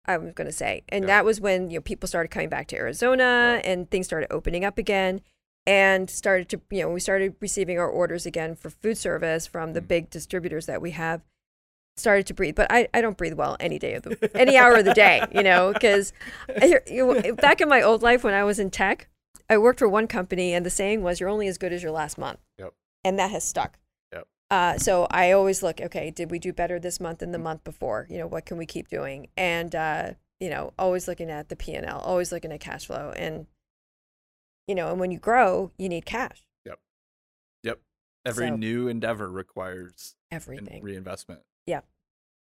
I 0.09 0.17
was 0.17 0.33
going 0.33 0.47
to 0.47 0.51
say. 0.53 0.83
And 0.89 1.03
Yeah. 1.03 1.07
that 1.07 1.25
was 1.25 1.39
when 1.39 1.69
you 1.69 1.77
know 1.77 1.81
people 1.81 2.07
started 2.07 2.29
coming 2.29 2.49
back 2.49 2.67
to 2.69 2.75
Arizona 2.77 3.61
and 3.63 3.89
things 3.89 4.05
started 4.07 4.31
opening 4.31 4.65
up 4.65 4.77
again 4.77 5.21
and 5.65 6.09
started 6.09 6.49
to 6.49 6.61
you 6.71 6.81
know 6.83 6.89
we 6.89 6.99
started 6.99 7.35
receiving 7.39 7.77
our 7.77 7.87
orders 7.89 8.25
again 8.25 8.55
for 8.55 8.69
food 8.69 8.97
service 8.97 9.45
from 9.47 9.73
the 9.73 9.81
Mhm. 9.81 9.87
big 9.87 10.09
distributors 10.09 10.65
that 10.65 10.81
we 10.81 10.91
have 10.91 11.21
started 11.97 12.25
to 12.27 12.33
breathe 12.33 12.55
but 12.55 12.67
I, 12.71 12.87
I 12.93 13.01
don't 13.01 13.17
breathe 13.17 13.33
well 13.33 13.57
any 13.59 13.77
day 13.77 13.93
of 13.93 14.03
the 14.03 14.31
any 14.39 14.55
hour 14.57 14.75
of 14.75 14.85
the 14.85 14.93
day 14.93 15.21
you 15.33 15.43
know 15.43 15.73
because 15.73 16.13
back 17.37 17.61
in 17.61 17.69
my 17.69 17.81
old 17.81 18.01
life 18.01 18.23
when 18.23 18.33
I 18.33 18.43
was 18.43 18.57
in 18.59 18.69
tech 18.69 19.07
I 19.49 19.57
worked 19.57 19.79
for 19.79 19.87
one 19.89 20.07
company 20.07 20.53
and 20.53 20.65
the 20.65 20.69
saying 20.69 21.01
was 21.03 21.19
you're 21.19 21.29
only 21.29 21.47
as 21.47 21.57
good 21.57 21.73
as 21.73 21.83
your 21.83 21.91
last 21.91 22.17
month 22.17 22.39
Yep. 22.57 22.73
and 23.03 23.19
that 23.19 23.31
has 23.31 23.43
stuck. 23.43 23.77
Uh, 24.51 24.77
so 24.77 25.07
I 25.11 25.31
always 25.31 25.61
look, 25.63 25.79
okay, 25.81 26.09
did 26.11 26.31
we 26.31 26.39
do 26.39 26.51
better 26.53 26.79
this 26.79 26.99
month 26.99 27.19
than 27.19 27.31
the 27.31 27.37
month 27.39 27.63
before? 27.63 28.07
You 28.09 28.17
know, 28.17 28.27
what 28.27 28.45
can 28.45 28.57
we 28.57 28.65
keep 28.65 28.87
doing? 28.89 29.27
And 29.37 29.75
uh, 29.75 30.13
you 30.39 30.49
know, 30.49 30.73
always 30.79 31.07
looking 31.07 31.29
at 31.29 31.49
the 31.49 31.55
P 31.55 31.73
and 31.75 31.85
L, 31.85 31.99
always 31.99 32.31
looking 32.31 32.51
at 32.51 32.59
cash 32.59 32.85
flow, 32.87 33.11
and 33.15 33.45
you 34.67 34.75
know, 34.75 34.89
and 34.91 34.99
when 34.99 35.11
you 35.11 35.19
grow, 35.19 35.71
you 35.77 35.89
need 35.89 36.05
cash, 36.05 36.43
Yep. 36.65 36.79
Yep. 37.63 37.79
Every 38.25 38.47
So- 38.49 38.55
new 38.55 38.87
endeavor 38.87 39.29
requires 39.29 40.15
everything. 40.31 40.83
reinvestment. 40.83 41.41
Yeah. 41.65 41.81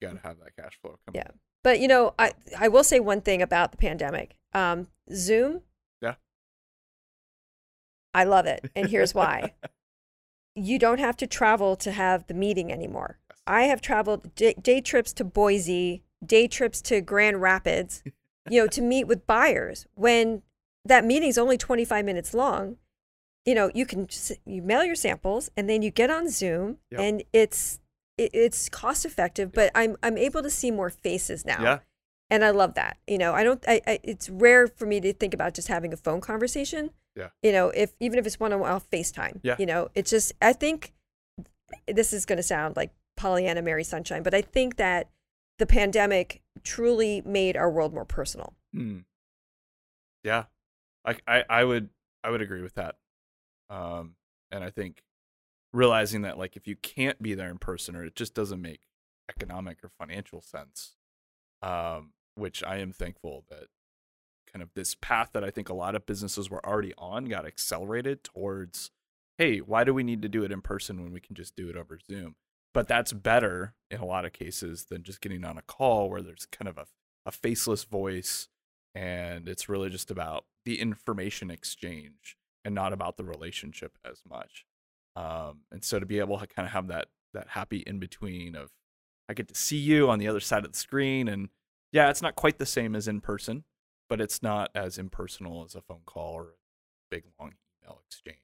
You 0.01 0.09
got 0.09 0.15
to 0.23 0.27
have 0.29 0.39
that 0.41 0.57
cash 0.57 0.79
flow 0.81 0.99
Yeah. 1.13 1.29
But 1.63 1.81
you 1.81 1.89
know, 1.89 2.15
I 2.19 2.33
I 2.59 2.69
will 2.69 2.85
say 2.85 3.01
one 3.01 3.21
thing 3.21 3.41
about 3.43 3.71
the 3.73 3.79
pandemic. 3.79 4.37
Um, 4.53 4.89
Zoom. 5.13 5.63
Yeah. 6.01 6.15
I 8.13 8.25
love 8.25 8.47
it, 8.47 8.71
and 8.77 8.89
here's 8.89 9.15
why. 9.15 9.55
you 10.55 10.79
don't 10.79 11.01
have 11.01 11.17
to 11.19 11.27
travel 11.27 11.77
to 11.77 11.93
have 11.93 12.27
the 12.27 12.35
meeting 12.35 12.73
anymore. 12.73 13.19
I 13.47 13.63
have 13.65 13.81
traveled 13.81 14.35
day, 14.35 14.55
day 14.61 14.81
trips 14.81 15.13
to 15.15 15.25
Boise, 15.25 16.03
day 16.25 16.47
trips 16.49 16.81
to 16.83 17.01
Grand 17.01 17.43
Rapids, 17.43 18.03
you 18.51 18.61
know, 18.61 18.67
to 18.69 18.81
meet 18.83 19.05
with 19.05 19.27
buyers. 19.27 19.87
When 19.95 20.43
that 20.85 21.05
meeting's 21.05 21.39
only 21.39 21.57
25 21.59 22.05
minutes 22.05 22.35
long, 22.35 22.77
you 23.45 23.55
know, 23.55 23.71
you 23.75 23.85
can 23.85 24.07
just, 24.07 24.33
you 24.47 24.63
mail 24.63 24.85
your 24.85 24.95
samples 24.95 25.51
and 25.57 25.69
then 25.69 25.83
you 25.83 25.91
get 25.91 26.11
on 26.11 26.29
Zoom 26.31 26.79
Yep. 26.91 27.01
and 27.01 27.23
it's 27.33 27.81
it, 28.17 28.31
it's 28.33 28.69
cost 28.69 29.05
effective, 29.05 29.53
but 29.53 29.71
I'm 29.75 29.97
I'm 30.03 30.17
able 30.17 30.43
to 30.43 30.51
see 30.51 30.71
more 30.71 30.89
faces 30.89 31.45
now. 31.45 31.63
Yeah. 31.63 31.79
And 32.31 32.43
I 32.45 32.51
love 32.51 32.75
that. 32.75 32.97
You 33.07 33.19
know, 33.19 33.35
I 33.35 33.45
don't 33.45 33.63
I, 33.69 33.81
I 33.87 33.99
it's 34.03 34.31
rare 34.31 34.67
for 34.69 34.87
me 34.87 35.01
to 35.01 35.13
think 35.13 35.35
about 35.35 35.53
just 35.53 35.69
having 35.69 35.93
a 35.93 35.97
phone 35.97 36.21
conversation. 36.23 36.91
Yeah. 37.17 37.29
You 37.43 37.53
know, 37.53 37.69
if 37.69 37.93
even 38.01 38.19
if 38.19 38.27
it's 38.27 38.41
one 38.41 38.53
on 38.53 38.61
one 38.61 38.81
FaceTime. 38.81 39.41
Yeah. 39.43 39.57
You 39.59 39.67
know, 39.67 39.89
it's 39.95 40.11
just 40.11 40.33
I 40.43 40.53
think 40.53 40.93
this 41.87 42.13
is 42.13 42.27
going 42.27 42.39
to 42.39 42.43
sound 42.43 42.77
like 42.77 42.93
Pollyanna 43.17 43.63
Mary 43.63 43.85
Sunshine, 43.85 44.23
but 44.23 44.35
I 44.35 44.43
think 44.43 44.77
that 44.77 45.09
the 45.59 45.67
pandemic 45.67 46.43
truly 46.63 47.23
made 47.25 47.57
our 47.57 47.71
world 47.71 47.95
more 47.95 48.05
personal. 48.05 48.55
Mm. 48.75 49.05
Yeah, 50.25 50.45
I, 51.05 51.17
I 51.27 51.45
I 51.49 51.65
would 51.65 51.91
I 52.23 52.31
would 52.31 52.43
agree 52.43 52.63
with 52.63 52.75
that. 52.75 52.97
Um, 53.71 54.17
and 54.51 54.65
I 54.65 54.71
think 54.71 55.03
realizing 55.73 56.23
that 56.23 56.39
like 56.39 56.57
if 56.57 56.67
you 56.67 56.77
can't 56.77 57.21
be 57.23 57.35
there 57.35 57.51
in 57.51 57.59
person 57.59 57.95
or 57.95 58.05
it 58.05 58.17
just 58.17 58.35
doesn't 58.35 58.63
make 58.63 58.81
economic 59.29 59.79
or 59.83 59.91
financial 59.99 60.41
sense, 60.41 60.97
um, 61.63 62.13
which 62.35 62.63
I 62.65 62.79
am 62.79 62.93
thankful 62.93 63.45
that 63.51 63.69
kind 64.55 64.63
of 64.63 64.71
this 64.75 64.95
path 64.95 65.31
that 65.33 65.43
I 65.43 65.51
think 65.51 65.69
a 65.69 65.75
lot 65.75 65.97
of 65.97 66.07
businesses 66.07 66.49
were 66.49 66.65
already 66.65 66.95
on 66.97 67.25
got 67.25 67.45
accelerated 67.45 68.23
towards, 68.23 68.93
hey, 69.37 69.59
why 69.59 69.83
do 69.83 69.93
we 69.93 70.05
need 70.05 70.23
to 70.23 70.29
do 70.29 70.45
it 70.45 70.53
in 70.53 70.61
person 70.61 71.03
when 71.03 71.13
we 71.13 71.21
can 71.21 71.35
just 71.35 71.57
do 71.57 71.69
it 71.69 71.77
over 71.77 71.99
Zoom? 71.99 72.37
But 72.73 72.87
that's 72.87 73.13
better 73.13 73.75
in 73.91 74.01
a 74.01 74.07
lot 74.07 74.25
of 74.25 74.33
cases 74.33 74.85
than 74.85 75.03
just 75.03 75.21
getting 75.21 75.45
on 75.45 75.59
a 75.59 75.63
call 75.63 76.09
where 76.09 76.23
there's 76.23 76.47
kind 76.47 76.69
of 76.69 76.79
a, 76.79 76.87
a 77.27 77.33
faceless 77.33 77.85
voice 77.85 78.49
and 78.95 79.49
it's 79.49 79.69
really 79.69 79.91
just 79.91 80.11
about 80.11 80.45
the 80.65 80.81
information 80.81 81.51
exchange 81.51 82.37
and 82.65 82.75
not 82.75 82.93
about 82.93 83.17
the 83.17 83.25
relationship 83.25 83.99
as 84.09 84.23
much. 84.29 84.65
Um, 85.17 85.63
and 85.73 85.83
so 85.83 85.99
to 85.99 86.07
be 86.07 86.21
able 86.21 86.39
to 86.39 86.47
kind 86.47 86.67
of 86.67 86.73
have 86.73 86.89
that 86.89 87.09
that 87.33 87.49
happy 87.49 87.79
in 87.79 87.99
between 87.99 88.55
of 88.55 88.71
I 89.29 89.35
get 89.35 89.49
to 89.49 89.55
see 89.57 89.79
you 89.79 90.09
on 90.09 90.21
the 90.21 90.29
other 90.29 90.39
side 90.39 90.65
of 90.65 90.73
the 90.73 90.79
screen 90.79 91.27
and 91.27 91.49
yeah, 91.91 92.11
it's 92.11 92.23
not 92.23 92.37
quite 92.37 92.59
the 92.59 92.67
same 92.67 92.95
as 92.95 93.09
in 93.09 93.21
person, 93.21 93.65
but 94.09 94.21
it's 94.21 94.43
not 94.43 94.71
as 94.75 94.99
impersonal 94.99 95.65
as 95.65 95.75
a 95.75 95.81
phone 95.81 96.03
call 96.05 96.33
or 96.35 96.43
a 96.43 96.47
big 97.11 97.25
long 97.41 97.53
email 97.83 98.01
exchange. 98.07 98.39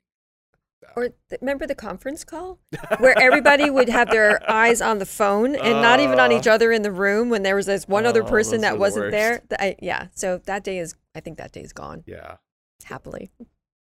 Or 0.96 1.10
th- 1.28 1.40
remember 1.42 1.66
the 1.66 1.74
conference 1.74 2.24
call 2.24 2.58
where 2.98 3.16
everybody 3.18 3.68
would 3.68 3.90
have 3.90 4.08
their 4.10 4.40
eyes 4.50 4.80
on 4.80 4.98
the 4.98 5.04
phone 5.04 5.54
and 5.54 5.82
not 5.82 6.00
even 6.00 6.18
on 6.18 6.32
Uh, 6.32 6.38
each 6.38 6.46
other 6.46 6.72
in 6.72 6.80
the 6.80 6.90
room 6.90 7.28
when 7.28 7.42
there 7.42 7.54
was 7.54 7.66
this 7.66 7.86
one 7.86 8.06
other 8.06 8.22
Oh, 8.22 8.26
person 8.26 8.62
that 8.62 8.78
wasn't 8.78 9.10
there. 9.10 9.32
worst. 9.32 9.48
Th- 9.50 9.60
I, 9.60 9.76
yeah. 9.82 10.06
So 10.14 10.38
that 10.46 10.64
day 10.64 10.78
is 10.78 10.94
I 11.14 11.20
think 11.20 11.36
that 11.36 11.52
day 11.52 11.60
is 11.60 11.74
gone 11.74 12.02
yeah. 12.06 12.36
happily. 12.84 13.30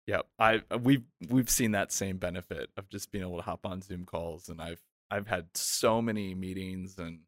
Yep. 0.08 0.26
I 0.40 0.62
we've 0.82 1.04
we've 1.28 1.48
seen 1.48 1.70
that 1.72 1.92
same 1.92 2.16
benefit 2.18 2.70
of 2.76 2.88
just 2.88 3.12
being 3.12 3.22
able 3.24 3.36
to 3.36 3.42
hop 3.44 3.64
on 3.64 3.82
Zoom 3.82 4.04
calls 4.04 4.48
and 4.48 4.60
I've 4.60 4.82
I've 5.12 5.28
had 5.28 5.46
so 5.54 6.02
many 6.02 6.34
meetings 6.34 6.98
and 6.98 7.20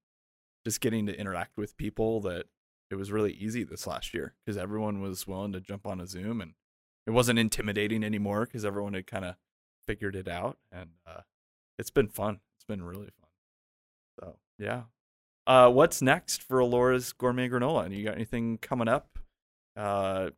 just 0.64 0.80
getting 0.80 1.06
to 1.06 1.16
interact 1.16 1.56
with 1.56 1.76
people 1.76 2.20
that 2.22 2.46
it 2.92 2.96
was 2.96 3.10
really 3.10 3.32
easy 3.32 3.64
this 3.64 3.86
last 3.86 4.12
year 4.14 4.34
because 4.44 4.56
everyone 4.56 5.00
was 5.00 5.26
willing 5.26 5.52
to 5.52 5.60
jump 5.60 5.86
on 5.86 6.00
a 6.00 6.06
Zoom 6.06 6.40
and 6.40 6.52
it 7.06 7.10
wasn't 7.10 7.38
intimidating 7.38 8.04
anymore 8.04 8.44
because 8.44 8.64
everyone 8.64 8.94
had 8.94 9.06
kind 9.06 9.24
of 9.24 9.34
figured 9.86 10.14
it 10.14 10.28
out 10.28 10.58
and 10.70 10.90
uh, 11.06 11.22
it's 11.78 11.90
been 11.90 12.08
fun. 12.08 12.40
It's 12.56 12.64
been 12.64 12.82
really 12.84 13.08
fun. 13.20 13.30
So 14.20 14.36
yeah, 14.58 14.82
Uh, 15.46 15.68
what's 15.70 16.00
next 16.00 16.42
for 16.42 16.62
Laura's 16.62 17.12
Gourmet 17.12 17.48
Granola? 17.48 17.86
And 17.86 17.94
you 17.94 18.04
got 18.04 18.14
anything 18.14 18.58
coming 18.58 18.86
up? 18.86 19.18
Uh, 19.76 20.30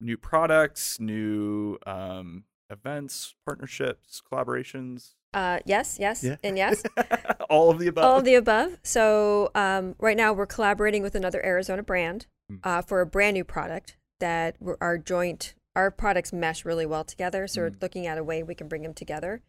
new 0.00 0.18
products, 0.18 1.00
new 1.00 1.78
um, 1.86 2.44
events, 2.68 3.34
partnerships, 3.46 4.20
collaborations. 4.20 5.14
Uh, 5.34 5.58
yes, 5.66 5.98
yes, 6.00 6.24
and 6.42 6.56
yes. 6.56 6.82
All 7.50 7.70
of 7.70 7.78
the 7.78 7.88
above. 7.88 8.04
All 8.04 8.18
of 8.18 8.24
the 8.24 8.34
above. 8.36 8.78
So 8.82 9.50
um, 9.54 9.94
right 9.98 10.16
now 10.16 10.32
we're 10.32 10.46
collaborating 10.46 11.02
with 11.02 11.14
another 11.14 11.44
Arizona 11.44 11.82
brand 11.82 12.26
Hmm. 12.50 12.56
uh, 12.62 12.82
for 12.82 13.00
a 13.00 13.06
brand 13.06 13.34
new 13.34 13.44
product 13.44 13.96
that 14.20 14.56
our 14.80 14.98
joint 14.98 15.54
our 15.76 15.90
products 15.90 16.32
mesh 16.32 16.64
really 16.64 16.86
well 16.86 17.02
together. 17.04 17.46
So 17.48 17.62
we're 17.62 17.70
Mm. 17.70 17.82
looking 17.82 18.06
at 18.06 18.16
a 18.18 18.22
way 18.22 18.42
we 18.42 18.54
can 18.54 18.68
bring 18.68 18.82
them 18.82 18.92
together, 18.94 19.40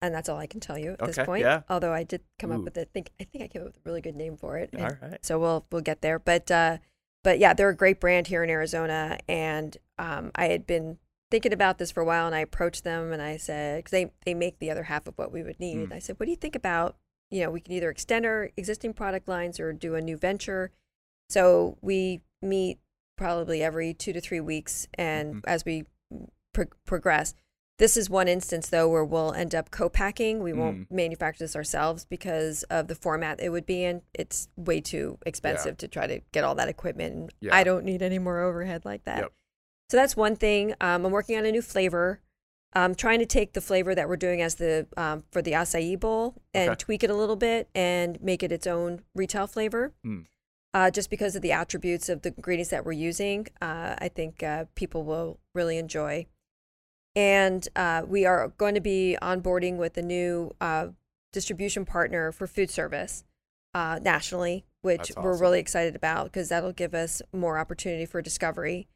and 0.00 0.14
that's 0.14 0.28
all 0.28 0.38
I 0.38 0.46
can 0.46 0.60
tell 0.60 0.78
you 0.78 0.92
at 0.92 1.04
this 1.06 1.18
point. 1.18 1.42
yeah. 1.42 1.62
Although 1.68 1.92
I 1.92 2.02
did 2.04 2.22
come 2.38 2.50
Ooh. 2.52 2.56
up 2.58 2.62
with 2.62 2.76
a 2.78 2.84
think 2.86 3.10
I 3.20 3.24
think 3.24 3.44
I 3.44 3.48
came 3.48 3.62
up 3.62 3.66
with 3.68 3.76
a 3.76 3.80
really 3.84 4.00
good 4.00 4.14
name 4.16 4.36
for 4.36 4.56
it. 4.58 4.70
All 4.78 4.88
right. 5.02 5.18
So 5.26 5.38
we'll 5.38 5.66
we'll 5.72 5.82
get 5.82 6.00
there. 6.02 6.18
But 6.18 6.50
uh, 6.50 6.78
but 7.24 7.38
yeah, 7.40 7.52
they're 7.52 7.68
a 7.68 7.76
great 7.76 7.98
brand 8.00 8.28
here 8.28 8.42
in 8.44 8.48
Arizona, 8.50 9.18
and 9.28 9.76
um, 9.98 10.30
I 10.36 10.46
had 10.46 10.66
been 10.66 10.98
thinking 11.30 11.52
about 11.52 11.78
this 11.78 11.90
for 11.90 12.00
a 12.02 12.04
while, 12.04 12.26
and 12.26 12.34
I 12.34 12.40
approached 12.40 12.84
them 12.84 13.12
and 13.12 13.20
I 13.22 13.36
said 13.36 13.78
because 13.78 13.90
they 13.90 14.12
they 14.24 14.34
make 14.34 14.58
the 14.58 14.70
other 14.70 14.84
half 14.84 15.06
of 15.06 15.14
what 15.16 15.32
we 15.32 15.42
would 15.42 15.58
need. 15.60 15.88
Mm. 15.90 15.92
I 15.92 15.98
said, 15.98 16.18
what 16.18 16.26
do 16.26 16.30
you 16.30 16.36
think 16.36 16.54
about 16.56 16.96
you 17.30 17.42
know 17.42 17.50
we 17.50 17.60
can 17.60 17.72
either 17.72 17.90
extend 17.90 18.24
our 18.24 18.50
existing 18.56 18.92
product 18.94 19.28
lines 19.28 19.58
or 19.58 19.72
do 19.72 19.94
a 19.94 20.00
new 20.00 20.16
venture. 20.16 20.70
So 21.28 21.76
we 21.82 22.20
meet 22.40 22.78
probably 23.16 23.62
every 23.62 23.92
two 23.94 24.12
to 24.12 24.20
three 24.20 24.40
weeks, 24.40 24.86
and 24.94 25.36
Mhm. 25.36 25.40
as 25.46 25.64
we 25.64 25.84
pro- 26.52 26.66
progress. 26.84 27.34
This 27.78 27.98
is 27.98 28.08
one 28.08 28.26
instance 28.26 28.70
though 28.70 28.88
where 28.88 29.04
we'll 29.04 29.34
end 29.34 29.54
up 29.54 29.70
co-packing. 29.70 30.42
We 30.42 30.54
won't 30.54 30.90
manufacture 30.90 31.44
this 31.44 31.54
ourselves 31.54 32.06
because 32.06 32.62
of 32.70 32.88
the 32.88 32.94
format 32.94 33.38
it 33.38 33.50
would 33.50 33.66
be 33.66 33.84
in. 33.84 34.00
It's 34.14 34.48
way 34.56 34.80
too 34.80 35.18
expensive 35.26 35.76
to 35.78 35.88
try 35.88 36.06
to 36.06 36.20
get 36.32 36.42
all 36.42 36.54
that 36.54 36.68
equipment. 36.68 37.34
Yeah. 37.40 37.54
I 37.54 37.64
don't 37.64 37.84
need 37.84 38.00
any 38.00 38.18
more 38.18 38.40
overhead 38.40 38.86
like 38.86 39.04
that. 39.04 39.18
Yep. 39.18 39.32
So 39.88 39.96
that's 39.96 40.16
one 40.16 40.36
thing. 40.36 40.72
Um, 40.80 41.04
I'm 41.06 41.12
working 41.12 41.36
on 41.36 41.46
a 41.46 41.52
new 41.52 41.62
flavor. 41.62 42.20
I'm 42.72 42.94
trying 42.94 43.20
to 43.20 43.26
take 43.26 43.52
the 43.52 43.60
flavor 43.60 43.94
that 43.94 44.08
we're 44.08 44.16
doing 44.16 44.42
as 44.42 44.56
the 44.56 44.86
um, 44.96 45.24
for 45.30 45.40
the 45.40 45.52
acai 45.52 45.98
bowl 45.98 46.34
and 46.52 46.70
Okay. 46.70 46.76
tweak 46.76 47.04
it 47.04 47.10
a 47.10 47.14
little 47.14 47.36
bit 47.36 47.68
and 47.74 48.20
make 48.20 48.42
it 48.42 48.52
its 48.52 48.66
own 48.66 49.02
retail 49.14 49.46
flavor. 49.46 49.92
Hmm. 50.02 50.20
Uh, 50.74 50.90
just 50.90 51.08
because 51.08 51.34
of 51.34 51.40
the 51.40 51.52
attributes 51.52 52.10
of 52.10 52.20
the 52.20 52.34
ingredients 52.36 52.70
that 52.70 52.84
we're 52.84 52.92
using, 52.92 53.46
uh, 53.62 53.94
I 53.98 54.08
think 54.08 54.42
uh, 54.42 54.66
people 54.74 55.04
will 55.04 55.38
really 55.54 55.78
enjoy. 55.78 56.26
And 57.14 57.66
uh, 57.74 58.02
we 58.06 58.26
are 58.26 58.48
going 58.58 58.74
to 58.74 58.82
be 58.82 59.16
onboarding 59.22 59.76
with 59.78 59.96
a 59.96 60.02
new 60.02 60.54
uh, 60.60 60.88
distribution 61.32 61.86
partner 61.86 62.30
for 62.30 62.46
food 62.46 62.70
service 62.70 63.24
uh, 63.72 64.00
nationally, 64.02 64.66
which 64.82 65.08
That's 65.08 65.16
we're 65.16 65.38
really 65.38 65.60
excited 65.60 65.96
about 65.96 66.24
because 66.24 66.50
that'll 66.50 66.72
give 66.72 66.94
us 66.94 67.22
more 67.32 67.56
opportunity 67.58 68.04
for 68.04 68.20
discovery. 68.20 68.86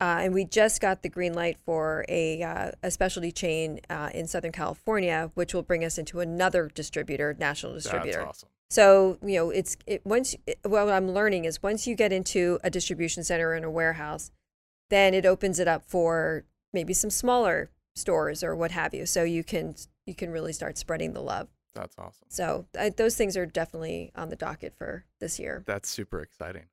Uh, 0.00 0.20
and 0.22 0.32
we 0.32 0.46
just 0.46 0.80
got 0.80 1.02
the 1.02 1.08
green 1.08 1.34
light 1.34 1.58
for 1.64 2.06
a, 2.08 2.42
uh, 2.42 2.70
a 2.82 2.90
specialty 2.90 3.30
chain 3.30 3.80
uh, 3.90 4.08
in 4.14 4.26
Southern 4.26 4.52
California, 4.52 5.30
which 5.34 5.52
will 5.52 5.62
bring 5.62 5.84
us 5.84 5.98
into 5.98 6.20
another 6.20 6.70
distributor, 6.74 7.36
national 7.38 7.74
distributor. 7.74 8.20
That's 8.20 8.28
awesome. 8.28 8.48
So 8.70 9.18
you 9.22 9.34
know, 9.34 9.50
it's 9.50 9.76
it 9.86 10.00
once. 10.06 10.36
It, 10.46 10.58
what 10.62 10.88
I'm 10.88 11.10
learning 11.10 11.44
is 11.44 11.62
once 11.62 11.86
you 11.86 11.96
get 11.96 12.12
into 12.12 12.58
a 12.62 12.70
distribution 12.70 13.24
center 13.24 13.52
and 13.52 13.64
a 13.64 13.70
warehouse, 13.70 14.30
then 14.90 15.12
it 15.12 15.26
opens 15.26 15.58
it 15.58 15.66
up 15.66 15.82
for 15.84 16.44
maybe 16.72 16.94
some 16.94 17.10
smaller 17.10 17.68
stores 17.96 18.44
or 18.44 18.54
what 18.54 18.70
have 18.70 18.94
you. 18.94 19.06
So 19.06 19.24
you 19.24 19.42
can 19.42 19.74
you 20.06 20.14
can 20.14 20.30
really 20.30 20.52
start 20.52 20.78
spreading 20.78 21.12
the 21.12 21.20
love. 21.20 21.48
That's 21.74 21.96
awesome. 21.98 22.26
So 22.28 22.66
those 22.96 23.16
things 23.16 23.36
are 23.36 23.46
definitely 23.46 24.12
on 24.16 24.28
the 24.28 24.36
docket 24.36 24.74
for 24.76 25.04
this 25.18 25.38
year. 25.38 25.62
That's 25.66 25.88
super 25.88 26.20
exciting. 26.20 26.66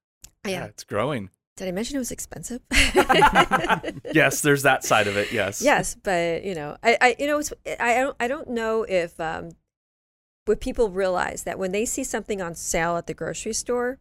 Yeah. 0.46 0.66
it's 0.66 0.84
growing. 0.84 1.30
Did 1.58 1.68
I 1.68 1.72
mention 1.72 1.96
it 1.96 2.00
was 2.00 2.12
expensive? 2.12 2.62
yes, 4.14 4.42
there's 4.42 4.64
that 4.64 4.84
side 4.84 5.08
of 5.08 5.18
it. 5.18 5.32
Yes. 5.32 5.62
yes, 5.62 5.96
but 6.02 6.44
you 6.44 6.56
know, 6.56 6.78
I, 6.84 6.98
I 7.02 7.16
you 7.20 7.28
know, 7.28 7.40
it's, 7.40 7.52
I 7.80 7.98
I 7.98 8.00
don't 8.02 8.16
I 8.20 8.28
don't 8.28 8.48
know 8.50 8.84
if 8.84 9.20
um, 9.20 9.50
would 10.46 10.62
people 10.62 10.90
realize 10.90 11.44
that 11.44 11.60
when 11.60 11.72
they 11.72 11.86
see 11.86 12.04
something 12.04 12.42
on 12.42 12.56
sale 12.56 12.96
at 12.98 13.08
the 13.08 13.14
grocery 13.14 13.54
store, 13.54 14.00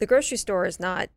the 0.00 0.06
grocery 0.06 0.36
store 0.36 0.66
is 0.66 0.78
not 0.80 1.08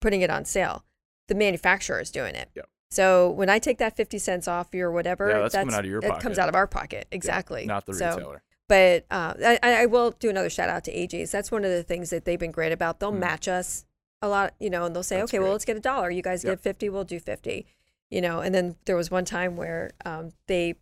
putting 0.00 0.20
it 0.20 0.30
on 0.30 0.44
sale. 0.44 0.84
The 1.28 1.34
manufacturer 1.34 2.00
is 2.00 2.10
doing 2.10 2.34
it. 2.34 2.50
Yep. 2.54 2.68
So 2.90 3.30
when 3.30 3.48
I 3.50 3.58
take 3.58 3.78
that 3.78 3.96
fifty 3.96 4.18
cents 4.18 4.46
off 4.46 4.68
your 4.72 4.90
whatever, 4.92 5.28
Yeah, 5.30 5.38
that's 5.40 5.54
coming 5.54 5.74
out 5.74 5.84
of 5.84 5.90
your 5.90 6.04
it 6.04 6.20
comes 6.20 6.38
out 6.38 6.48
of 6.48 6.54
our 6.54 6.66
pocket 6.66 7.08
Yeah, 7.10 7.16
exactly, 7.16 7.66
not 7.66 7.86
the 7.86 7.94
So- 7.94 8.10
retailer. 8.16 8.42
but 8.68 9.06
uh, 9.10 9.34
I, 9.42 9.58
I 9.62 9.86
will 9.86 10.10
do 10.12 10.28
another 10.30 10.50
shout 10.50 10.68
out 10.68 10.84
to 10.84 10.92
AJ's. 10.94 11.30
That's 11.32 11.50
one 11.50 11.64
of 11.64 11.70
the 11.70 11.82
things 11.82 12.10
that 12.10 12.24
they've 12.26 12.38
been 12.38 12.52
great 12.52 12.72
about. 12.72 13.00
They'll 13.00 13.10
Mm. 13.12 13.18
match 13.20 13.48
us 13.48 13.84
a 14.24 14.28
lot, 14.28 14.54
you 14.58 14.70
know, 14.70 14.84
and 14.84 14.94
they'll 14.94 15.02
say, 15.02 15.18
That's 15.18 15.30
okay, 15.30 15.38
well, 15.38 15.52
let's 15.52 15.64
get 15.64 15.76
a 15.76 15.80
dollar. 15.80 16.10
You 16.10 16.22
guys 16.22 16.42
Yep. 16.44 16.52
get 16.52 16.60
50, 16.62 16.88
we'll 16.88 17.04
do 17.04 17.20
50, 17.20 17.66
you 18.10 18.20
know. 18.20 18.40
And 18.40 18.54
then 18.54 18.76
there 18.86 18.96
was 18.96 19.10
one 19.10 19.24
time 19.24 19.56
where 19.56 19.90
um, 20.04 20.32
they, 20.48 20.74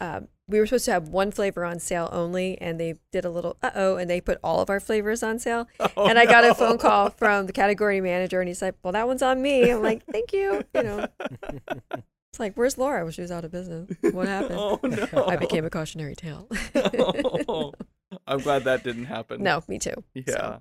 uh, 0.00 0.20
we 0.46 0.58
were 0.60 0.66
supposed 0.66 0.86
to 0.86 0.92
have 0.92 1.08
one 1.08 1.30
flavor 1.30 1.64
on 1.64 1.78
sale 1.78 2.08
only, 2.10 2.56
and 2.58 2.80
they 2.80 2.94
did 3.12 3.24
a 3.26 3.30
little 3.30 3.58
uh 3.62 3.70
oh, 3.74 3.96
and 3.96 4.08
they 4.08 4.18
put 4.20 4.38
all 4.42 4.60
of 4.60 4.70
our 4.70 4.80
flavors 4.80 5.22
on 5.22 5.38
sale. 5.38 5.68
Oh, 5.96 6.06
and 6.08 6.18
I 6.18 6.24
got 6.24 6.42
no. 6.44 6.52
a 6.52 6.54
phone 6.54 6.78
call 6.78 7.10
from 7.10 7.46
the 7.46 7.52
category 7.52 8.00
manager, 8.00 8.40
and 8.40 8.48
he's 8.48 8.62
like, 8.62 8.74
well, 8.82 8.92
that 8.92 9.06
one's 9.06 9.20
on 9.22 9.42
me. 9.42 9.70
I'm 9.70 9.82
like, 9.82 10.04
thank 10.10 10.32
you. 10.32 10.62
You 10.74 10.82
know, 10.82 11.06
it's 12.30 12.38
like, 12.40 12.54
where's 12.54 12.78
Laura? 12.78 13.02
Well, 13.02 13.10
she 13.12 13.20
was 13.20 13.30
out 13.30 13.44
of 13.44 13.50
business. 13.50 13.90
What 14.12 14.26
happened? 14.28 14.58
Oh 14.58 14.80
no! 14.82 15.26
I 15.26 15.36
became 15.36 15.64
a 15.66 15.70
cautionary 15.70 16.14
tale. 16.14 16.48
Oh, 17.48 17.72
I'm 18.26 18.38
glad 18.40 18.64
that 18.64 18.84
didn't 18.84 19.04
happen. 19.06 19.42
no, 19.42 19.62
me 19.68 19.78
too. 19.78 20.02
Yeah. 20.14 20.60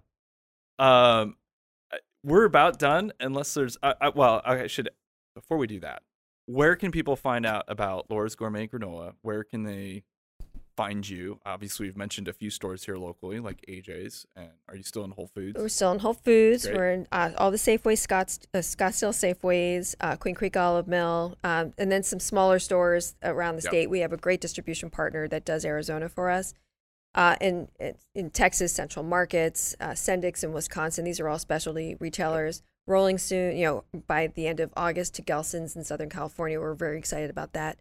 Um, 0.80 0.80
I- 0.80 1.34
we're 2.24 2.46
about 2.46 2.80
done 2.80 3.12
unless 3.20 3.54
there's. 3.54 3.78
Uh, 3.82 3.94
uh, 4.02 4.12
well, 4.16 4.42
I 4.46 4.68
should. 4.68 4.90
Before 5.36 5.58
we 5.58 5.68
do 5.68 5.80
that, 5.82 6.02
where 6.46 6.76
can 6.76 6.92
people 6.92 7.16
find 7.16 7.46
out 7.46 7.66
about 7.68 8.10
Laura's 8.10 8.36
Gourmet 8.36 8.68
Granola? 8.68 9.14
Where 9.22 9.44
can 9.44 9.64
they 9.64 10.04
find 10.76 11.08
you? 11.08 11.40
Obviously, 11.46 11.88
we've 11.88 11.98
mentioned 11.98 12.28
a 12.28 12.34
few 12.34 12.50
stores 12.50 12.86
here 12.86 12.98
locally, 12.98 13.40
like 13.40 13.64
AJ's. 13.68 14.26
And 14.36 14.50
are 14.70 14.76
you 14.76 14.84
still 14.84 15.04
in 15.04 15.12
Whole 15.12 15.28
Foods? 15.28 15.58
We're 15.60 15.68
still 15.70 15.92
in 15.92 16.00
Whole 16.00 16.14
Foods. 16.14 16.66
Great. 16.66 16.78
We're 16.78 16.92
in 16.92 17.08
uh, 17.12 17.32
all 17.38 17.52
the 17.52 17.58
Safeway, 17.58 17.98
Scotts, 17.98 18.40
uh, 18.54 18.60
Scottsdale 18.60 19.14
Safeways, 19.14 19.96
uh, 20.00 20.16
Queen 20.16 20.36
Creek 20.36 20.56
Olive 20.56 20.88
Mill, 20.88 21.38
um, 21.44 21.74
and 21.78 21.92
then 21.92 22.04
some 22.04 22.20
smaller 22.20 22.60
stores 22.60 23.16
around 23.24 23.58
the 23.58 23.64
Yep. 23.64 23.72
state. 23.72 23.90
We 23.90 24.00
have 24.00 24.14
a 24.14 24.18
great 24.18 24.40
distribution 24.42 24.90
partner 24.90 25.28
that 25.28 25.46
does 25.46 25.66
Arizona 25.66 26.10
for 26.10 26.30
us. 26.30 26.54
Uh, 27.18 27.36
in, 27.42 27.68
in 28.14 28.30
Texas, 28.30 28.72
Central 28.72 29.04
Markets, 29.04 29.76
uh, 29.82 29.90
Sendik's 29.90 30.44
in 30.44 30.54
Wisconsin. 30.54 31.04
These 31.04 31.20
are 31.20 31.28
all 31.28 31.40
specialty 31.40 31.96
retailers. 32.00 32.62
Rolling 32.86 33.18
soon, 33.18 33.58
you 33.58 33.66
know, 33.66 34.02
by 34.06 34.28
the 34.28 34.48
end 34.48 34.60
of 34.60 34.72
August 34.78 35.16
to 35.16 35.24
Gelson's 35.24 35.76
in 35.76 35.84
Southern 35.84 36.10
California. 36.10 36.60
We're 36.60 36.76
very 36.76 37.00
excited 37.00 37.32
about 37.32 37.54
that. 37.54 37.80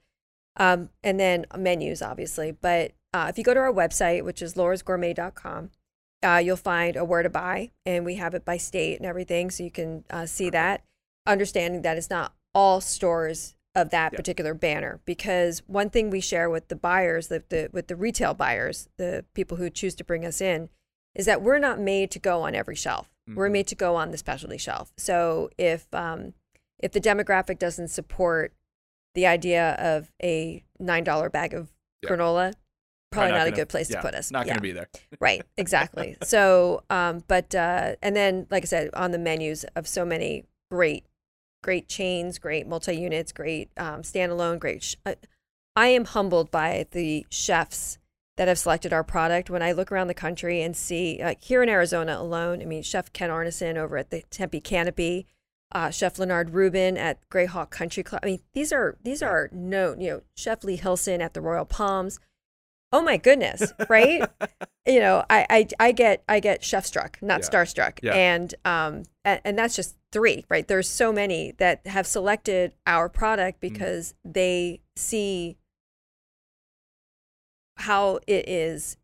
Um, 0.56 0.88
and 1.04 1.20
then 1.20 1.44
menus, 1.56 2.00
obviously. 2.00 2.50
But 2.50 2.92
uh, 3.12 3.26
if 3.28 3.36
you 3.36 3.44
go 3.44 3.52
to 3.52 3.60
our 3.60 3.72
website, 3.72 4.24
which 4.24 4.40
is 4.40 4.54
laurasgourmet.com, 4.54 5.70
uh, 6.22 6.40
you'll 6.42 6.56
find 6.56 6.96
a 6.96 7.04
where 7.04 7.22
to 7.22 7.28
buy, 7.28 7.72
and 7.84 8.06
we 8.06 8.14
have 8.14 8.34
it 8.34 8.44
by 8.44 8.56
state 8.56 8.96
and 8.96 9.04
everything, 9.04 9.50
so 9.50 9.62
you 9.62 9.70
can 9.70 10.04
uh, 10.08 10.24
see 10.24 10.48
that. 10.48 10.82
Understanding 11.26 11.82
that 11.82 11.98
it's 11.98 12.08
not 12.08 12.32
all 12.54 12.80
stores 12.80 13.54
of 13.76 13.90
that 13.90 14.12
particular 14.14 14.54
banner, 14.54 15.00
because 15.04 15.62
one 15.68 15.90
thing 15.90 16.10
we 16.10 16.20
share 16.20 16.50
with 16.50 16.66
the 16.68 16.74
buyers, 16.76 17.28
the, 17.28 17.44
the 17.50 17.68
with 17.72 17.86
the 17.86 17.94
retail 17.94 18.34
buyers, 18.34 18.88
the 18.96 19.24
people 19.34 19.56
who 19.58 19.70
choose 19.70 19.94
to 19.96 20.02
bring 20.04 20.24
us 20.24 20.40
in, 20.40 20.68
is 21.14 21.26
that 21.26 21.42
we're 21.42 21.58
not 21.60 21.78
made 21.78 22.10
to 22.10 22.18
go 22.18 22.42
on 22.42 22.54
every 22.54 22.74
shelf. 22.74 23.08
We're 23.28 23.48
Mhm. 23.48 23.52
made 23.52 23.66
to 23.68 23.74
go 23.74 23.94
on 23.96 24.10
the 24.12 24.18
specialty 24.18 24.58
shelf. 24.58 24.92
So 24.96 25.50
if 25.58 25.86
um, 25.94 26.34
if 26.78 26.92
the 26.92 27.00
demographic 27.00 27.58
doesn't 27.58 27.88
support 27.88 28.52
the 29.14 29.26
idea 29.26 29.72
of 29.78 30.10
a 30.22 30.64
nine 30.78 31.04
dollar 31.04 31.28
bag 31.30 31.52
of 31.54 31.68
granola, 32.04 32.52
probably 33.10 33.32
not, 33.32 33.46
a 33.46 33.50
gonna- 33.50 33.56
good 33.56 33.68
place 33.68 33.90
yeah, 33.90 33.96
to 33.96 34.02
put 34.02 34.14
us. 34.14 34.30
Not 34.30 34.46
Yeah 34.46 34.52
going 34.54 34.56
to 34.58 34.62
be 34.62 34.72
there. 34.72 34.88
right 35.20 35.42
exactly 35.56 36.16
so 36.22 36.82
um 36.90 37.24
but 37.28 37.54
uh 37.54 37.96
and 38.02 38.14
then 38.14 38.46
like 38.50 38.62
i 38.64 38.66
said 38.66 38.90
on 38.94 39.10
the 39.12 39.18
menus 39.18 39.64
of 39.74 39.88
so 39.88 40.04
many 40.04 40.44
great 40.70 41.04
great 41.66 41.88
chains 41.88 42.38
great 42.38 42.64
multi-units 42.64 43.32
great 43.32 43.68
um 43.76 44.02
standalone 44.02 44.56
great 44.56 44.84
sh- 44.84 44.94
I, 45.04 45.16
I 45.74 45.88
am 45.88 46.04
humbled 46.04 46.52
by 46.52 46.86
the 46.92 47.26
chefs 47.28 47.98
that 48.36 48.48
have 48.48 48.58
selected 48.58 48.92
our 48.92 49.02
product. 49.02 49.50
When 49.50 49.62
i 49.62 49.72
look 49.72 49.90
around 49.90 50.06
the 50.06 50.14
country 50.14 50.62
and 50.62 50.76
see 50.76 51.18
like 51.20 51.42
here 51.42 51.64
in 51.64 51.68
arizona 51.68 52.20
alone 52.20 52.62
i 52.62 52.66
mean 52.66 52.84
chef 52.84 53.12
ken 53.12 53.30
arneson 53.30 53.76
over 53.76 53.96
at 53.96 54.10
the 54.10 54.22
tempe 54.30 54.60
canopy 54.60 55.26
uh, 55.72 55.90
chef 55.90 56.20
leonard 56.20 56.50
rubin 56.50 56.96
at 56.96 57.18
grayhawk 57.30 57.70
country 57.70 58.04
club. 58.04 58.20
I 58.22 58.26
mean 58.26 58.40
these 58.52 58.72
are 58.72 58.96
these 59.02 59.20
are 59.20 59.50
known 59.50 60.00
you 60.00 60.10
know 60.10 60.22
chef 60.36 60.62
lee 60.62 60.76
hillson 60.76 61.20
at 61.20 61.34
the 61.34 61.40
royal 61.40 61.64
palms 61.64 62.20
oh 62.92 63.02
my 63.02 63.16
goodness 63.16 63.72
right 63.88 64.22
you 64.86 65.00
know, 65.00 65.24
I, 65.28 65.46
I 65.50 65.68
I 65.80 65.92
get 65.92 66.22
I 66.28 66.38
get 66.40 66.62
chef 66.62 66.86
struck, 66.86 67.18
not 67.20 67.40
Yeah. 67.40 67.48
starstruck, 67.48 67.98
Yeah. 68.02 68.14
and 68.14 68.54
um 68.64 69.02
and, 69.24 69.40
and 69.44 69.58
that's 69.58 69.74
just 69.74 69.96
three, 70.12 70.44
right? 70.48 70.66
There's 70.68 70.88
so 70.88 71.12
many 71.12 71.52
that 71.58 71.84
have 71.88 72.06
selected 72.06 72.72
our 72.86 73.08
product 73.08 73.60
Mm-hmm. 73.60 73.72
because 73.74 74.14
they 74.24 74.80
see 74.94 75.56
how 77.78 78.20
it 78.26 78.48
is 78.48 78.96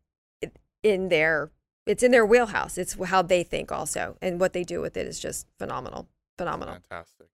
in 0.81 1.09
their 1.09 1.51
it's 1.85 2.01
in 2.01 2.11
their 2.11 2.25
wheelhouse. 2.25 2.77
It's 2.77 2.93
how 3.05 3.21
they 3.21 3.43
think 3.43 3.69
also, 3.71 4.17
and 4.21 4.39
what 4.39 4.53
they 4.53 4.63
do 4.63 4.79
with 4.79 4.95
it 4.95 5.05
is 5.05 5.19
just 5.19 5.47
phenomenal, 5.59 6.07
phenomenal. 6.37 6.75
Fantastic. 6.75 7.27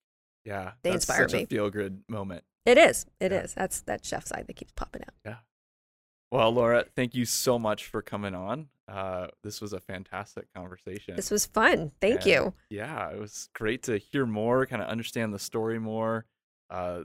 Yeah, 0.43 0.71
They 0.81 0.89
that's 0.89 1.03
inspire 1.07 1.29
such 1.29 1.33
me. 1.41 1.45
feel 1.45 1.69
good 1.69 2.01
moment. 2.09 2.43
It 2.65 2.79
is. 2.79 3.05
It 3.19 3.31
is. 3.31 3.53
Yeah. 3.55 3.61
That's 3.63 3.81
that 3.81 4.03
chef 4.03 4.25
side 4.25 4.45
that 4.47 4.55
keeps 4.55 4.71
popping 4.71 5.03
out. 5.03 5.13
Well, 6.31 6.51
Laura, 6.51 6.85
thank 6.95 7.15
you 7.15 7.25
so 7.25 7.57
much 7.57 7.85
for 7.85 8.01
coming 8.01 8.35
on. 8.35 8.67
Uh, 8.87 9.27
this 9.43 9.61
was 9.61 9.73
a 9.73 9.79
fantastic 9.79 10.45
conversation. 10.53 11.15
This 11.15 11.31
was 11.31 11.45
fun. 11.45 11.91
Thank 12.01 12.21
And, 12.21 12.25
you. 12.25 12.53
Yeah, 12.69 13.09
it 13.09 13.19
was 13.19 13.49
great 13.53 13.83
to 13.83 13.97
hear 13.97 14.25
more, 14.25 14.65
kind 14.65 14.81
of 14.81 14.89
understand 14.89 15.33
the 15.33 15.39
story 15.39 15.79
more. 15.79 16.25
Uh, 16.69 17.01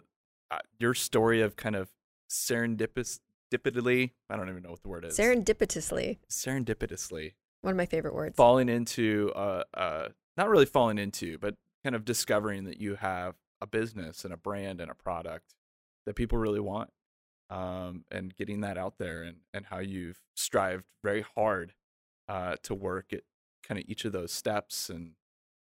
uh, 0.50 0.58
your 0.78 0.94
story 0.94 1.40
of 1.40 1.56
kind 1.56 1.74
of 1.74 1.90
serendipitously, 2.30 4.10
I 4.30 4.36
don't 4.36 4.48
even 4.48 4.62
know 4.62 4.70
what 4.70 4.82
the 4.82 4.88
word 4.88 5.04
is. 5.04 5.16
Serendipitously, 5.18 6.18
serendipitously 6.30 7.32
one 7.62 7.72
of 7.72 7.76
my 7.78 7.86
favorite 7.86 8.14
words. 8.14 8.36
falling 8.36 8.68
into, 8.68 9.32
uh, 9.34 9.64
uh, 9.72 10.08
not 10.36 10.50
really 10.50 10.66
falling 10.66 10.98
into, 10.98 11.38
but 11.38 11.56
kind 11.82 11.96
of 11.96 12.04
discovering 12.04 12.64
that 12.64 12.78
you 12.78 12.96
have 12.96 13.36
a 13.60 13.66
business 13.66 14.24
and 14.24 14.34
a 14.34 14.36
brand 14.36 14.80
and 14.80 14.90
a 14.90 14.94
product 14.94 15.54
that 16.04 16.14
people 16.14 16.36
really 16.36 16.60
want. 16.60 16.90
Um, 17.54 18.04
and 18.10 18.34
getting 18.34 18.62
that 18.62 18.76
out 18.76 18.98
there 18.98 19.22
and, 19.22 19.36
and 19.52 19.66
how 19.66 19.78
you've 19.78 20.20
strived 20.34 20.86
very 21.04 21.24
hard 21.36 21.74
uh, 22.28 22.56
to 22.64 22.74
work 22.74 23.12
at 23.12 23.22
kind 23.62 23.78
of 23.78 23.84
each 23.86 24.04
of 24.04 24.10
those 24.10 24.32
steps. 24.32 24.90
And 24.90 25.12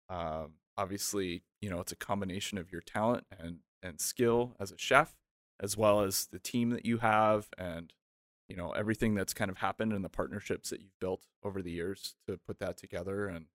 um, 0.08 0.52
obviously, 0.78 1.42
you 1.60 1.68
know, 1.68 1.80
it's 1.80 1.90
a 1.90 1.96
combination 1.96 2.56
of 2.56 2.70
your 2.70 2.82
talent 2.82 3.24
and, 3.36 3.58
and 3.82 4.00
skill 4.00 4.54
as 4.60 4.70
a 4.70 4.78
chef, 4.78 5.16
as 5.58 5.76
well 5.76 6.02
as 6.02 6.26
the 6.26 6.38
team 6.38 6.70
that 6.70 6.86
you 6.86 6.98
have 6.98 7.48
and, 7.58 7.92
you 8.48 8.54
know, 8.54 8.70
everything 8.70 9.16
that's 9.16 9.34
kind 9.34 9.50
of 9.50 9.56
happened 9.58 9.92
and 9.92 10.04
the 10.04 10.08
partnerships 10.08 10.70
that 10.70 10.80
you've 10.80 11.00
built 11.00 11.26
over 11.42 11.62
the 11.62 11.72
years 11.72 12.14
to 12.28 12.38
put 12.46 12.60
that 12.60 12.76
together. 12.76 13.26
And, 13.26 13.46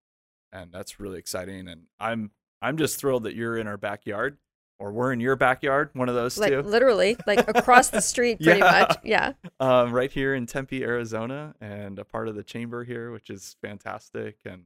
and 0.51 0.73
that's 0.73 0.99
really 0.99 1.19
exciting. 1.19 1.69
And 1.69 1.83
I'm, 1.97 2.31
I'm 2.61 2.75
just 2.75 2.99
thrilled 2.99 3.23
that 3.23 3.35
you're 3.35 3.57
in 3.57 3.67
our 3.67 3.77
backyard 3.77 4.37
or 4.79 4.91
we're 4.91 5.11
in 5.11 5.19
your 5.19 5.35
backyard, 5.35 5.89
one 5.93 6.07
of 6.09 6.15
those 6.15 6.37
like 6.37 6.51
two 6.51 6.61
literally, 6.61 7.17
like 7.25 7.47
across 7.47 7.89
the 7.89 8.01
street, 8.01 8.39
pretty 8.41 8.59
Yeah. 8.59 8.71
much. 8.87 8.97
Yeah. 9.03 9.33
um, 9.59 9.91
right 9.91 10.11
here 10.11 10.35
in 10.35 10.45
Tempe, 10.45 10.83
Arizona, 10.83 11.55
and 11.61 11.97
a 11.99 12.05
part 12.05 12.27
of 12.27 12.35
the 12.35 12.43
chamber 12.43 12.83
here, 12.83 13.11
which 13.11 13.29
is 13.29 13.55
fantastic. 13.61 14.37
And 14.45 14.63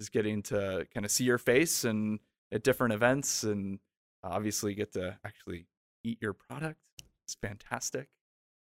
just 0.00 0.12
getting 0.12 0.42
to 0.44 0.86
kind 0.94 1.04
of 1.04 1.10
see 1.12 1.24
your 1.24 1.36
face 1.38 1.84
and 1.84 2.20
at 2.52 2.62
different 2.64 2.94
events, 2.94 3.44
and 3.44 3.78
obviously 4.24 4.74
get 4.74 4.92
to 4.94 5.18
actually 5.24 5.66
eat 6.04 6.18
your 6.22 6.32
product. 6.32 6.78
It's 7.26 7.34
fantastic. 7.34 8.08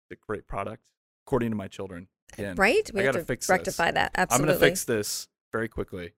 It's 0.09 0.19
a 0.19 0.25
great 0.25 0.47
product, 0.47 0.81
according 1.27 1.49
to 1.51 1.55
my 1.57 1.67
children. 1.67 2.07
Again, 2.33 2.55
Right. 2.55 2.89
We 2.93 3.01
I 3.01 3.03
got 3.03 3.11
to 3.13 3.23
fix 3.25 3.47
rectify 3.49 3.87
this. 3.91 3.95
that. 3.95 4.11
Absolutely. 4.15 4.53
I'm 4.53 4.59
gonna 4.59 4.67
fix 4.69 4.83
this 4.85 5.27
very 5.51 5.67
quickly, 5.67 6.13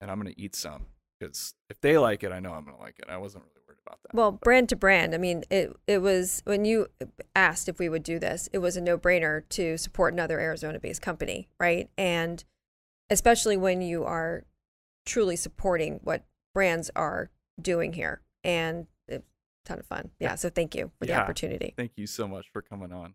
and 0.00 0.10
I'm 0.10 0.18
gonna 0.18 0.32
eat 0.36 0.54
some 0.56 0.86
because 1.18 1.54
if 1.68 1.80
they 1.80 1.98
like 1.98 2.22
it, 2.24 2.32
I 2.32 2.40
know 2.40 2.52
I'm 2.52 2.64
gonna 2.64 2.80
like 2.80 2.98
it. 2.98 3.06
I 3.08 3.16
wasn't 3.18 3.44
really 3.44 3.61
about 3.86 3.98
that. 4.02 4.14
Well, 4.14 4.32
brand 4.32 4.68
to 4.70 4.76
brand. 4.76 5.14
I 5.14 5.18
mean, 5.18 5.44
it 5.50 5.74
it 5.86 5.98
was 5.98 6.42
when 6.44 6.64
you 6.64 6.88
asked 7.34 7.68
if 7.68 7.78
we 7.78 7.88
would 7.88 8.02
do 8.02 8.18
this, 8.18 8.48
it 8.52 8.58
was 8.58 8.76
a 8.76 8.80
no 8.80 8.98
brainer 8.98 9.42
to 9.50 9.76
support 9.76 10.12
another 10.12 10.40
Arizona 10.40 10.78
based 10.78 11.02
company, 11.02 11.48
right? 11.58 11.88
And 11.96 12.44
especially 13.10 13.56
when 13.56 13.82
you 13.82 14.04
are 14.04 14.44
truly 15.04 15.36
supporting 15.36 16.00
what 16.02 16.24
brands 16.54 16.90
are 16.94 17.30
doing 17.60 17.92
here, 17.92 18.22
and 18.44 18.86
a 19.10 19.20
ton 19.64 19.78
of 19.78 19.86
fun. 19.86 20.10
Yeah. 20.18 20.34
So 20.36 20.48
thank 20.50 20.74
you 20.74 20.90
for 20.98 21.06
the 21.06 21.14
opportunity. 21.14 21.74
Thank 21.76 21.92
you 21.96 22.06
so 22.06 22.26
much 22.26 22.46
for 22.52 22.62
coming 22.62 22.92
on. 22.92 23.14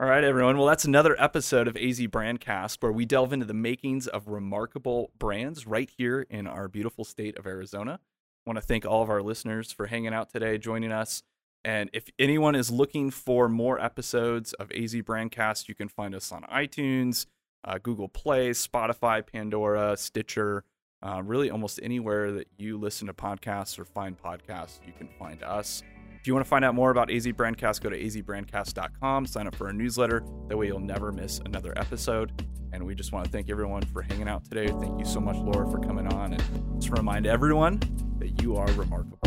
All 0.00 0.06
right, 0.06 0.22
everyone. 0.22 0.56
Well, 0.56 0.68
that's 0.68 0.84
another 0.84 1.16
episode 1.20 1.66
of 1.66 1.76
AZ 1.76 1.98
Brandcast 2.02 2.76
where 2.80 2.92
we 2.92 3.04
delve 3.04 3.32
into 3.32 3.46
the 3.46 3.54
makings 3.54 4.06
of 4.06 4.28
remarkable 4.28 5.10
brands 5.18 5.66
right 5.66 5.90
here 5.96 6.24
in 6.30 6.46
our 6.46 6.68
beautiful 6.68 7.04
state 7.04 7.36
of 7.36 7.48
Arizona. 7.48 7.98
Want 8.46 8.56
to 8.56 8.62
thank 8.62 8.86
all 8.86 9.02
of 9.02 9.10
our 9.10 9.22
listeners 9.22 9.72
for 9.72 9.86
hanging 9.86 10.14
out 10.14 10.30
today, 10.30 10.58
joining 10.58 10.92
us. 10.92 11.22
And 11.64 11.90
if 11.92 12.08
anyone 12.18 12.54
is 12.54 12.70
looking 12.70 13.10
for 13.10 13.48
more 13.48 13.80
episodes 13.80 14.52
of 14.54 14.70
AZ 14.70 14.94
Brandcast, 14.94 15.68
you 15.68 15.74
can 15.74 15.88
find 15.88 16.14
us 16.14 16.32
on 16.32 16.42
iTunes, 16.44 17.26
uh, 17.64 17.78
Google 17.82 18.08
Play, 18.08 18.50
Spotify, 18.50 19.26
Pandora, 19.26 19.96
Stitcher, 19.96 20.64
uh, 21.02 21.22
really 21.22 21.50
almost 21.50 21.78
anywhere 21.82 22.32
that 22.32 22.48
you 22.56 22.78
listen 22.78 23.06
to 23.06 23.12
podcasts 23.12 23.78
or 23.78 23.84
find 23.84 24.16
podcasts, 24.18 24.78
you 24.86 24.92
can 24.96 25.08
find 25.18 25.42
us. 25.42 25.82
If 26.20 26.26
you 26.26 26.34
want 26.34 26.44
to 26.44 26.48
find 26.48 26.64
out 26.64 26.74
more 26.74 26.90
about 26.90 27.10
AZ 27.10 27.26
Brandcast, 27.26 27.80
go 27.80 27.90
to 27.90 28.02
azbrandcast.com, 28.02 29.26
sign 29.26 29.46
up 29.46 29.54
for 29.54 29.68
our 29.68 29.72
newsletter. 29.72 30.24
That 30.48 30.56
way 30.56 30.66
you'll 30.66 30.80
never 30.80 31.12
miss 31.12 31.38
another 31.44 31.72
episode. 31.76 32.44
And 32.72 32.84
we 32.84 32.94
just 32.94 33.12
want 33.12 33.24
to 33.24 33.30
thank 33.30 33.48
everyone 33.48 33.82
for 33.82 34.02
hanging 34.02 34.28
out 34.28 34.44
today. 34.44 34.66
Thank 34.68 34.98
you 34.98 35.04
so 35.04 35.20
much, 35.20 35.36
Laura, 35.36 35.70
for 35.70 35.78
coming 35.78 36.06
on. 36.12 36.34
And 36.34 36.80
just 36.80 36.90
remind 36.90 37.26
everyone 37.26 37.80
that 38.18 38.42
you 38.42 38.56
are 38.56 38.66
remarkable. 38.72 39.18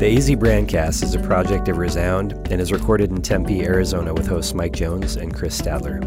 The 0.00 0.16
AZ 0.16 0.30
Brandcast 0.30 1.02
is 1.02 1.14
a 1.14 1.18
project 1.20 1.68
of 1.68 1.76
Resound 1.76 2.32
and 2.50 2.58
is 2.58 2.72
recorded 2.72 3.10
in 3.10 3.20
Tempe, 3.20 3.60
Arizona 3.62 4.14
with 4.14 4.26
hosts 4.26 4.54
Mike 4.54 4.72
Jones 4.72 5.16
and 5.16 5.34
Chris 5.34 5.60
Stadler. 5.60 6.00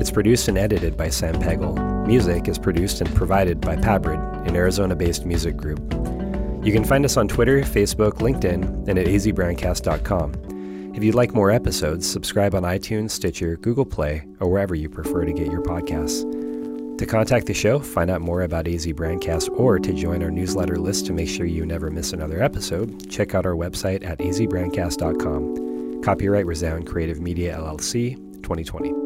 It's 0.00 0.10
produced 0.10 0.48
and 0.48 0.58
edited 0.58 0.96
by 0.96 1.10
Sam 1.10 1.38
Pegel. 1.38 1.74
Music 2.06 2.48
is 2.48 2.58
produced 2.58 3.00
and 3.00 3.14
provided 3.14 3.60
by 3.60 3.76
Pabrid, 3.76 4.18
an 4.48 4.56
Arizona 4.56 4.96
based 4.96 5.24
music 5.24 5.56
group. 5.56 5.78
You 6.64 6.72
can 6.72 6.84
find 6.84 7.04
us 7.04 7.16
on 7.16 7.28
Twitter, 7.28 7.60
Facebook, 7.60 8.14
LinkedIn, 8.14 8.88
and 8.88 8.98
at 8.98 9.06
azbrandcast.com. 9.06 10.92
If 10.96 11.04
you'd 11.04 11.14
like 11.14 11.32
more 11.32 11.52
episodes, 11.52 12.10
subscribe 12.10 12.54
on 12.54 12.64
iTunes, 12.64 13.12
Stitcher, 13.12 13.56
Google 13.58 13.86
Play, 13.86 14.24
or 14.40 14.50
wherever 14.50 14.74
you 14.74 14.88
prefer 14.88 15.24
to 15.24 15.32
get 15.32 15.46
your 15.46 15.62
podcasts. 15.62 16.45
To 16.98 17.04
contact 17.04 17.46
the 17.46 17.52
show, 17.52 17.78
find 17.78 18.10
out 18.10 18.22
more 18.22 18.40
about 18.42 18.66
AZ 18.66 18.86
Brandcast, 18.86 19.50
or 19.58 19.78
to 19.78 19.92
join 19.92 20.22
our 20.22 20.30
newsletter 20.30 20.76
list 20.76 21.04
to 21.06 21.12
make 21.12 21.28
sure 21.28 21.44
you 21.44 21.66
never 21.66 21.90
miss 21.90 22.14
another 22.14 22.42
episode, 22.42 23.10
check 23.10 23.34
out 23.34 23.44
our 23.44 23.52
website 23.52 24.02
at 24.02 24.18
azbrandcast.com. 24.18 26.00
Copyright 26.02 26.46
Resound 26.46 26.86
Creative 26.86 27.20
Media 27.20 27.58
LLC 27.58 28.16
2020. 28.42 29.05